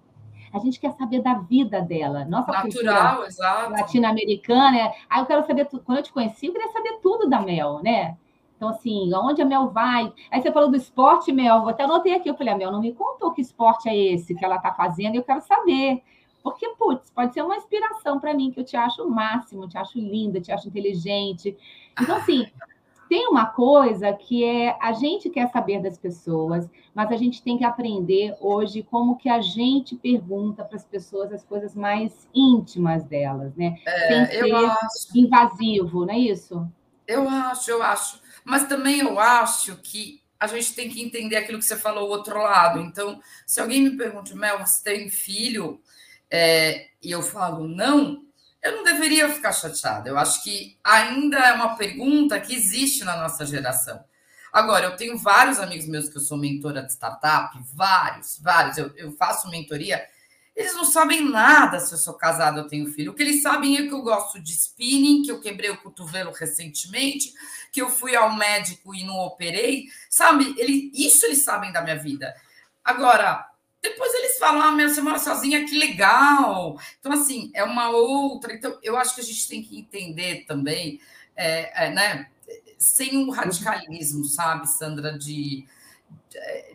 A 0.53 0.59
gente 0.59 0.79
quer 0.79 0.91
saber 0.93 1.21
da 1.21 1.35
vida 1.35 1.81
dela. 1.81 2.25
Nossa 2.25 2.51
Natural, 2.51 3.25
exato. 3.25 3.71
Latino-americana. 3.71 4.77
É... 4.77 4.95
Aí 5.09 5.21
eu 5.21 5.25
quero 5.25 5.45
saber 5.45 5.65
tudo. 5.65 5.83
Quando 5.83 5.99
eu 5.99 6.03
te 6.03 6.13
conheci, 6.13 6.47
eu 6.47 6.53
queria 6.53 6.71
saber 6.71 6.99
tudo 7.01 7.29
da 7.29 7.41
Mel, 7.41 7.81
né? 7.83 8.17
Então, 8.55 8.69
assim, 8.69 9.13
aonde 9.13 9.41
a 9.41 9.45
Mel 9.45 9.69
vai? 9.69 10.11
Aí 10.29 10.41
você 10.41 10.51
falou 10.51 10.69
do 10.69 10.75
esporte, 10.75 11.31
Mel. 11.31 11.57
Eu 11.57 11.69
até 11.69 11.83
anotei 11.83 12.13
aqui. 12.13 12.29
Eu 12.29 12.35
falei, 12.35 12.53
a 12.53 12.57
Mel 12.57 12.71
não 12.71 12.81
me 12.81 12.93
contou 12.93 13.31
que 13.31 13.41
esporte 13.41 13.87
é 13.87 13.95
esse 13.95 14.35
que 14.35 14.43
ela 14.43 14.57
está 14.57 14.73
fazendo. 14.73 15.15
Eu 15.15 15.23
quero 15.23 15.41
saber. 15.41 16.03
Porque, 16.43 16.67
putz, 16.69 17.09
pode 17.09 17.33
ser 17.33 17.41
uma 17.41 17.55
inspiração 17.55 18.19
para 18.19 18.33
mim, 18.33 18.51
que 18.51 18.59
eu 18.59 18.63
te 18.63 18.75
acho 18.75 19.03
o 19.03 19.09
máximo, 19.09 19.67
te 19.67 19.77
acho 19.77 19.99
linda, 19.99 20.41
te 20.41 20.51
acho 20.51 20.67
inteligente. 20.67 21.55
Então, 22.01 22.15
assim, 22.15 22.47
tem 23.09 23.27
uma 23.27 23.47
coisa 23.47 24.13
que 24.13 24.43
é 24.43 24.77
a 24.79 24.93
gente 24.93 25.31
quer 25.31 25.49
saber 25.49 25.81
das 25.81 25.97
pessoas, 25.97 26.69
mas 26.93 27.11
a 27.11 27.17
gente 27.17 27.41
tem 27.41 27.57
que 27.57 27.65
aprender 27.65 28.35
hoje 28.39 28.83
como 28.83 29.17
que 29.17 29.27
a 29.27 29.41
gente 29.41 29.95
pergunta 29.95 30.63
para 30.63 30.77
as 30.77 30.85
pessoas 30.85 31.33
as 31.33 31.43
coisas 31.43 31.73
mais 31.73 32.29
íntimas 32.33 33.03
delas, 33.03 33.55
né? 33.55 33.79
É, 33.83 34.07
Sem 34.07 34.25
ser 34.27 34.55
acho... 34.55 35.17
invasivo, 35.17 36.05
não 36.05 36.13
é 36.13 36.19
isso? 36.19 36.67
Eu 37.07 37.27
acho, 37.27 37.71
eu 37.71 37.81
acho. 37.81 38.21
Mas 38.45 38.67
também 38.67 38.99
eu 38.99 39.19
acho 39.19 39.75
que 39.77 40.21
a 40.39 40.45
gente 40.45 40.75
tem 40.75 40.87
que 40.87 41.01
entender 41.01 41.35
aquilo 41.35 41.57
que 41.57 41.65
você 41.65 41.75
falou, 41.75 42.07
o 42.07 42.11
outro 42.11 42.37
lado. 42.37 42.79
Então, 42.79 43.19
se 43.45 43.59
alguém 43.59 43.81
me 43.81 43.97
pergunta, 43.97 44.35
Mel, 44.35 44.59
você 44.59 44.83
tem 44.83 45.09
filho? 45.09 45.81
É, 46.29 46.89
e 47.01 47.09
eu 47.09 47.23
falo 47.23 47.67
não, 47.67 48.23
eu 48.61 48.77
não 48.77 48.83
deveria 48.83 49.29
ficar 49.29 49.53
chateada. 49.53 50.09
Eu 50.09 50.17
acho 50.17 50.43
que 50.43 50.77
ainda 50.83 51.37
é 51.37 51.53
uma 51.53 51.75
pergunta 51.75 52.39
que 52.39 52.53
existe 52.53 53.03
na 53.03 53.17
nossa 53.17 53.45
geração. 53.45 54.03
Agora, 54.51 54.85
eu 54.85 54.97
tenho 54.97 55.17
vários 55.17 55.59
amigos 55.59 55.87
meus 55.87 56.09
que 56.09 56.17
eu 56.17 56.21
sou 56.21 56.37
mentora 56.37 56.81
de 56.81 56.91
startup, 56.91 57.57
vários, 57.73 58.39
vários. 58.41 58.77
Eu, 58.77 58.91
eu 58.95 59.11
faço 59.11 59.49
mentoria. 59.49 60.03
Eles 60.55 60.73
não 60.73 60.83
sabem 60.83 61.29
nada 61.29 61.79
se 61.79 61.93
eu 61.93 61.97
sou 61.97 62.15
casada 62.15 62.61
ou 62.61 62.67
tenho 62.67 62.91
filho. 62.91 63.11
O 63.11 63.15
que 63.15 63.23
eles 63.23 63.41
sabem 63.41 63.77
é 63.77 63.87
que 63.87 63.93
eu 63.93 64.01
gosto 64.01 64.41
de 64.41 64.51
spinning, 64.51 65.21
que 65.21 65.31
eu 65.31 65.39
quebrei 65.39 65.69
o 65.69 65.77
cotovelo 65.77 66.31
recentemente, 66.31 67.31
que 67.71 67.81
eu 67.81 67.89
fui 67.89 68.15
ao 68.15 68.35
médico 68.35 68.93
e 68.93 69.05
não 69.05 69.19
operei. 69.19 69.85
Sabe? 70.09 70.53
Ele, 70.57 70.91
isso 70.93 71.25
eles 71.25 71.43
sabem 71.43 71.71
da 71.71 71.81
minha 71.81 71.97
vida. 71.97 72.35
Agora, 72.83 73.48
depois 73.81 74.13
eles 74.13 74.37
falam, 74.37 74.61
ah, 74.61 74.71
minha, 74.71 74.89
você 74.89 75.01
mora 75.01 75.19
sozinha, 75.19 75.65
que 75.65 75.77
legal. 75.77 76.77
Então, 76.99 77.11
assim, 77.11 77.49
é 77.53 77.63
uma 77.63 77.89
outra. 77.89 78.53
Então, 78.53 78.77
eu 78.83 78.97
acho 78.97 79.15
que 79.15 79.21
a 79.21 79.23
gente 79.23 79.47
tem 79.47 79.61
que 79.61 79.79
entender 79.79 80.45
também, 80.45 80.99
é, 81.35 81.87
é, 81.87 81.91
né? 81.91 82.29
Sem 82.77 83.17
um 83.17 83.29
radicalismo, 83.29 84.25
sabe, 84.25 84.67
Sandra, 84.67 85.17
de, 85.17 85.65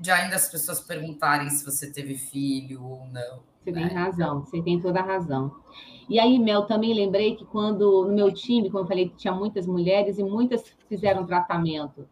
de 0.01 0.11
ainda 0.11 0.37
as 0.37 0.49
pessoas 0.49 0.81
perguntarem 0.81 1.51
se 1.51 1.65
você 1.65 1.91
teve 1.91 2.17
filho 2.17 2.83
ou 2.83 3.07
não. 3.07 3.43
Você 3.63 3.73
né? 3.73 3.89
tem 3.89 3.97
razão, 3.97 4.41
você 4.41 4.63
tem 4.63 4.81
toda 4.81 5.01
a 5.01 5.05
razão. 5.05 5.55
E 6.09 6.19
aí, 6.19 6.39
Mel, 6.39 6.67
também 6.67 6.93
lembrei 6.93 7.35
que 7.35 7.47
quando 7.47 8.07
no 8.07 8.15
meu 8.15 8.33
time, 8.33 8.71
como 8.71 8.85
eu 8.85 8.89
falei, 8.89 9.11
tinha 9.17 9.33
muitas 9.33 9.67
mulheres 9.67 10.19
e 10.19 10.23
muitas 10.23 10.65
fizeram 10.89 11.27
tratamento. 11.27 12.07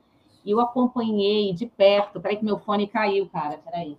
E 0.44 0.50
eu 0.50 0.60
acompanhei 0.60 1.52
de 1.52 1.66
perto. 1.66 2.20
Peraí 2.20 2.36
que 2.36 2.44
meu 2.44 2.58
fone 2.58 2.86
caiu, 2.86 3.28
cara. 3.28 3.58
Peraí. 3.58 3.96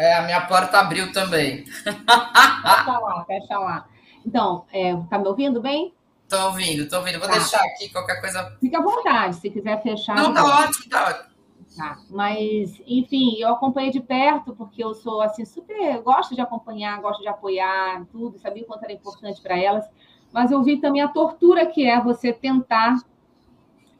É, 0.00 0.14
a 0.14 0.22
minha 0.22 0.40
porta 0.46 0.78
abriu 0.78 1.12
também. 1.12 1.66
Fecha 1.66 2.98
lá, 2.98 3.24
fecha 3.26 3.58
lá. 3.58 3.86
Então, 4.24 4.64
é, 4.72 4.96
tá 5.10 5.18
me 5.18 5.28
ouvindo 5.28 5.60
bem? 5.60 5.92
Estou 6.22 6.46
ouvindo, 6.46 6.84
estou 6.84 7.00
ouvindo. 7.00 7.18
Vou 7.18 7.28
tá. 7.28 7.34
deixar 7.34 7.62
aqui 7.62 7.90
qualquer 7.90 8.18
coisa. 8.18 8.56
Fica 8.58 8.78
à 8.78 8.82
vontade, 8.82 9.36
se 9.36 9.50
quiser 9.50 9.82
fechar. 9.82 10.16
Não, 10.16 10.32
tá 10.32 10.42
ótimo, 10.42 10.88
tá 10.88 11.06
ótimo. 11.06 11.30
Tá. 11.76 11.98
Mas, 12.08 12.80
enfim, 12.86 13.36
eu 13.40 13.48
acompanhei 13.48 13.90
de 13.90 14.00
perto, 14.00 14.56
porque 14.56 14.82
eu 14.82 14.94
sou 14.94 15.20
assim, 15.20 15.44
super. 15.44 16.00
Gosto 16.00 16.34
de 16.34 16.40
acompanhar, 16.40 16.98
gosto 17.02 17.20
de 17.20 17.28
apoiar 17.28 18.06
tudo, 18.10 18.38
sabia 18.38 18.62
o 18.62 18.66
quanto 18.66 18.84
era 18.84 18.94
importante 18.94 19.42
para 19.42 19.58
elas. 19.58 19.84
Mas 20.32 20.50
eu 20.50 20.62
vi 20.62 20.78
também 20.78 21.02
a 21.02 21.08
tortura 21.08 21.66
que 21.66 21.86
é 21.86 22.00
você 22.00 22.32
tentar 22.32 22.96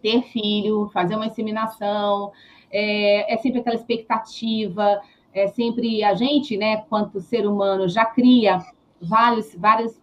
ter 0.01 0.22
filho, 0.22 0.88
fazer 0.94 1.14
uma 1.14 1.26
inseminação, 1.26 2.32
é, 2.70 3.34
é 3.34 3.36
sempre 3.36 3.61
aquela 3.61 3.76
expectativa 3.76 5.03
é 5.33 5.47
sempre 5.49 6.03
a 6.03 6.14
gente, 6.14 6.57
né, 6.57 6.78
quanto 6.89 7.20
ser 7.20 7.47
humano, 7.47 7.89
já 7.89 8.05
cria 8.05 8.59
vários, 9.01 9.55
vários 9.55 10.01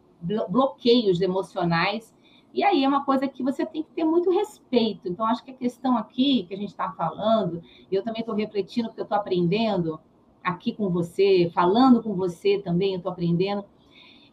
bloqueios 0.50 1.22
emocionais. 1.22 2.16
E 2.54 2.64
aí 2.64 2.84
é 2.84 2.88
uma 2.88 3.04
coisa 3.04 3.28
que 3.28 3.44
você 3.44 3.66
tem 3.66 3.84
que 3.84 3.92
ter 3.92 4.04
muito 4.04 4.32
respeito. 4.32 5.08
Então, 5.08 5.26
acho 5.26 5.44
que 5.44 5.52
a 5.52 5.56
questão 5.56 5.98
aqui 5.98 6.46
que 6.48 6.54
a 6.54 6.58
gente 6.58 6.70
está 6.70 6.92
falando, 6.92 7.62
eu 7.92 8.04
também 8.04 8.22
estou 8.22 8.36
refletindo, 8.36 8.88
porque 8.88 9.02
eu 9.02 9.04
estou 9.04 9.18
aprendendo 9.18 10.00
aqui 10.44 10.72
com 10.72 10.90
você, 10.90 11.52
falando 11.54 12.02
com 12.02 12.16
você 12.16 12.58
também, 12.60 12.94
eu 12.94 12.98
estou 12.98 13.12
aprendendo, 13.12 13.66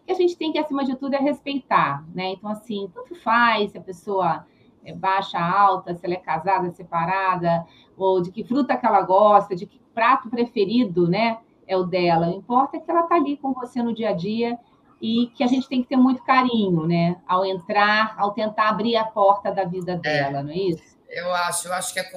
que 0.06 0.12
a 0.12 0.14
gente 0.14 0.36
tem 0.36 0.52
que, 0.52 0.58
acima 0.58 0.84
de 0.84 0.94
tudo, 0.96 1.14
é 1.14 1.18
respeitar, 1.18 2.06
né? 2.14 2.32
Então, 2.32 2.48
assim, 2.50 2.88
tanto 2.94 3.14
faz 3.16 3.72
se 3.72 3.78
a 3.78 3.82
pessoa 3.82 4.46
é 4.84 4.94
baixa, 4.94 5.38
alta, 5.38 5.94
se 5.94 6.04
ela 6.04 6.14
é 6.14 6.18
casada, 6.18 6.70
separada, 6.70 7.66
ou 7.96 8.20
de 8.20 8.30
que 8.30 8.44
fruta 8.44 8.76
que 8.76 8.86
ela 8.86 9.00
gosta, 9.02 9.56
de 9.56 9.66
que 9.66 9.80
prato 9.94 10.28
preferido, 10.28 11.08
né, 11.08 11.38
é 11.66 11.76
o 11.76 11.84
dela. 11.84 12.28
O 12.28 12.34
importa 12.34 12.76
é 12.76 12.80
que 12.80 12.90
ela 12.90 13.02
está 13.02 13.14
ali 13.14 13.36
com 13.36 13.52
você 13.52 13.82
no 13.82 13.94
dia 13.94 14.10
a 14.10 14.12
dia 14.12 14.58
e 15.00 15.30
que 15.34 15.44
a 15.44 15.46
gente 15.46 15.68
tem 15.68 15.82
que 15.82 15.88
ter 15.88 15.96
muito 15.96 16.22
carinho, 16.24 16.86
né, 16.86 17.16
ao 17.26 17.44
entrar, 17.44 18.14
ao 18.18 18.32
tentar 18.32 18.68
abrir 18.68 18.96
a 18.96 19.04
porta 19.04 19.50
da 19.52 19.64
vida 19.64 19.92
é. 19.92 19.96
dela, 19.96 20.40
é, 20.40 20.42
não 20.42 20.50
é 20.50 20.56
isso? 20.56 20.94
Eu 21.08 21.32
acho, 21.32 21.68
eu 21.68 21.72
acho 21.74 21.94
que 21.94 22.00
é, 22.00 22.10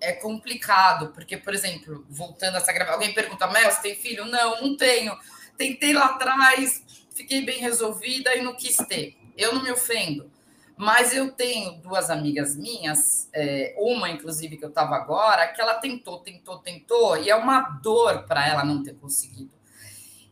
é 0.00 0.12
complicado, 0.14 1.12
porque, 1.12 1.36
por 1.36 1.54
exemplo, 1.54 2.04
voltando 2.08 2.56
a 2.56 2.58
essa 2.58 2.72
gravação, 2.72 3.00
alguém 3.00 3.14
pergunta, 3.14 3.46
Mel, 3.46 3.70
você 3.70 3.82
tem 3.82 3.94
filho? 3.94 4.24
Não, 4.24 4.62
não 4.62 4.76
tenho. 4.76 5.16
Tentei 5.56 5.92
lá 5.92 6.06
atrás, 6.06 6.82
fiquei 7.14 7.44
bem 7.44 7.60
resolvida 7.60 8.34
e 8.34 8.42
não 8.42 8.56
quis 8.56 8.76
ter. 8.88 9.16
Eu 9.36 9.54
não 9.54 9.62
me 9.62 9.70
ofendo. 9.70 10.28
Mas 10.76 11.14
eu 11.14 11.32
tenho 11.32 11.80
duas 11.80 12.10
amigas 12.10 12.54
minhas, 12.54 13.30
é, 13.32 13.74
uma 13.78 14.10
inclusive 14.10 14.58
que 14.58 14.64
eu 14.64 14.68
estava 14.68 14.94
agora, 14.94 15.48
que 15.48 15.60
ela 15.60 15.74
tentou, 15.74 16.18
tentou, 16.18 16.58
tentou, 16.58 17.16
e 17.16 17.30
é 17.30 17.34
uma 17.34 17.60
dor 17.82 18.24
para 18.24 18.46
ela 18.46 18.62
não 18.62 18.82
ter 18.82 18.94
conseguido. 18.94 19.56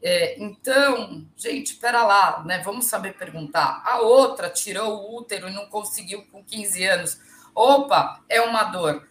É, 0.03 0.38
então, 0.38 1.26
gente, 1.34 1.72
espera 1.72 2.05
lá, 2.05 2.45
né? 2.45 2.61
Vamos 2.62 2.84
saber 2.84 3.14
perguntar. 3.14 3.82
A 3.86 4.01
outra 4.01 4.51
tirou 4.51 4.99
o 4.99 5.16
útero 5.16 5.49
e 5.49 5.55
não 5.55 5.64
conseguiu 5.64 6.26
com 6.26 6.45
15 6.45 6.84
anos. 6.84 7.18
Opa, 7.55 8.22
é 8.28 8.42
uma 8.42 8.64
dor. 8.64 9.09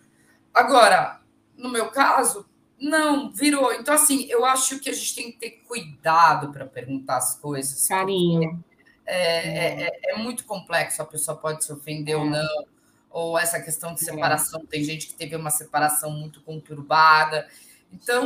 Agora, 0.54 1.20
no 1.58 1.70
meu 1.70 1.88
caso, 1.88 2.46
não, 2.80 3.32
virou. 3.32 3.74
Então, 3.74 3.96
assim, 3.96 4.28
eu 4.30 4.46
acho 4.46 4.80
que 4.80 4.90
a 4.92 4.94
gente 4.94 5.16
tem 5.16 5.32
que 5.32 5.40
ter 5.40 5.50
cuidado 5.68 6.52
para 6.52 6.68
perguntar 6.68 7.18
as 7.18 7.40
coisas. 7.40 7.88
Carinho. 7.88 8.44
É, 8.44 8.73
é, 9.06 9.84
é, 9.84 10.00
é, 10.12 10.18
muito 10.18 10.46
complexo, 10.46 11.02
a 11.02 11.06
pessoa 11.06 11.38
pode 11.38 11.64
se 11.64 11.72
ofender 11.72 12.18
ou 12.18 12.26
é. 12.26 12.30
não, 12.30 12.66
ou 13.10 13.38
essa 13.38 13.62
questão 13.62 13.94
de 13.94 14.02
é. 14.02 14.06
separação, 14.06 14.66
tem 14.66 14.84
gente 14.84 15.08
que 15.08 15.14
teve 15.14 15.36
uma 15.36 15.50
separação 15.50 16.12
muito 16.12 16.42
conturbada. 16.42 17.48
Então, 17.92 18.26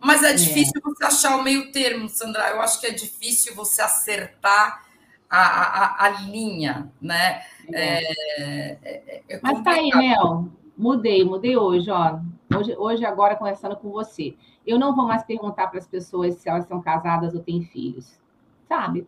mas 0.00 0.22
é 0.22 0.32
difícil 0.32 0.80
você 0.82 1.04
achar 1.04 1.36
o 1.36 1.42
meio 1.42 1.70
termo, 1.70 2.08
Sandra. 2.08 2.50
Eu 2.50 2.60
acho 2.60 2.80
que 2.80 2.86
é 2.86 2.90
difícil 2.90 3.54
você 3.54 3.82
acertar 3.82 4.84
a, 5.30 5.38
a, 5.38 6.04
a 6.06 6.08
linha, 6.08 6.92
né? 7.00 7.42
É, 7.72 9.22
é, 9.28 9.40
Mas 9.42 9.62
tá 9.62 9.72
aí, 9.72 9.90
Mel. 9.94 10.48
Mudei, 10.76 11.24
mudei 11.24 11.56
hoje, 11.56 11.90
ó. 11.90 12.18
Hoje, 12.54 12.76
hoje, 12.76 13.04
agora, 13.04 13.36
conversando 13.36 13.76
com 13.76 13.90
você. 13.90 14.34
Eu 14.66 14.78
não 14.78 14.94
vou 14.94 15.06
mais 15.06 15.22
perguntar 15.22 15.68
para 15.68 15.78
as 15.78 15.86
pessoas 15.86 16.34
se 16.34 16.48
elas 16.48 16.66
são 16.66 16.82
casadas 16.82 17.34
ou 17.34 17.40
têm 17.40 17.64
filhos. 17.64 18.18
Sabe? 18.68 19.06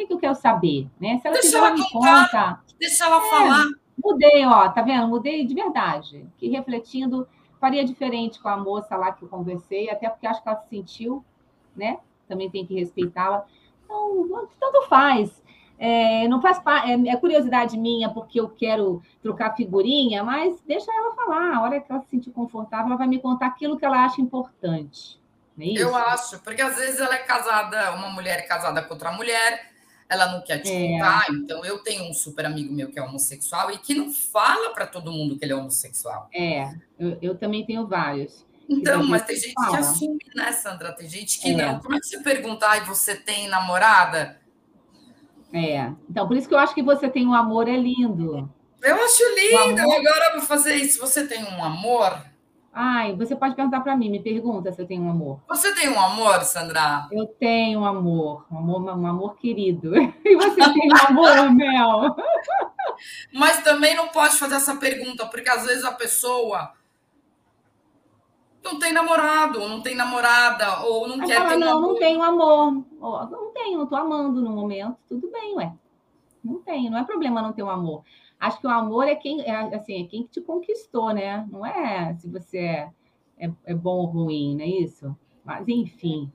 O 0.00 0.06
que, 0.06 0.06
que 0.06 0.12
eu 0.12 0.18
quero 0.18 0.34
saber? 0.34 0.88
Né? 1.00 1.18
Se 1.18 1.28
ela 1.28 1.40
deixa 1.40 1.58
ela 1.58 1.72
me 1.72 1.90
conta. 1.90 2.60
Deixa 2.78 3.04
ela 3.04 3.16
é, 3.16 3.30
falar. 3.30 3.64
Mudei, 4.02 4.46
ó, 4.46 4.68
tá 4.68 4.82
vendo? 4.82 5.08
Mudei 5.08 5.44
de 5.44 5.54
verdade. 5.54 6.26
Que 6.38 6.48
refletindo, 6.48 7.28
faria 7.60 7.84
diferente 7.84 8.40
com 8.40 8.48
a 8.48 8.56
moça 8.56 8.96
lá 8.96 9.12
que 9.12 9.22
eu 9.22 9.28
conversei, 9.28 9.90
até 9.90 10.08
porque 10.08 10.26
acho 10.26 10.42
que 10.42 10.48
ela 10.48 10.58
se 10.58 10.68
sentiu, 10.68 11.24
né? 11.76 11.98
Também 12.26 12.50
tem 12.50 12.66
que 12.66 12.74
respeitá-la. 12.74 13.44
Então, 13.84 14.48
tanto 14.58 14.88
faz. 14.88 15.40
É, 15.78 16.28
não 16.28 16.42
faz 16.42 16.60
é, 16.86 17.08
é, 17.08 17.16
curiosidade 17.16 17.78
minha 17.78 18.10
porque 18.10 18.38
eu 18.38 18.50
quero 18.50 19.02
trocar 19.22 19.56
figurinha, 19.56 20.22
mas 20.22 20.60
deixa 20.66 20.92
ela 20.92 21.14
falar. 21.14 21.56
A 21.56 21.62
hora 21.62 21.80
que 21.80 21.90
ela 21.90 22.02
se 22.02 22.10
sentir 22.10 22.30
confortável, 22.30 22.88
ela 22.88 22.96
vai 22.96 23.06
me 23.06 23.18
contar 23.18 23.46
aquilo 23.46 23.78
que 23.78 23.84
ela 23.84 24.04
acha 24.04 24.20
importante 24.20 25.18
É 25.58 25.82
eu 25.82 25.96
acho, 25.96 26.38
porque 26.40 26.60
às 26.60 26.76
vezes 26.76 27.00
ela 27.00 27.14
é 27.14 27.18
casada, 27.18 27.92
uma 27.92 28.10
mulher 28.10 28.46
casada 28.46 28.82
com 28.82 28.92
outra 28.92 29.10
mulher, 29.12 29.69
ela 30.10 30.32
não 30.32 30.42
quer 30.42 30.58
te 30.58 30.72
é. 30.72 30.88
contar. 30.88 31.26
Então, 31.30 31.64
eu 31.64 31.78
tenho 31.78 32.10
um 32.10 32.12
super 32.12 32.44
amigo 32.44 32.74
meu 32.74 32.90
que 32.90 32.98
é 32.98 33.02
homossexual 33.02 33.70
e 33.70 33.78
que 33.78 33.94
não 33.94 34.12
fala 34.12 34.74
para 34.74 34.84
todo 34.84 35.12
mundo 35.12 35.38
que 35.38 35.44
ele 35.44 35.52
é 35.52 35.56
homossexual. 35.56 36.28
É, 36.34 36.74
eu, 36.98 37.16
eu 37.22 37.38
também 37.38 37.64
tenho 37.64 37.86
vários. 37.86 38.44
Então, 38.68 39.04
mas 39.04 39.24
tem 39.24 39.36
gente 39.36 39.54
fala. 39.54 39.70
que 39.70 39.76
assume, 39.76 40.18
né, 40.34 40.52
Sandra? 40.52 40.92
Tem 40.92 41.08
gente 41.08 41.40
que 41.40 41.50
é. 41.50 41.54
não. 41.54 41.78
Como 41.78 41.94
é 41.94 42.00
que 42.00 42.06
você 42.06 42.20
perguntar 42.20 42.78
e 42.78 42.86
você 42.86 43.14
tem 43.14 43.48
namorada? 43.48 44.40
É, 45.52 45.92
então 46.08 46.28
por 46.28 46.36
isso 46.36 46.48
que 46.48 46.54
eu 46.54 46.58
acho 46.58 46.74
que 46.74 46.82
você 46.82 47.08
tem 47.08 47.26
um 47.26 47.34
amor 47.34 47.68
é 47.68 47.76
lindo. 47.76 48.48
Eu 48.82 48.94
acho 49.04 49.22
lindo. 49.34 49.80
Amor... 49.80 49.96
Agora 49.96 50.24
eu 50.26 50.38
vou 50.38 50.46
fazer 50.46 50.74
isso. 50.74 51.00
Você 51.00 51.26
tem 51.26 51.44
um 51.44 51.64
amor? 51.64 52.24
Ai, 52.72 53.16
você 53.16 53.34
pode 53.34 53.56
perguntar 53.56 53.80
para 53.80 53.96
mim, 53.96 54.08
me 54.08 54.22
pergunta 54.22 54.72
se 54.72 54.80
eu 54.80 54.86
tenho 54.86 55.02
um 55.02 55.10
amor. 55.10 55.40
Você 55.48 55.74
tem 55.74 55.88
um 55.88 56.00
amor, 56.00 56.40
Sandra? 56.42 57.08
Eu 57.10 57.26
tenho 57.26 57.80
um 57.80 57.84
amor, 57.84 58.46
um 58.50 58.58
amor, 58.58 58.96
um 58.96 59.06
amor 59.06 59.36
querido. 59.36 59.92
E 60.24 60.36
você 60.36 60.72
tem 60.72 60.88
um 60.92 61.08
amor, 61.08 61.52
Mel? 61.52 62.16
Mas 63.34 63.62
também 63.64 63.96
não 63.96 64.08
pode 64.08 64.36
fazer 64.36 64.54
essa 64.54 64.76
pergunta, 64.76 65.26
porque 65.26 65.50
às 65.50 65.66
vezes 65.66 65.84
a 65.84 65.92
pessoa 65.92 66.72
não 68.62 68.78
tem 68.78 68.92
namorado, 68.92 69.66
não 69.68 69.82
tem 69.82 69.96
namorada, 69.96 70.84
ou 70.84 71.08
não 71.08 71.20
Aí 71.22 71.26
quer 71.26 71.38
fala, 71.38 71.50
ter 71.50 71.58
Não, 71.58 71.80
não 71.80 71.94
tenho 71.96 72.22
amor. 72.22 72.72
Não 73.00 73.52
tenho, 73.52 73.78
não 73.78 73.84
estou 73.84 73.98
amando 73.98 74.40
no 74.40 74.50
momento. 74.50 74.96
Tudo 75.08 75.28
bem, 75.30 75.56
ué. 75.56 75.72
Não 76.44 76.60
tenho, 76.60 76.90
não 76.90 76.98
é 76.98 77.04
problema 77.04 77.42
não 77.42 77.52
ter 77.52 77.62
um 77.62 77.70
amor. 77.70 78.04
Acho 78.40 78.58
que 78.58 78.66
o 78.66 78.70
amor 78.70 79.06
é 79.06 79.14
quem, 79.14 79.42
é, 79.42 79.54
assim, 79.76 80.02
é 80.02 80.06
quem 80.08 80.24
te 80.24 80.40
conquistou, 80.40 81.12
né? 81.12 81.46
Não 81.50 81.64
é 81.64 82.14
se 82.14 82.26
você 82.26 82.58
é, 82.58 82.90
é, 83.38 83.50
é 83.66 83.74
bom 83.74 83.98
ou 83.98 84.06
ruim, 84.06 84.56
não 84.56 84.64
é 84.64 84.68
isso? 84.68 85.14
Mas, 85.44 85.68
enfim. 85.68 86.32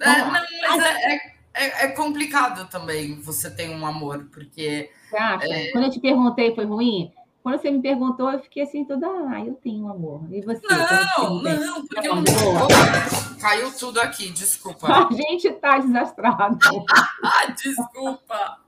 É, 0.00 0.18
não, 0.18 0.30
mas 0.30 0.82
é, 0.82 1.12
é, 1.12 1.36
é, 1.54 1.84
é, 1.84 1.88
complicado 1.88 2.68
também 2.68 3.18
você 3.20 3.50
ter 3.50 3.70
um 3.70 3.86
amor, 3.86 4.28
porque. 4.30 4.90
Você 5.10 5.70
Quando 5.72 5.84
eu 5.84 5.90
te 5.90 6.00
perguntei, 6.00 6.54
foi 6.54 6.66
ruim? 6.66 7.10
Quando 7.42 7.58
você 7.60 7.70
me 7.70 7.80
perguntou, 7.80 8.30
eu 8.30 8.40
fiquei 8.40 8.64
assim 8.64 8.84
toda, 8.84 9.06
ah, 9.06 9.40
eu 9.40 9.54
tenho 9.54 9.86
um 9.86 9.88
amor. 9.88 10.20
E 10.30 10.42
você? 10.42 10.60
Não, 10.68 11.42
não, 11.42 11.86
porque 11.86 12.08
eu... 12.08 12.14
Caiu 13.40 13.72
tudo 13.72 14.00
aqui, 14.00 14.30
desculpa. 14.30 14.88
A 14.88 15.08
gente 15.12 15.52
tá 15.52 15.78
desastrado. 15.78 16.58
desculpa. 17.62 18.58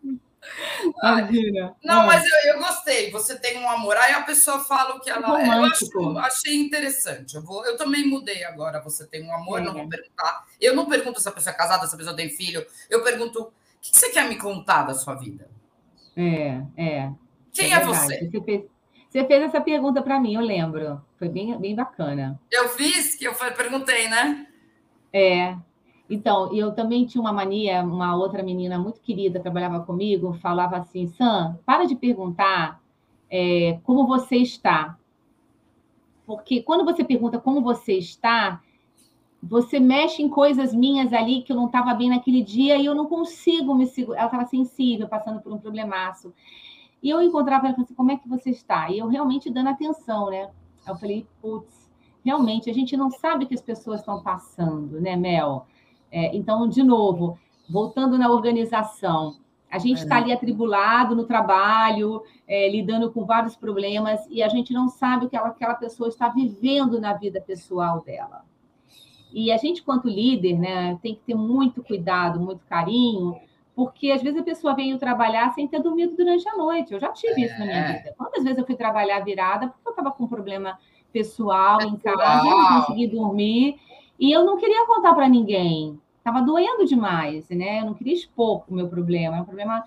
Imagina. 1.02 1.76
Não, 1.82 2.02
é. 2.02 2.06
mas 2.06 2.24
eu, 2.24 2.54
eu, 2.54 2.58
gostei. 2.58 3.10
Você 3.10 3.38
tem 3.38 3.58
um 3.58 3.68
amor. 3.68 3.96
Aí 3.96 4.12
a 4.12 4.22
pessoa 4.22 4.60
fala 4.60 4.96
o 4.96 5.00
que 5.00 5.10
ela 5.10 5.40
é. 5.40 5.46
Eu 5.46 5.64
acho, 5.64 6.18
achei 6.18 6.56
interessante. 6.56 7.36
Eu, 7.36 7.42
vou, 7.42 7.64
eu 7.64 7.76
também 7.76 8.06
mudei 8.06 8.44
agora. 8.44 8.80
Você 8.82 9.06
tem 9.06 9.24
um 9.24 9.34
amor, 9.34 9.60
é. 9.60 9.64
não 9.64 9.72
vou 9.72 9.88
perguntar. 9.88 10.46
Eu 10.60 10.74
não 10.74 10.86
pergunto 10.86 11.20
se 11.20 11.28
a 11.28 11.32
pessoa 11.32 11.52
é 11.52 11.56
casada, 11.56 11.86
se 11.86 11.94
a 11.94 11.98
pessoa 11.98 12.16
tem 12.16 12.30
filho. 12.30 12.64
Eu 12.88 13.02
pergunto: 13.02 13.42
o 13.42 13.52
que 13.80 13.98
você 13.98 14.10
quer 14.10 14.28
me 14.28 14.36
contar 14.36 14.84
da 14.84 14.94
sua 14.94 15.14
vida? 15.14 15.48
É, 16.16 16.62
é. 16.76 17.12
Quem 17.52 17.72
é, 17.72 17.76
é 17.76 17.84
você? 17.84 18.28
Você 18.30 18.40
fez, 18.40 18.64
você 19.08 19.24
fez 19.24 19.42
essa 19.42 19.60
pergunta 19.60 20.02
para 20.02 20.20
mim, 20.20 20.34
eu 20.34 20.40
lembro. 20.40 21.00
Foi 21.18 21.28
bem, 21.28 21.58
bem 21.58 21.74
bacana. 21.74 22.40
Eu 22.50 22.68
fiz, 22.68 23.14
que 23.14 23.24
eu 23.24 23.34
perguntei, 23.34 24.08
né? 24.08 24.46
É, 25.12 25.56
então, 26.10 26.54
eu 26.54 26.72
também 26.72 27.04
tinha 27.04 27.20
uma 27.20 27.32
mania, 27.32 27.82
uma 27.82 28.16
outra 28.16 28.42
menina 28.42 28.78
muito 28.78 29.00
querida 29.00 29.40
trabalhava 29.40 29.80
comigo, 29.80 30.32
falava 30.34 30.78
assim, 30.78 31.06
Sam, 31.08 31.58
para 31.66 31.84
de 31.84 31.94
perguntar 31.94 32.80
é, 33.30 33.78
como 33.84 34.06
você 34.06 34.36
está. 34.36 34.98
Porque 36.26 36.62
quando 36.62 36.84
você 36.84 37.04
pergunta 37.04 37.38
como 37.38 37.60
você 37.60 37.94
está, 37.94 38.62
você 39.42 39.78
mexe 39.78 40.22
em 40.22 40.28
coisas 40.28 40.74
minhas 40.74 41.12
ali 41.12 41.42
que 41.42 41.52
eu 41.52 41.56
não 41.56 41.66
estava 41.66 41.94
bem 41.94 42.08
naquele 42.08 42.42
dia 42.42 42.76
e 42.76 42.86
eu 42.86 42.94
não 42.94 43.06
consigo 43.06 43.74
me 43.74 43.86
segurar. 43.86 44.20
Ela 44.20 44.26
estava 44.26 44.46
sensível, 44.46 45.08
passando 45.08 45.40
por 45.40 45.52
um 45.52 45.58
problemaço. 45.58 46.32
E 47.02 47.10
eu 47.10 47.22
encontrava 47.22 47.66
ela 47.66 47.76
e 47.78 47.82
assim, 47.82 47.94
como 47.94 48.10
é 48.10 48.16
que 48.16 48.28
você 48.28 48.50
está? 48.50 48.90
E 48.90 48.98
eu 48.98 49.06
realmente 49.08 49.50
dando 49.50 49.68
atenção, 49.68 50.30
né? 50.30 50.50
Eu 50.86 50.96
falei, 50.96 51.26
putz, 51.40 51.88
realmente, 52.24 52.68
a 52.68 52.74
gente 52.74 52.96
não 52.96 53.10
sabe 53.10 53.44
o 53.44 53.48
que 53.48 53.54
as 53.54 53.60
pessoas 53.60 54.00
estão 54.00 54.22
passando, 54.22 55.00
né, 55.00 55.14
Mel? 55.14 55.66
É, 56.10 56.36
então, 56.36 56.68
de 56.68 56.82
novo, 56.82 57.38
voltando 57.68 58.18
na 58.18 58.30
organização, 58.30 59.36
a 59.70 59.78
gente 59.78 60.02
está 60.02 60.16
é. 60.16 60.22
ali 60.22 60.32
atribulado 60.32 61.14
no 61.14 61.24
trabalho, 61.24 62.22
é, 62.46 62.70
lidando 62.70 63.10
com 63.12 63.24
vários 63.24 63.54
problemas, 63.54 64.26
e 64.30 64.42
a 64.42 64.48
gente 64.48 64.72
não 64.72 64.88
sabe 64.88 65.26
o 65.26 65.28
que 65.28 65.36
ela, 65.36 65.48
aquela 65.48 65.74
pessoa 65.74 66.08
está 66.08 66.28
vivendo 66.28 67.00
na 67.00 67.12
vida 67.12 67.40
pessoal 67.40 68.00
dela. 68.02 68.44
E 69.32 69.52
a 69.52 69.58
gente, 69.58 69.82
quanto 69.82 70.08
líder, 70.08 70.58
né, 70.58 70.98
tem 71.02 71.14
que 71.14 71.20
ter 71.20 71.34
muito 71.34 71.82
cuidado, 71.82 72.40
muito 72.40 72.64
carinho, 72.66 73.36
porque 73.74 74.10
às 74.10 74.22
vezes 74.22 74.40
a 74.40 74.42
pessoa 74.42 74.74
veio 74.74 74.98
trabalhar 74.98 75.52
sem 75.52 75.68
ter 75.68 75.80
dormido 75.80 76.16
durante 76.16 76.48
a 76.48 76.56
noite. 76.56 76.92
Eu 76.92 76.98
já 76.98 77.12
tive 77.12 77.44
isso 77.44 77.58
na 77.58 77.66
minha 77.66 77.78
é. 77.78 77.92
vida. 77.98 78.14
Quantas 78.16 78.42
vezes 78.42 78.58
eu 78.58 78.66
fui 78.66 78.74
trabalhar 78.74 79.20
virada 79.20 79.68
porque 79.68 79.86
eu 79.86 79.90
estava 79.90 80.10
com 80.10 80.24
um 80.24 80.28
problema 80.28 80.78
pessoal, 81.12 81.78
pessoal 81.78 81.94
em 81.94 81.96
casa, 81.96 82.44
não 82.44 82.80
consegui 82.80 83.06
dormir, 83.06 83.78
e 84.18 84.32
eu 84.32 84.44
não 84.44 84.56
queria 84.56 84.86
contar 84.86 85.14
para 85.14 85.28
ninguém. 85.28 86.00
Estava 86.18 86.42
doendo 86.42 86.84
demais, 86.84 87.48
né? 87.48 87.80
Eu 87.80 87.86
não 87.86 87.94
queria 87.94 88.14
expor 88.14 88.64
o 88.68 88.74
meu 88.74 88.88
problema, 88.88 89.36
é 89.36 89.40
um 89.40 89.44
problema 89.44 89.84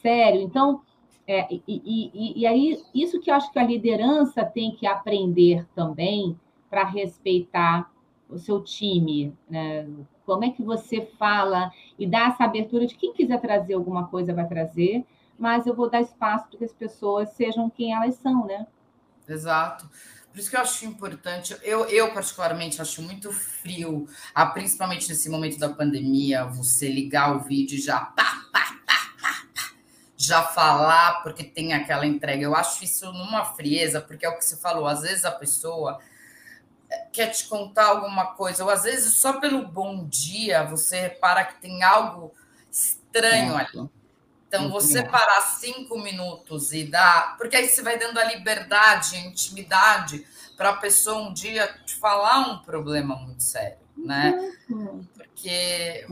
sério. 0.00 0.40
Então, 0.40 0.80
é, 1.26 1.46
e, 1.52 1.62
e, 1.66 2.40
e, 2.40 2.46
aí, 2.46 2.82
isso 2.94 3.20
que 3.20 3.30
eu 3.30 3.34
acho 3.34 3.50
que 3.52 3.58
a 3.58 3.64
liderança 3.64 4.44
tem 4.44 4.72
que 4.72 4.86
aprender 4.86 5.66
também 5.74 6.38
para 6.68 6.84
respeitar 6.84 7.90
o 8.28 8.38
seu 8.38 8.62
time, 8.62 9.32
né? 9.48 9.88
Como 10.26 10.44
é 10.44 10.50
que 10.50 10.62
você 10.62 11.02
fala 11.18 11.70
e 11.98 12.06
dá 12.06 12.28
essa 12.28 12.44
abertura 12.44 12.86
de 12.86 12.96
quem 12.96 13.12
quiser 13.12 13.40
trazer 13.40 13.74
alguma 13.74 14.08
coisa 14.08 14.34
vai 14.34 14.46
trazer, 14.48 15.04
mas 15.38 15.66
eu 15.66 15.74
vou 15.74 15.88
dar 15.88 16.00
espaço 16.00 16.48
para 16.48 16.58
que 16.58 16.64
as 16.64 16.72
pessoas 16.72 17.30
sejam 17.30 17.70
quem 17.70 17.92
elas 17.92 18.14
são, 18.16 18.46
né? 18.46 18.66
Exato. 19.28 19.88
Por 20.34 20.40
isso 20.40 20.50
que 20.50 20.56
eu 20.56 20.62
acho 20.62 20.84
importante, 20.84 21.56
eu, 21.62 21.84
eu 21.84 22.12
particularmente 22.12 22.82
acho 22.82 23.00
muito 23.00 23.30
frio, 23.30 24.08
ah, 24.34 24.44
principalmente 24.44 25.08
nesse 25.08 25.28
momento 25.28 25.60
da 25.60 25.68
pandemia, 25.68 26.44
você 26.44 26.88
ligar 26.88 27.36
o 27.36 27.38
vídeo 27.38 27.78
e 27.78 27.80
já 27.80 28.00
pá, 28.00 28.44
pá, 28.52 28.76
pá, 28.84 29.12
pá, 29.22 29.46
pá, 29.54 29.70
já 30.16 30.42
falar, 30.42 31.22
porque 31.22 31.44
tem 31.44 31.72
aquela 31.72 32.04
entrega. 32.04 32.42
Eu 32.42 32.56
acho 32.56 32.82
isso 32.82 33.12
numa 33.12 33.44
frieza, 33.44 34.00
porque 34.00 34.26
é 34.26 34.28
o 34.28 34.36
que 34.36 34.44
você 34.44 34.56
falou, 34.56 34.88
às 34.88 35.02
vezes 35.02 35.24
a 35.24 35.30
pessoa 35.30 36.00
eh, 36.90 37.06
quer 37.12 37.28
te 37.28 37.46
contar 37.46 37.86
alguma 37.86 38.34
coisa, 38.34 38.64
ou 38.64 38.70
às 38.70 38.82
vezes 38.82 39.14
só 39.14 39.38
pelo 39.38 39.68
bom 39.68 40.04
dia 40.04 40.64
você 40.64 41.00
repara 41.02 41.44
que 41.44 41.60
tem 41.60 41.84
algo 41.84 42.34
estranho 42.68 43.56
é. 43.56 43.60
ali. 43.60 43.88
Então, 44.56 44.70
você 44.70 45.02
parar 45.02 45.40
cinco 45.40 45.98
minutos 45.98 46.72
e 46.72 46.84
dar. 46.84 47.36
Porque 47.36 47.56
aí 47.56 47.68
você 47.68 47.82
vai 47.82 47.98
dando 47.98 48.18
a 48.18 48.24
liberdade, 48.24 49.16
a 49.16 49.20
intimidade 49.20 50.26
para 50.56 50.70
a 50.70 50.76
pessoa 50.76 51.28
um 51.28 51.32
dia 51.32 51.66
te 51.84 51.96
falar 51.96 52.48
um 52.48 52.58
problema 52.58 53.16
muito 53.16 53.42
sério, 53.42 53.78
né? 53.96 54.54
Uhum. 54.70 55.04
Porque 55.14 56.06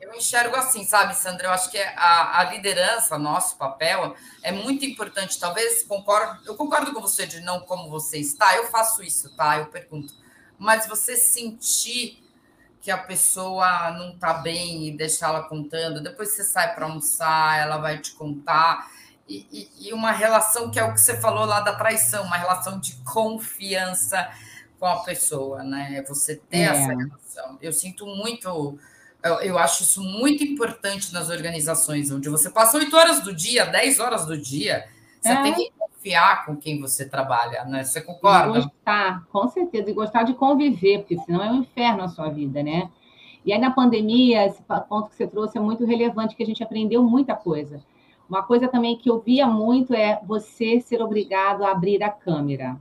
eu 0.00 0.14
enxergo 0.14 0.56
assim, 0.56 0.84
sabe, 0.84 1.14
Sandra? 1.14 1.48
Eu 1.48 1.52
acho 1.52 1.70
que 1.70 1.78
a, 1.78 2.40
a 2.40 2.44
liderança, 2.44 3.18
nosso 3.18 3.56
papel, 3.56 4.16
é 4.42 4.50
muito 4.50 4.84
importante. 4.84 5.38
Talvez 5.38 5.82
concordo, 5.82 6.40
eu 6.46 6.56
concordo 6.56 6.92
com 6.92 7.00
você 7.00 7.26
de 7.26 7.40
não 7.40 7.60
como 7.60 7.90
você 7.90 8.18
está, 8.18 8.56
eu 8.56 8.68
faço 8.68 9.02
isso, 9.02 9.34
tá? 9.36 9.58
Eu 9.58 9.66
pergunto. 9.66 10.14
Mas 10.58 10.86
você 10.86 11.16
sentir 11.16 12.25
que 12.86 12.90
a 12.92 12.96
pessoa 12.96 13.90
não 13.98 14.10
está 14.10 14.34
bem 14.34 14.86
e 14.86 14.96
deixar 14.96 15.30
ela 15.30 15.42
contando, 15.42 16.00
depois 16.00 16.28
você 16.28 16.44
sai 16.44 16.72
para 16.72 16.86
almoçar, 16.86 17.58
ela 17.58 17.78
vai 17.78 17.98
te 17.98 18.12
contar. 18.12 18.88
E, 19.28 19.44
e, 19.50 19.88
e, 19.88 19.92
uma 19.92 20.12
relação 20.12 20.70
que 20.70 20.78
é 20.78 20.84
o 20.84 20.94
que 20.94 21.00
você 21.00 21.20
falou 21.20 21.44
lá 21.44 21.58
da 21.58 21.74
traição, 21.74 22.22
uma 22.22 22.36
relação 22.36 22.78
de 22.78 22.94
confiança 23.02 24.30
com 24.78 24.86
a 24.86 25.02
pessoa, 25.02 25.64
né? 25.64 26.00
Você 26.06 26.36
ter 26.36 26.58
é. 26.58 26.62
essa 26.66 26.94
relação. 26.94 27.58
Eu 27.60 27.72
sinto 27.72 28.06
muito, 28.06 28.78
eu, 29.20 29.40
eu, 29.40 29.58
acho 29.58 29.82
isso 29.82 30.00
muito 30.00 30.44
importante 30.44 31.12
nas 31.12 31.28
organizações, 31.28 32.12
onde 32.12 32.28
você 32.28 32.48
passa 32.48 32.78
oito 32.78 32.96
horas 32.96 33.18
do 33.18 33.34
dia, 33.34 33.66
dez 33.66 33.98
horas 33.98 34.26
do 34.26 34.38
dia, 34.40 34.86
você 35.20 35.32
é. 35.32 35.42
tem 35.42 35.54
que 35.54 35.72
confiar 36.06 36.46
com 36.46 36.56
quem 36.56 36.80
você 36.80 37.08
trabalha, 37.08 37.64
né? 37.64 37.82
Você 37.82 38.00
concorda? 38.00 38.58
E 38.58 38.62
gostar, 38.62 39.26
com 39.26 39.48
certeza, 39.48 39.90
e 39.90 39.94
gostar 39.94 40.22
de 40.22 40.34
conviver, 40.34 40.98
porque 40.98 41.18
senão 41.18 41.42
é 41.42 41.50
um 41.50 41.56
inferno 41.56 42.04
a 42.04 42.08
sua 42.08 42.28
vida, 42.28 42.62
né? 42.62 42.90
E 43.44 43.52
aí, 43.52 43.58
na 43.58 43.70
pandemia, 43.70 44.46
esse 44.46 44.62
ponto 44.88 45.10
que 45.10 45.16
você 45.16 45.26
trouxe 45.26 45.58
é 45.58 45.60
muito 45.60 45.84
relevante, 45.84 46.34
que 46.34 46.42
a 46.42 46.46
gente 46.46 46.62
aprendeu 46.62 47.02
muita 47.02 47.34
coisa. 47.34 47.82
Uma 48.28 48.42
coisa 48.42 48.66
também 48.68 48.96
que 48.96 49.10
eu 49.10 49.20
via 49.20 49.46
muito 49.46 49.94
é 49.94 50.20
você 50.24 50.80
ser 50.80 51.00
obrigado 51.02 51.64
a 51.64 51.70
abrir 51.70 52.02
a 52.02 52.10
câmera. 52.10 52.76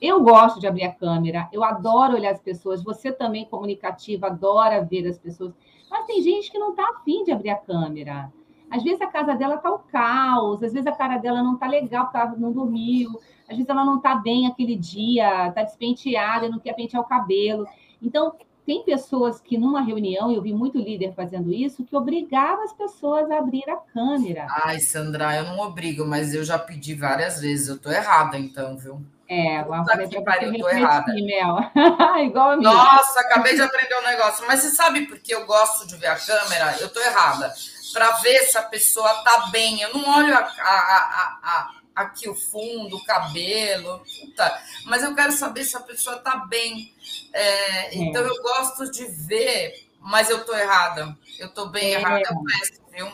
Eu 0.00 0.22
gosto 0.22 0.60
de 0.60 0.66
abrir 0.66 0.84
a 0.84 0.92
câmera, 0.92 1.48
eu 1.52 1.64
adoro 1.64 2.14
olhar 2.14 2.32
as 2.32 2.40
pessoas, 2.40 2.84
você 2.84 3.10
também, 3.10 3.46
comunicativa, 3.46 4.26
adora 4.26 4.84
ver 4.84 5.06
as 5.08 5.18
pessoas, 5.18 5.52
mas 5.90 6.06
tem 6.06 6.22
gente 6.22 6.52
que 6.52 6.58
não 6.58 6.70
está 6.70 6.88
afim 6.90 7.24
de 7.24 7.32
abrir 7.32 7.50
a 7.50 7.56
câmera. 7.56 8.32
Às 8.70 8.82
vezes 8.82 9.00
a 9.00 9.06
casa 9.06 9.34
dela 9.34 9.56
está 9.56 9.70
o 9.70 9.78
caos, 9.78 10.62
às 10.62 10.72
vezes 10.72 10.86
a 10.86 10.92
cara 10.92 11.18
dela 11.18 11.42
não 11.42 11.54
está 11.54 11.66
legal 11.66 12.04
porque 12.04 12.16
ela 12.16 12.34
não 12.36 12.52
dormiu, 12.52 13.18
às 13.48 13.56
vezes 13.56 13.68
ela 13.68 13.84
não 13.84 13.96
está 13.96 14.14
bem 14.14 14.46
aquele 14.46 14.76
dia, 14.76 15.48
está 15.48 15.62
despenteada, 15.62 16.48
não 16.48 16.58
quer 16.58 16.74
pentear 16.74 17.02
o 17.02 17.06
cabelo. 17.06 17.66
Então, 18.00 18.34
tem 18.68 18.84
pessoas 18.84 19.40
que 19.40 19.56
numa 19.56 19.80
reunião, 19.80 20.30
eu 20.30 20.42
vi 20.42 20.52
muito 20.52 20.76
líder 20.76 21.14
fazendo 21.14 21.50
isso, 21.50 21.84
que 21.84 21.96
obrigava 21.96 22.62
as 22.64 22.72
pessoas 22.74 23.30
a 23.30 23.38
abrir 23.38 23.64
a 23.66 23.76
câmera. 23.76 24.46
Ai, 24.50 24.78
Sandra, 24.78 25.34
eu 25.36 25.44
não 25.44 25.58
obrigo, 25.60 26.04
mas 26.04 26.34
eu 26.34 26.44
já 26.44 26.58
pedi 26.58 26.94
várias 26.94 27.40
vezes. 27.40 27.68
Eu 27.68 27.78
tô 27.78 27.90
errada, 27.90 28.38
então, 28.38 28.76
viu? 28.76 29.00
É, 29.26 29.62
Puta 29.62 30.06
que 30.08 30.20
pariu, 30.20 30.52
eu 30.52 30.60
tô 30.60 30.68
errada. 30.68 31.14
Mel. 31.14 31.56
Igual 32.24 32.50
a 32.50 32.56
minha. 32.58 32.70
Nossa, 32.70 33.20
acabei 33.20 33.54
de 33.54 33.62
aprender 33.62 33.94
um 34.00 34.04
negócio. 34.04 34.46
Mas 34.46 34.60
você 34.60 34.70
sabe 34.70 35.06
por 35.06 35.18
que 35.18 35.34
eu 35.34 35.46
gosto 35.46 35.86
de 35.86 35.96
ver 35.96 36.08
a 36.08 36.16
câmera? 36.16 36.76
Eu 36.78 36.90
tô 36.90 37.00
errada. 37.00 37.54
Para 37.92 38.10
ver 38.18 38.40
se 38.44 38.58
a 38.58 38.62
pessoa 38.62 39.22
tá 39.22 39.48
bem. 39.48 39.80
Eu 39.80 39.94
não 39.94 40.16
olho 40.16 40.34
a, 40.34 40.40
a, 40.40 41.38
a, 41.42 41.70
aqui 41.98 42.28
o 42.28 42.34
fundo, 42.34 42.96
o 42.96 43.04
cabelo, 43.04 44.00
puta, 44.20 44.62
mas 44.86 45.02
eu 45.02 45.14
quero 45.14 45.32
saber 45.32 45.64
se 45.64 45.76
a 45.76 45.80
pessoa 45.80 46.16
está 46.16 46.36
bem. 46.36 46.92
É, 47.32 47.40
é. 47.42 47.94
Então 47.96 48.22
eu 48.22 48.42
gosto 48.42 48.90
de 48.90 49.04
ver, 49.04 49.88
mas 50.00 50.30
eu 50.30 50.38
estou 50.38 50.56
errada. 50.56 51.16
Eu 51.38 51.48
estou 51.48 51.68
bem 51.68 51.94
é. 51.94 51.98
errada, 51.98 52.22
eu 52.30 52.44
peço, 52.44 52.80
viu? 52.92 53.12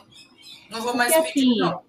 Não 0.70 0.82
vou 0.82 0.94
mais 0.94 1.14
porque, 1.14 1.32
pedir, 1.32 1.50
assim, 1.50 1.60
não. 1.60 1.82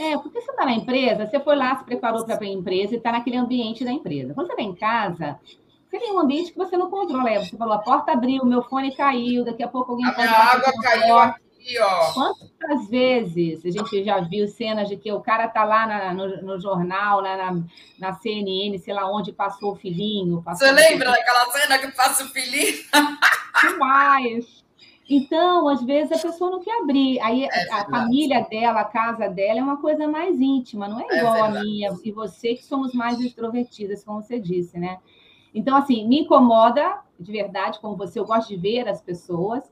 É, 0.00 0.16
porque 0.18 0.40
você 0.40 0.50
está 0.50 0.64
na 0.64 0.72
empresa, 0.72 1.26
você 1.26 1.40
foi 1.40 1.56
lá, 1.56 1.76
se 1.78 1.84
preparou 1.84 2.24
para 2.24 2.38
a 2.40 2.46
empresa 2.46 2.94
e 2.94 2.98
está 2.98 3.10
naquele 3.10 3.36
ambiente 3.36 3.84
da 3.84 3.90
empresa. 3.90 4.34
Quando 4.34 4.46
você 4.46 4.52
está 4.52 4.62
em 4.62 4.74
casa, 4.74 5.40
você 5.88 5.98
tem 5.98 6.12
um 6.12 6.20
ambiente 6.20 6.52
que 6.52 6.58
você 6.58 6.76
não 6.76 6.90
controla. 6.90 7.44
Você 7.44 7.56
falou, 7.56 7.74
a 7.74 7.78
porta 7.78 8.12
abriu, 8.12 8.44
meu 8.44 8.62
fone 8.62 8.94
caiu, 8.94 9.44
daqui 9.44 9.62
a 9.62 9.68
pouco 9.68 9.92
alguém... 9.92 10.06
A 10.06 10.12
minha 10.12 10.30
água 10.30 10.72
caiu 10.82 11.18
aqui 11.18 11.47
ó. 11.76 12.12
Quantas 12.12 12.88
vezes 12.88 13.64
a 13.64 13.70
gente 13.70 14.04
já 14.04 14.20
viu 14.20 14.46
cenas 14.46 14.88
de 14.88 14.96
que 14.96 15.12
o 15.12 15.20
cara 15.20 15.48
tá 15.48 15.64
lá 15.64 15.86
na, 15.86 16.14
no, 16.14 16.42
no, 16.42 16.60
jornal, 16.60 17.20
na, 17.20 17.36
na, 17.36 17.64
na, 17.98 18.12
CNN, 18.14 18.78
sei 18.78 18.94
lá 18.94 19.10
onde 19.10 19.32
passou 19.32 19.72
o 19.72 19.76
filhinho. 19.76 20.40
Passou 20.42 20.66
Você 20.68 20.72
lembra 20.72 21.10
daquela 21.10 21.50
cena 21.50 21.78
que 21.78 21.88
passa 21.88 22.24
o 22.24 22.28
filhinho? 22.28 22.84
Demais. 23.60 24.64
Então, 25.10 25.68
às 25.68 25.82
vezes 25.82 26.12
a 26.12 26.18
pessoa 26.28 26.50
não 26.50 26.60
quer 26.62 26.82
abrir. 26.82 27.18
Aí 27.20 27.44
é 27.44 27.72
a 27.72 27.84
família 27.86 28.46
dela, 28.48 28.80
a 28.80 28.84
casa 28.84 29.28
dela 29.28 29.58
é 29.58 29.62
uma 29.62 29.78
coisa 29.78 30.06
mais 30.06 30.40
íntima, 30.40 30.86
não 30.86 31.00
é, 31.00 31.06
é 31.10 31.18
igual 31.18 31.36
é 31.36 31.40
a 31.40 31.50
minha 31.50 31.98
e 32.04 32.12
você 32.12 32.54
que 32.54 32.64
somos 32.64 32.92
mais 32.92 33.18
extrovertidas, 33.18 34.04
como 34.04 34.22
você 34.22 34.38
disse, 34.38 34.78
né? 34.78 34.98
Então, 35.54 35.76
assim, 35.76 36.06
me 36.06 36.20
incomoda 36.20 37.00
de 37.18 37.32
verdade, 37.32 37.80
como 37.80 37.96
você, 37.96 38.20
eu 38.20 38.24
gosto 38.24 38.48
de 38.48 38.56
ver 38.56 38.88
as 38.88 39.00
pessoas, 39.00 39.64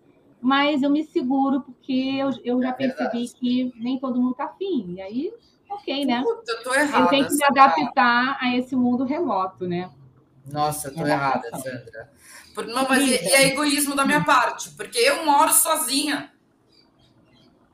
mas 0.47 0.80
eu 0.80 0.88
me 0.88 1.03
seguro 1.03 1.61
porque 1.61 1.92
eu, 1.92 2.30
eu 2.44 2.62
já 2.62 2.68
é 2.68 2.72
percebi 2.72 3.28
que 3.30 3.72
nem 3.74 3.99
todo 3.99 4.20
mundo 4.20 4.30
está 4.30 4.44
afim. 4.44 4.94
E 4.97 5.03
aí, 5.03 5.32
ok, 5.68 6.05
né? 6.05 6.22
Puta, 6.22 6.53
eu 6.53 6.62
tô 6.62 6.72
errada. 6.72 7.05
Eu 7.05 7.09
tenho 7.09 7.26
que 7.26 7.34
me 7.34 7.44
adaptar 7.44 8.38
a 8.40 8.57
esse 8.57 8.76
mundo 8.76 9.03
remoto, 9.03 9.66
né? 9.66 9.90
Nossa, 10.47 10.86
eu 10.86 10.94
tô 10.94 11.05
é 11.05 11.11
errada, 11.11 11.51
Sandra. 11.51 12.12
Por, 12.55 12.64
não, 12.64 12.86
mas 12.88 13.03
e, 13.03 13.11
e 13.11 13.28
é 13.32 13.49
egoísmo 13.49 13.97
da 13.97 14.05
minha 14.05 14.22
parte, 14.22 14.70
porque 14.76 14.99
eu 14.99 15.26
moro 15.26 15.53
sozinha. 15.53 16.30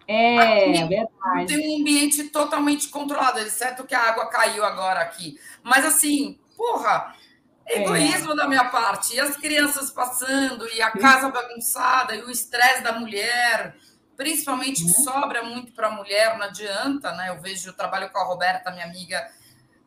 É, 0.09 0.71
aqui, 0.71 0.89
verdade. 0.89 1.47
Tem 1.49 1.77
um 1.77 1.81
ambiente 1.83 2.25
totalmente 2.31 2.89
controlado, 2.89 3.39
exceto 3.41 3.85
que 3.85 3.95
a 3.95 4.01
água 4.01 4.31
caiu 4.31 4.65
agora 4.65 5.01
aqui. 5.01 5.39
Mas 5.63 5.85
assim, 5.85 6.39
porra, 6.57 7.15
é. 7.19 7.22
Egoísmo 7.79 8.33
é. 8.33 8.37
da 8.37 8.49
minha 8.49 8.65
parte. 8.67 9.15
E 9.15 9.21
as 9.21 9.37
crianças 9.37 9.91
passando, 9.91 10.69
e 10.69 10.83
a 10.83 10.91
casa 10.91 11.31
bagunçada, 11.31 12.15
e 12.15 12.23
o 12.23 12.31
estresse 12.31 12.83
da 12.83 12.93
mulher, 12.93 13.75
principalmente 14.17 14.85
que 14.85 14.91
uhum. 14.91 15.05
sobra 15.05 15.43
muito 15.43 15.73
para 15.73 15.89
a 15.89 15.91
mulher, 15.91 16.37
não 16.37 16.47
adianta, 16.47 17.13
né? 17.13 17.31
Eu 17.31 17.41
vejo, 17.41 17.69
eu 17.69 17.73
trabalho 17.73 18.11
com 18.11 18.19
a 18.19 18.25
Roberta, 18.25 18.71
minha 18.71 18.85
amiga, 18.85 19.27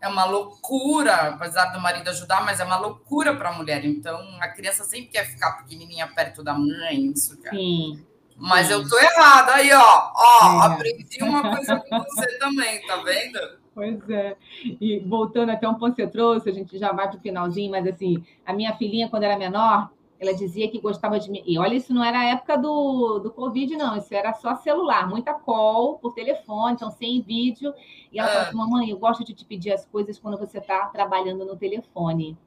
é 0.01 0.07
uma 0.07 0.25
loucura, 0.25 1.29
apesar 1.29 1.65
do 1.67 1.79
marido 1.79 2.09
ajudar, 2.09 2.43
mas 2.43 2.59
é 2.59 2.63
uma 2.63 2.77
loucura 2.77 3.36
para 3.36 3.49
a 3.49 3.53
mulher. 3.53 3.83
Então, 3.86 4.19
a 4.39 4.47
criança 4.49 4.83
sempre 4.83 5.07
quer 5.07 5.25
ficar 5.25 5.53
pequenininha 5.53 6.07
perto 6.07 6.43
da 6.43 6.53
mãe, 6.53 7.11
isso, 7.11 7.38
cara. 7.41 7.55
Sim. 7.55 8.05
Mas 8.38 8.67
Sim. 8.67 8.73
eu 8.73 8.89
tô 8.89 8.99
errada 8.99 9.53
aí, 9.53 9.71
ó. 9.71 10.11
Ó, 10.13 10.63
é. 10.63 10.73
aprendi 10.73 11.23
uma 11.23 11.55
coisa 11.55 11.77
com 11.77 12.03
você 12.03 12.38
também, 12.38 12.86
tá 12.86 12.97
vendo? 12.97 13.64
Pois 13.76 14.09
é. 14.09 14.38
E 14.63 14.99
voltando 14.99 15.49
até 15.49 15.67
um 15.67 15.76
ponto 15.76 15.95
que 15.95 16.01
você 16.01 16.09
trouxe, 16.09 16.49
a 16.49 16.53
gente 16.53 16.78
já 16.78 16.93
vai 16.93 17.09
para 17.09 17.17
o 17.17 17.21
finalzinho, 17.21 17.69
mas 17.69 17.86
assim, 17.86 18.23
a 18.45 18.53
minha 18.53 18.73
filhinha, 18.78 19.09
quando 19.09 19.23
era 19.23 19.38
menor, 19.38 19.91
ela 20.17 20.34
dizia 20.34 20.69
que 20.71 20.80
gostava 20.80 21.19
de. 21.19 21.30
E 21.45 21.59
olha, 21.59 21.76
isso 21.76 21.93
não 21.93 22.01
era 22.01 22.19
a 22.19 22.26
época 22.26 22.57
do, 22.57 23.19
do 23.19 23.32
Covid, 23.32 23.76
não. 23.76 23.97
Isso 23.97 24.15
era 24.15 24.34
só 24.34 24.55
celular, 24.55 25.09
muita 25.09 25.34
call 25.34 25.99
por 25.99 26.13
telefone, 26.13 26.76
então 26.76 26.89
sem 26.89 27.21
vídeo. 27.21 27.73
E 28.13 28.17
ela 28.17 28.30
falou 28.30 28.43
assim: 28.43 28.57
mamãe, 28.57 28.89
eu 28.89 28.97
gosto 28.97 29.26
de 29.26 29.34
te 29.34 29.43
pedir 29.43 29.73
as 29.73 29.86
coisas 29.86 30.17
quando 30.17 30.38
você 30.38 30.59
está 30.59 30.88
trabalhando 30.88 31.45
no 31.45 31.57
telefone. 31.57 32.38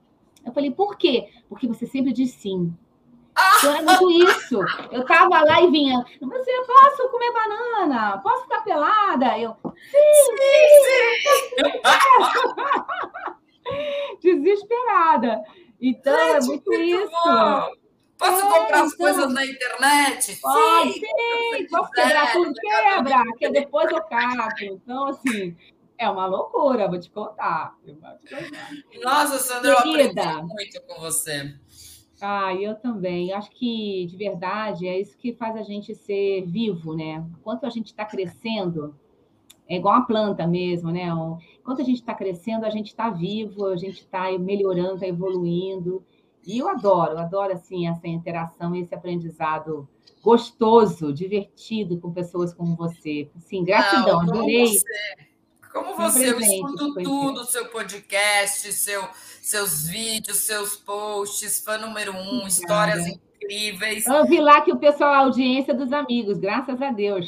Eu 0.46 0.52
falei, 0.52 0.70
por 0.70 0.96
quê? 0.96 1.28
Porque 1.46 1.66
você 1.68 1.84
sempre 1.84 2.10
diz 2.10 2.30
sim. 2.30 2.74
Então 3.58 3.74
era 3.74 3.82
muito 3.82 4.10
isso. 4.10 4.60
Eu 4.90 5.04
tava 5.04 5.42
lá 5.44 5.62
e 5.62 5.70
vinha, 5.70 6.04
você 6.20 6.52
posso 6.66 7.08
comer 7.10 7.32
banana? 7.32 8.18
Posso 8.18 8.42
ficar 8.42 8.62
pelada? 8.62 9.38
Eu, 9.38 9.56
sim, 9.62 10.36
sim, 10.36 11.08
sim. 11.56 11.80
Desesperada. 14.22 15.42
Então 15.80 16.16
Gente, 16.16 16.30
é 16.30 16.40
muito, 16.40 16.70
muito 16.70 16.82
isso. 16.82 17.10
Bom. 17.24 17.68
Posso 18.18 18.44
é, 18.44 18.50
comprar 18.50 18.82
as 18.82 18.92
então, 18.92 19.06
coisas 19.06 19.32
na 19.32 19.46
internet? 19.46 20.36
Pode, 20.40 20.92
sim, 20.92 21.00
sim. 21.00 21.66
Posso 21.70 21.90
quebrar 21.92 22.32
tudo? 22.32 22.52
Quebra, 22.54 23.24
que 23.38 23.48
depois 23.50 23.90
eu 23.92 24.02
cato. 24.02 24.64
Então, 24.64 25.06
assim, 25.06 25.56
é 25.96 26.10
uma 26.10 26.26
loucura, 26.26 26.88
vou 26.88 26.98
te 26.98 27.08
contar. 27.10 27.76
Nossa, 29.02 29.38
Sandra, 29.38 29.70
eu 29.70 29.78
aprendi 29.78 30.42
muito 30.42 30.82
com 30.82 31.00
você. 31.00 31.54
Ah, 32.20 32.54
eu 32.54 32.74
também. 32.74 33.32
Acho 33.32 33.50
que, 33.50 34.06
de 34.06 34.16
verdade, 34.16 34.86
é 34.86 35.00
isso 35.00 35.16
que 35.16 35.32
faz 35.32 35.56
a 35.56 35.62
gente 35.62 35.94
ser 35.94 36.44
vivo, 36.46 36.94
né? 36.94 37.24
Enquanto 37.38 37.64
a 37.64 37.70
gente 37.70 37.86
está 37.86 38.04
crescendo, 38.04 38.94
é 39.68 39.76
igual 39.76 39.94
a 39.94 40.02
planta 40.02 40.46
mesmo, 40.46 40.90
né? 40.90 41.08
Enquanto 41.60 41.82
a 41.82 41.84
gente 41.84 41.98
está 41.98 42.14
crescendo, 42.14 42.64
a 42.64 42.70
gente 42.70 42.88
está 42.88 43.10
vivo, 43.10 43.66
a 43.66 43.76
gente 43.76 44.00
está 44.00 44.36
melhorando, 44.38 44.94
está 44.94 45.06
evoluindo. 45.06 46.02
E 46.46 46.58
eu 46.58 46.68
adoro, 46.68 47.12
eu 47.12 47.18
adoro, 47.18 47.52
assim, 47.52 47.86
essa 47.86 48.08
interação, 48.08 48.74
esse 48.74 48.94
aprendizado 48.94 49.88
gostoso, 50.22 51.12
divertido 51.12 52.00
com 52.00 52.12
pessoas 52.12 52.52
como 52.54 52.74
você. 52.74 53.30
Sim, 53.38 53.64
gratidão, 53.64 54.22
Não, 54.24 54.30
adorei. 54.30 54.66
Você. 54.66 55.27
Como 55.72 55.96
você, 55.96 56.30
eu 56.30 56.40
escuto 56.40 56.94
tudo, 56.94 57.44
seu 57.44 57.66
podcast, 57.66 58.72
seu 58.72 59.08
seus 59.48 59.88
vídeos, 59.88 60.38
seus 60.38 60.76
posts, 60.76 61.60
fã 61.64 61.78
número 61.78 62.12
um, 62.12 62.18
Obrigada. 62.18 62.48
histórias 62.48 63.06
incríveis. 63.06 64.06
Eu 64.06 64.26
vi 64.26 64.40
lá 64.40 64.60
que 64.60 64.70
o 64.70 64.76
pessoal, 64.76 65.14
a 65.14 65.18
audiência 65.18 65.72
dos 65.72 65.90
amigos, 65.90 66.38
graças 66.38 66.80
a 66.82 66.92
Deus. 66.92 67.26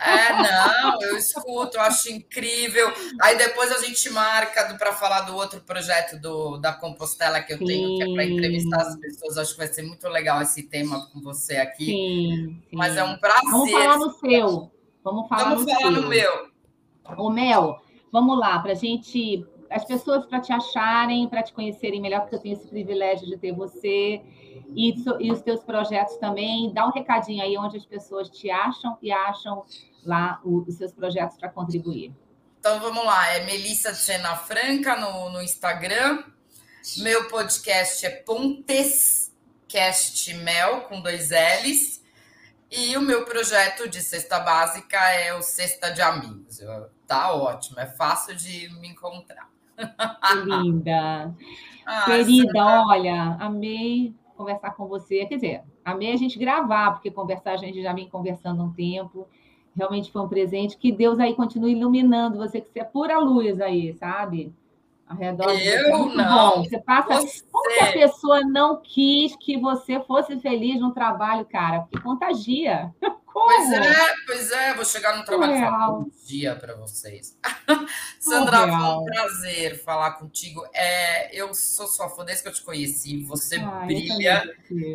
É, 0.00 0.32
não, 0.32 1.02
eu 1.02 1.16
escuto, 1.16 1.76
eu 1.76 1.80
acho 1.80 2.08
incrível. 2.10 2.88
Aí 3.20 3.36
depois 3.36 3.72
a 3.72 3.78
gente 3.84 4.08
marca 4.10 4.74
para 4.74 4.92
falar 4.92 5.22
do 5.22 5.34
outro 5.34 5.60
projeto 5.60 6.20
do, 6.20 6.56
da 6.56 6.72
Compostela 6.72 7.40
que 7.40 7.52
eu 7.52 7.58
sim. 7.58 7.66
tenho, 7.66 7.96
que 7.96 8.02
é 8.04 8.14
para 8.14 8.24
entrevistar 8.24 8.80
as 8.80 8.96
pessoas. 8.96 9.38
Acho 9.38 9.52
que 9.52 9.58
vai 9.58 9.66
ser 9.66 9.82
muito 9.82 10.08
legal 10.08 10.40
esse 10.40 10.62
tema 10.64 11.06
com 11.12 11.20
você 11.20 11.56
aqui. 11.56 11.86
Sim. 11.86 12.62
Mas 12.72 12.96
é 12.96 13.02
um 13.02 13.16
prazer. 13.16 13.50
Vamos 13.50 13.70
falar 13.72 13.98
no 13.98 14.10
seu. 14.12 14.72
Vamos 15.02 15.28
falar, 15.28 15.44
vamos 15.50 15.66
no, 15.66 15.72
falar 15.72 15.90
no 15.90 16.08
meu. 16.08 16.57
O 17.16 17.30
Mel, 17.30 17.80
vamos 18.12 18.38
lá, 18.38 18.58
para 18.58 18.72
a 18.72 18.74
gente 18.74 19.46
as 19.70 19.84
pessoas 19.84 20.24
para 20.26 20.40
te 20.40 20.52
acharem, 20.52 21.28
para 21.28 21.42
te 21.42 21.52
conhecerem 21.52 22.00
melhor, 22.00 22.22
porque 22.22 22.36
eu 22.36 22.40
tenho 22.40 22.54
esse 22.54 22.66
privilégio 22.66 23.26
de 23.26 23.36
ter 23.36 23.52
você 23.52 24.22
e, 24.74 24.94
e, 25.20 25.30
os 25.30 25.42
teus 25.42 25.62
projetos 25.62 26.16
também. 26.16 26.72
Dá 26.72 26.86
um 26.86 26.90
recadinho 26.90 27.42
aí 27.42 27.56
onde 27.58 27.76
as 27.76 27.84
pessoas 27.84 28.30
te 28.30 28.50
acham 28.50 28.96
e 29.02 29.12
acham 29.12 29.64
lá 30.04 30.40
os 30.44 30.74
seus 30.74 30.92
projetos 30.92 31.36
para 31.36 31.50
contribuir. 31.50 32.12
Então 32.58 32.80
vamos 32.80 33.04
lá, 33.04 33.28
é 33.34 33.44
Melissa 33.44 33.94
Sena 33.94 34.36
Franca 34.36 34.96
no, 34.96 35.30
no 35.30 35.42
Instagram. 35.42 36.24
Meu 36.98 37.28
podcast 37.28 38.06
é 38.06 38.10
Pontescast 38.10 39.32
Mel 40.34 40.82
com 40.82 41.00
dois 41.00 41.30
L's. 41.30 42.02
E 42.70 42.96
o 42.96 43.00
meu 43.00 43.24
projeto 43.24 43.88
de 43.88 44.00
cesta 44.02 44.38
básica 44.40 44.98
é 45.12 45.34
o 45.34 45.42
Cesta 45.42 45.90
de 45.90 46.02
Amigos. 46.02 46.60
Tá 47.06 47.32
ótimo, 47.32 47.80
é 47.80 47.86
fácil 47.86 48.34
de 48.36 48.68
me 48.80 48.88
encontrar. 48.88 49.48
Que 49.76 50.34
linda. 50.44 51.34
Ah, 51.90 52.04
Querida, 52.04 52.84
olha, 52.86 53.38
amei 53.40 54.14
conversar 54.36 54.70
com 54.74 54.86
você. 54.86 55.26
Quer 55.26 55.34
dizer, 55.34 55.62
amei 55.84 56.12
a 56.12 56.16
gente 56.16 56.38
gravar, 56.38 56.92
porque 56.92 57.10
conversar 57.10 57.52
a 57.52 57.56
gente 57.56 57.82
já 57.82 57.92
vem 57.92 58.08
conversando 58.08 58.62
um 58.62 58.72
tempo. 58.72 59.26
Realmente 59.74 60.12
foi 60.12 60.22
um 60.22 60.28
presente. 60.28 60.76
Que 60.76 60.92
Deus 60.92 61.18
aí 61.18 61.34
continue 61.34 61.72
iluminando 61.72 62.38
você, 62.38 62.60
que 62.60 62.70
você 62.70 62.80
é 62.80 62.84
pura 62.84 63.18
luz 63.18 63.60
aí, 63.60 63.92
sabe? 63.94 64.54
Ao 65.08 65.16
redor 65.16 65.50
Eu 65.50 65.98
você. 65.98 66.16
não. 66.16 66.56
Bom. 66.56 66.64
Você 66.64 66.78
passa. 66.78 67.14
Você. 67.22 67.42
Como 67.50 67.74
que 67.74 67.80
a 67.80 67.92
pessoa 67.92 68.40
não 68.42 68.82
quis 68.82 69.34
que 69.36 69.58
você 69.58 70.00
fosse 70.00 70.38
feliz 70.40 70.80
no 70.80 70.92
trabalho, 70.92 71.44
cara? 71.46 71.80
Porque 71.80 72.00
contagia. 72.00 72.92
Pois 73.40 73.70
é, 73.72 74.14
pois 74.26 74.50
é, 74.50 74.74
vou 74.74 74.84
chegar 74.84 75.16
no 75.16 75.24
trabalho 75.24 75.54
e 75.54 75.60
falar 75.60 75.90
bom 75.92 76.10
dia 76.26 76.56
para 76.56 76.74
vocês. 76.74 77.38
Sandra, 78.18 78.66
foi 78.66 78.70
um 78.70 79.04
prazer 79.04 79.82
falar 79.84 80.12
contigo. 80.14 80.66
É, 80.74 81.32
eu 81.32 81.54
sou 81.54 81.86
sua 81.86 82.08
fã 82.08 82.24
desde 82.24 82.42
que 82.42 82.48
eu 82.48 82.52
te 82.52 82.62
conheci. 82.62 83.22
Você 83.24 83.56
ah, 83.56 83.84
brilha 83.86 84.42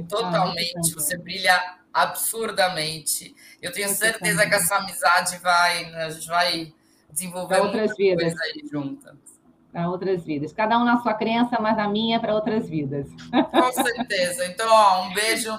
totalmente, 0.10 0.92
ah, 0.92 0.94
você 0.94 1.18
brilha 1.18 1.78
absurdamente. 1.94 3.34
Eu 3.62 3.72
tenho 3.72 3.88
eu 3.88 3.96
certeza 3.96 4.44
também. 4.44 4.50
que 4.50 4.56
essa 4.56 4.76
amizade 4.76 5.38
vai, 5.38 5.86
a 5.96 6.10
gente 6.10 6.28
vai 6.28 6.74
desenvolver 7.10 7.62
outras 7.62 7.96
vidas 7.96 8.34
aí 8.42 8.64
juntas. 8.70 9.33
Para 9.74 9.90
outras 9.90 10.24
vidas. 10.24 10.54
Cada 10.54 10.78
um 10.78 10.86
na 10.86 11.02
sua 11.02 11.16
crença, 11.16 11.60
mas 11.60 11.78
a 11.78 11.90
minha 11.90 12.20
para 12.20 12.34
outras 12.34 12.70
vidas. 12.70 13.08
Com 13.52 13.72
certeza. 13.74 14.46
Então, 14.46 14.68
ó, 14.70 15.08
um 15.08 15.14
beijo 15.14 15.52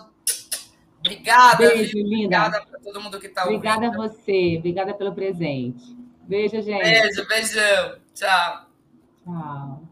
Obrigada, 1.05 1.69
Beijo, 1.69 1.99
linda. 1.99 2.39
Obrigada 2.47 2.65
para 2.65 2.81
todo 2.81 3.01
mundo 3.03 3.21
que 3.21 3.27
está 3.27 3.43
ouvindo. 3.43 3.59
Obrigada 3.59 3.89
a 3.89 3.91
você. 3.91 4.57
Obrigada 4.59 4.95
pelo 4.95 5.15
presente. 5.15 5.95
Beijo, 6.23 6.63
gente. 6.63 6.83
Beijo, 6.83 7.29
beijão. 7.29 7.99
Tchau. 8.15 8.67
Tchau. 9.23 9.84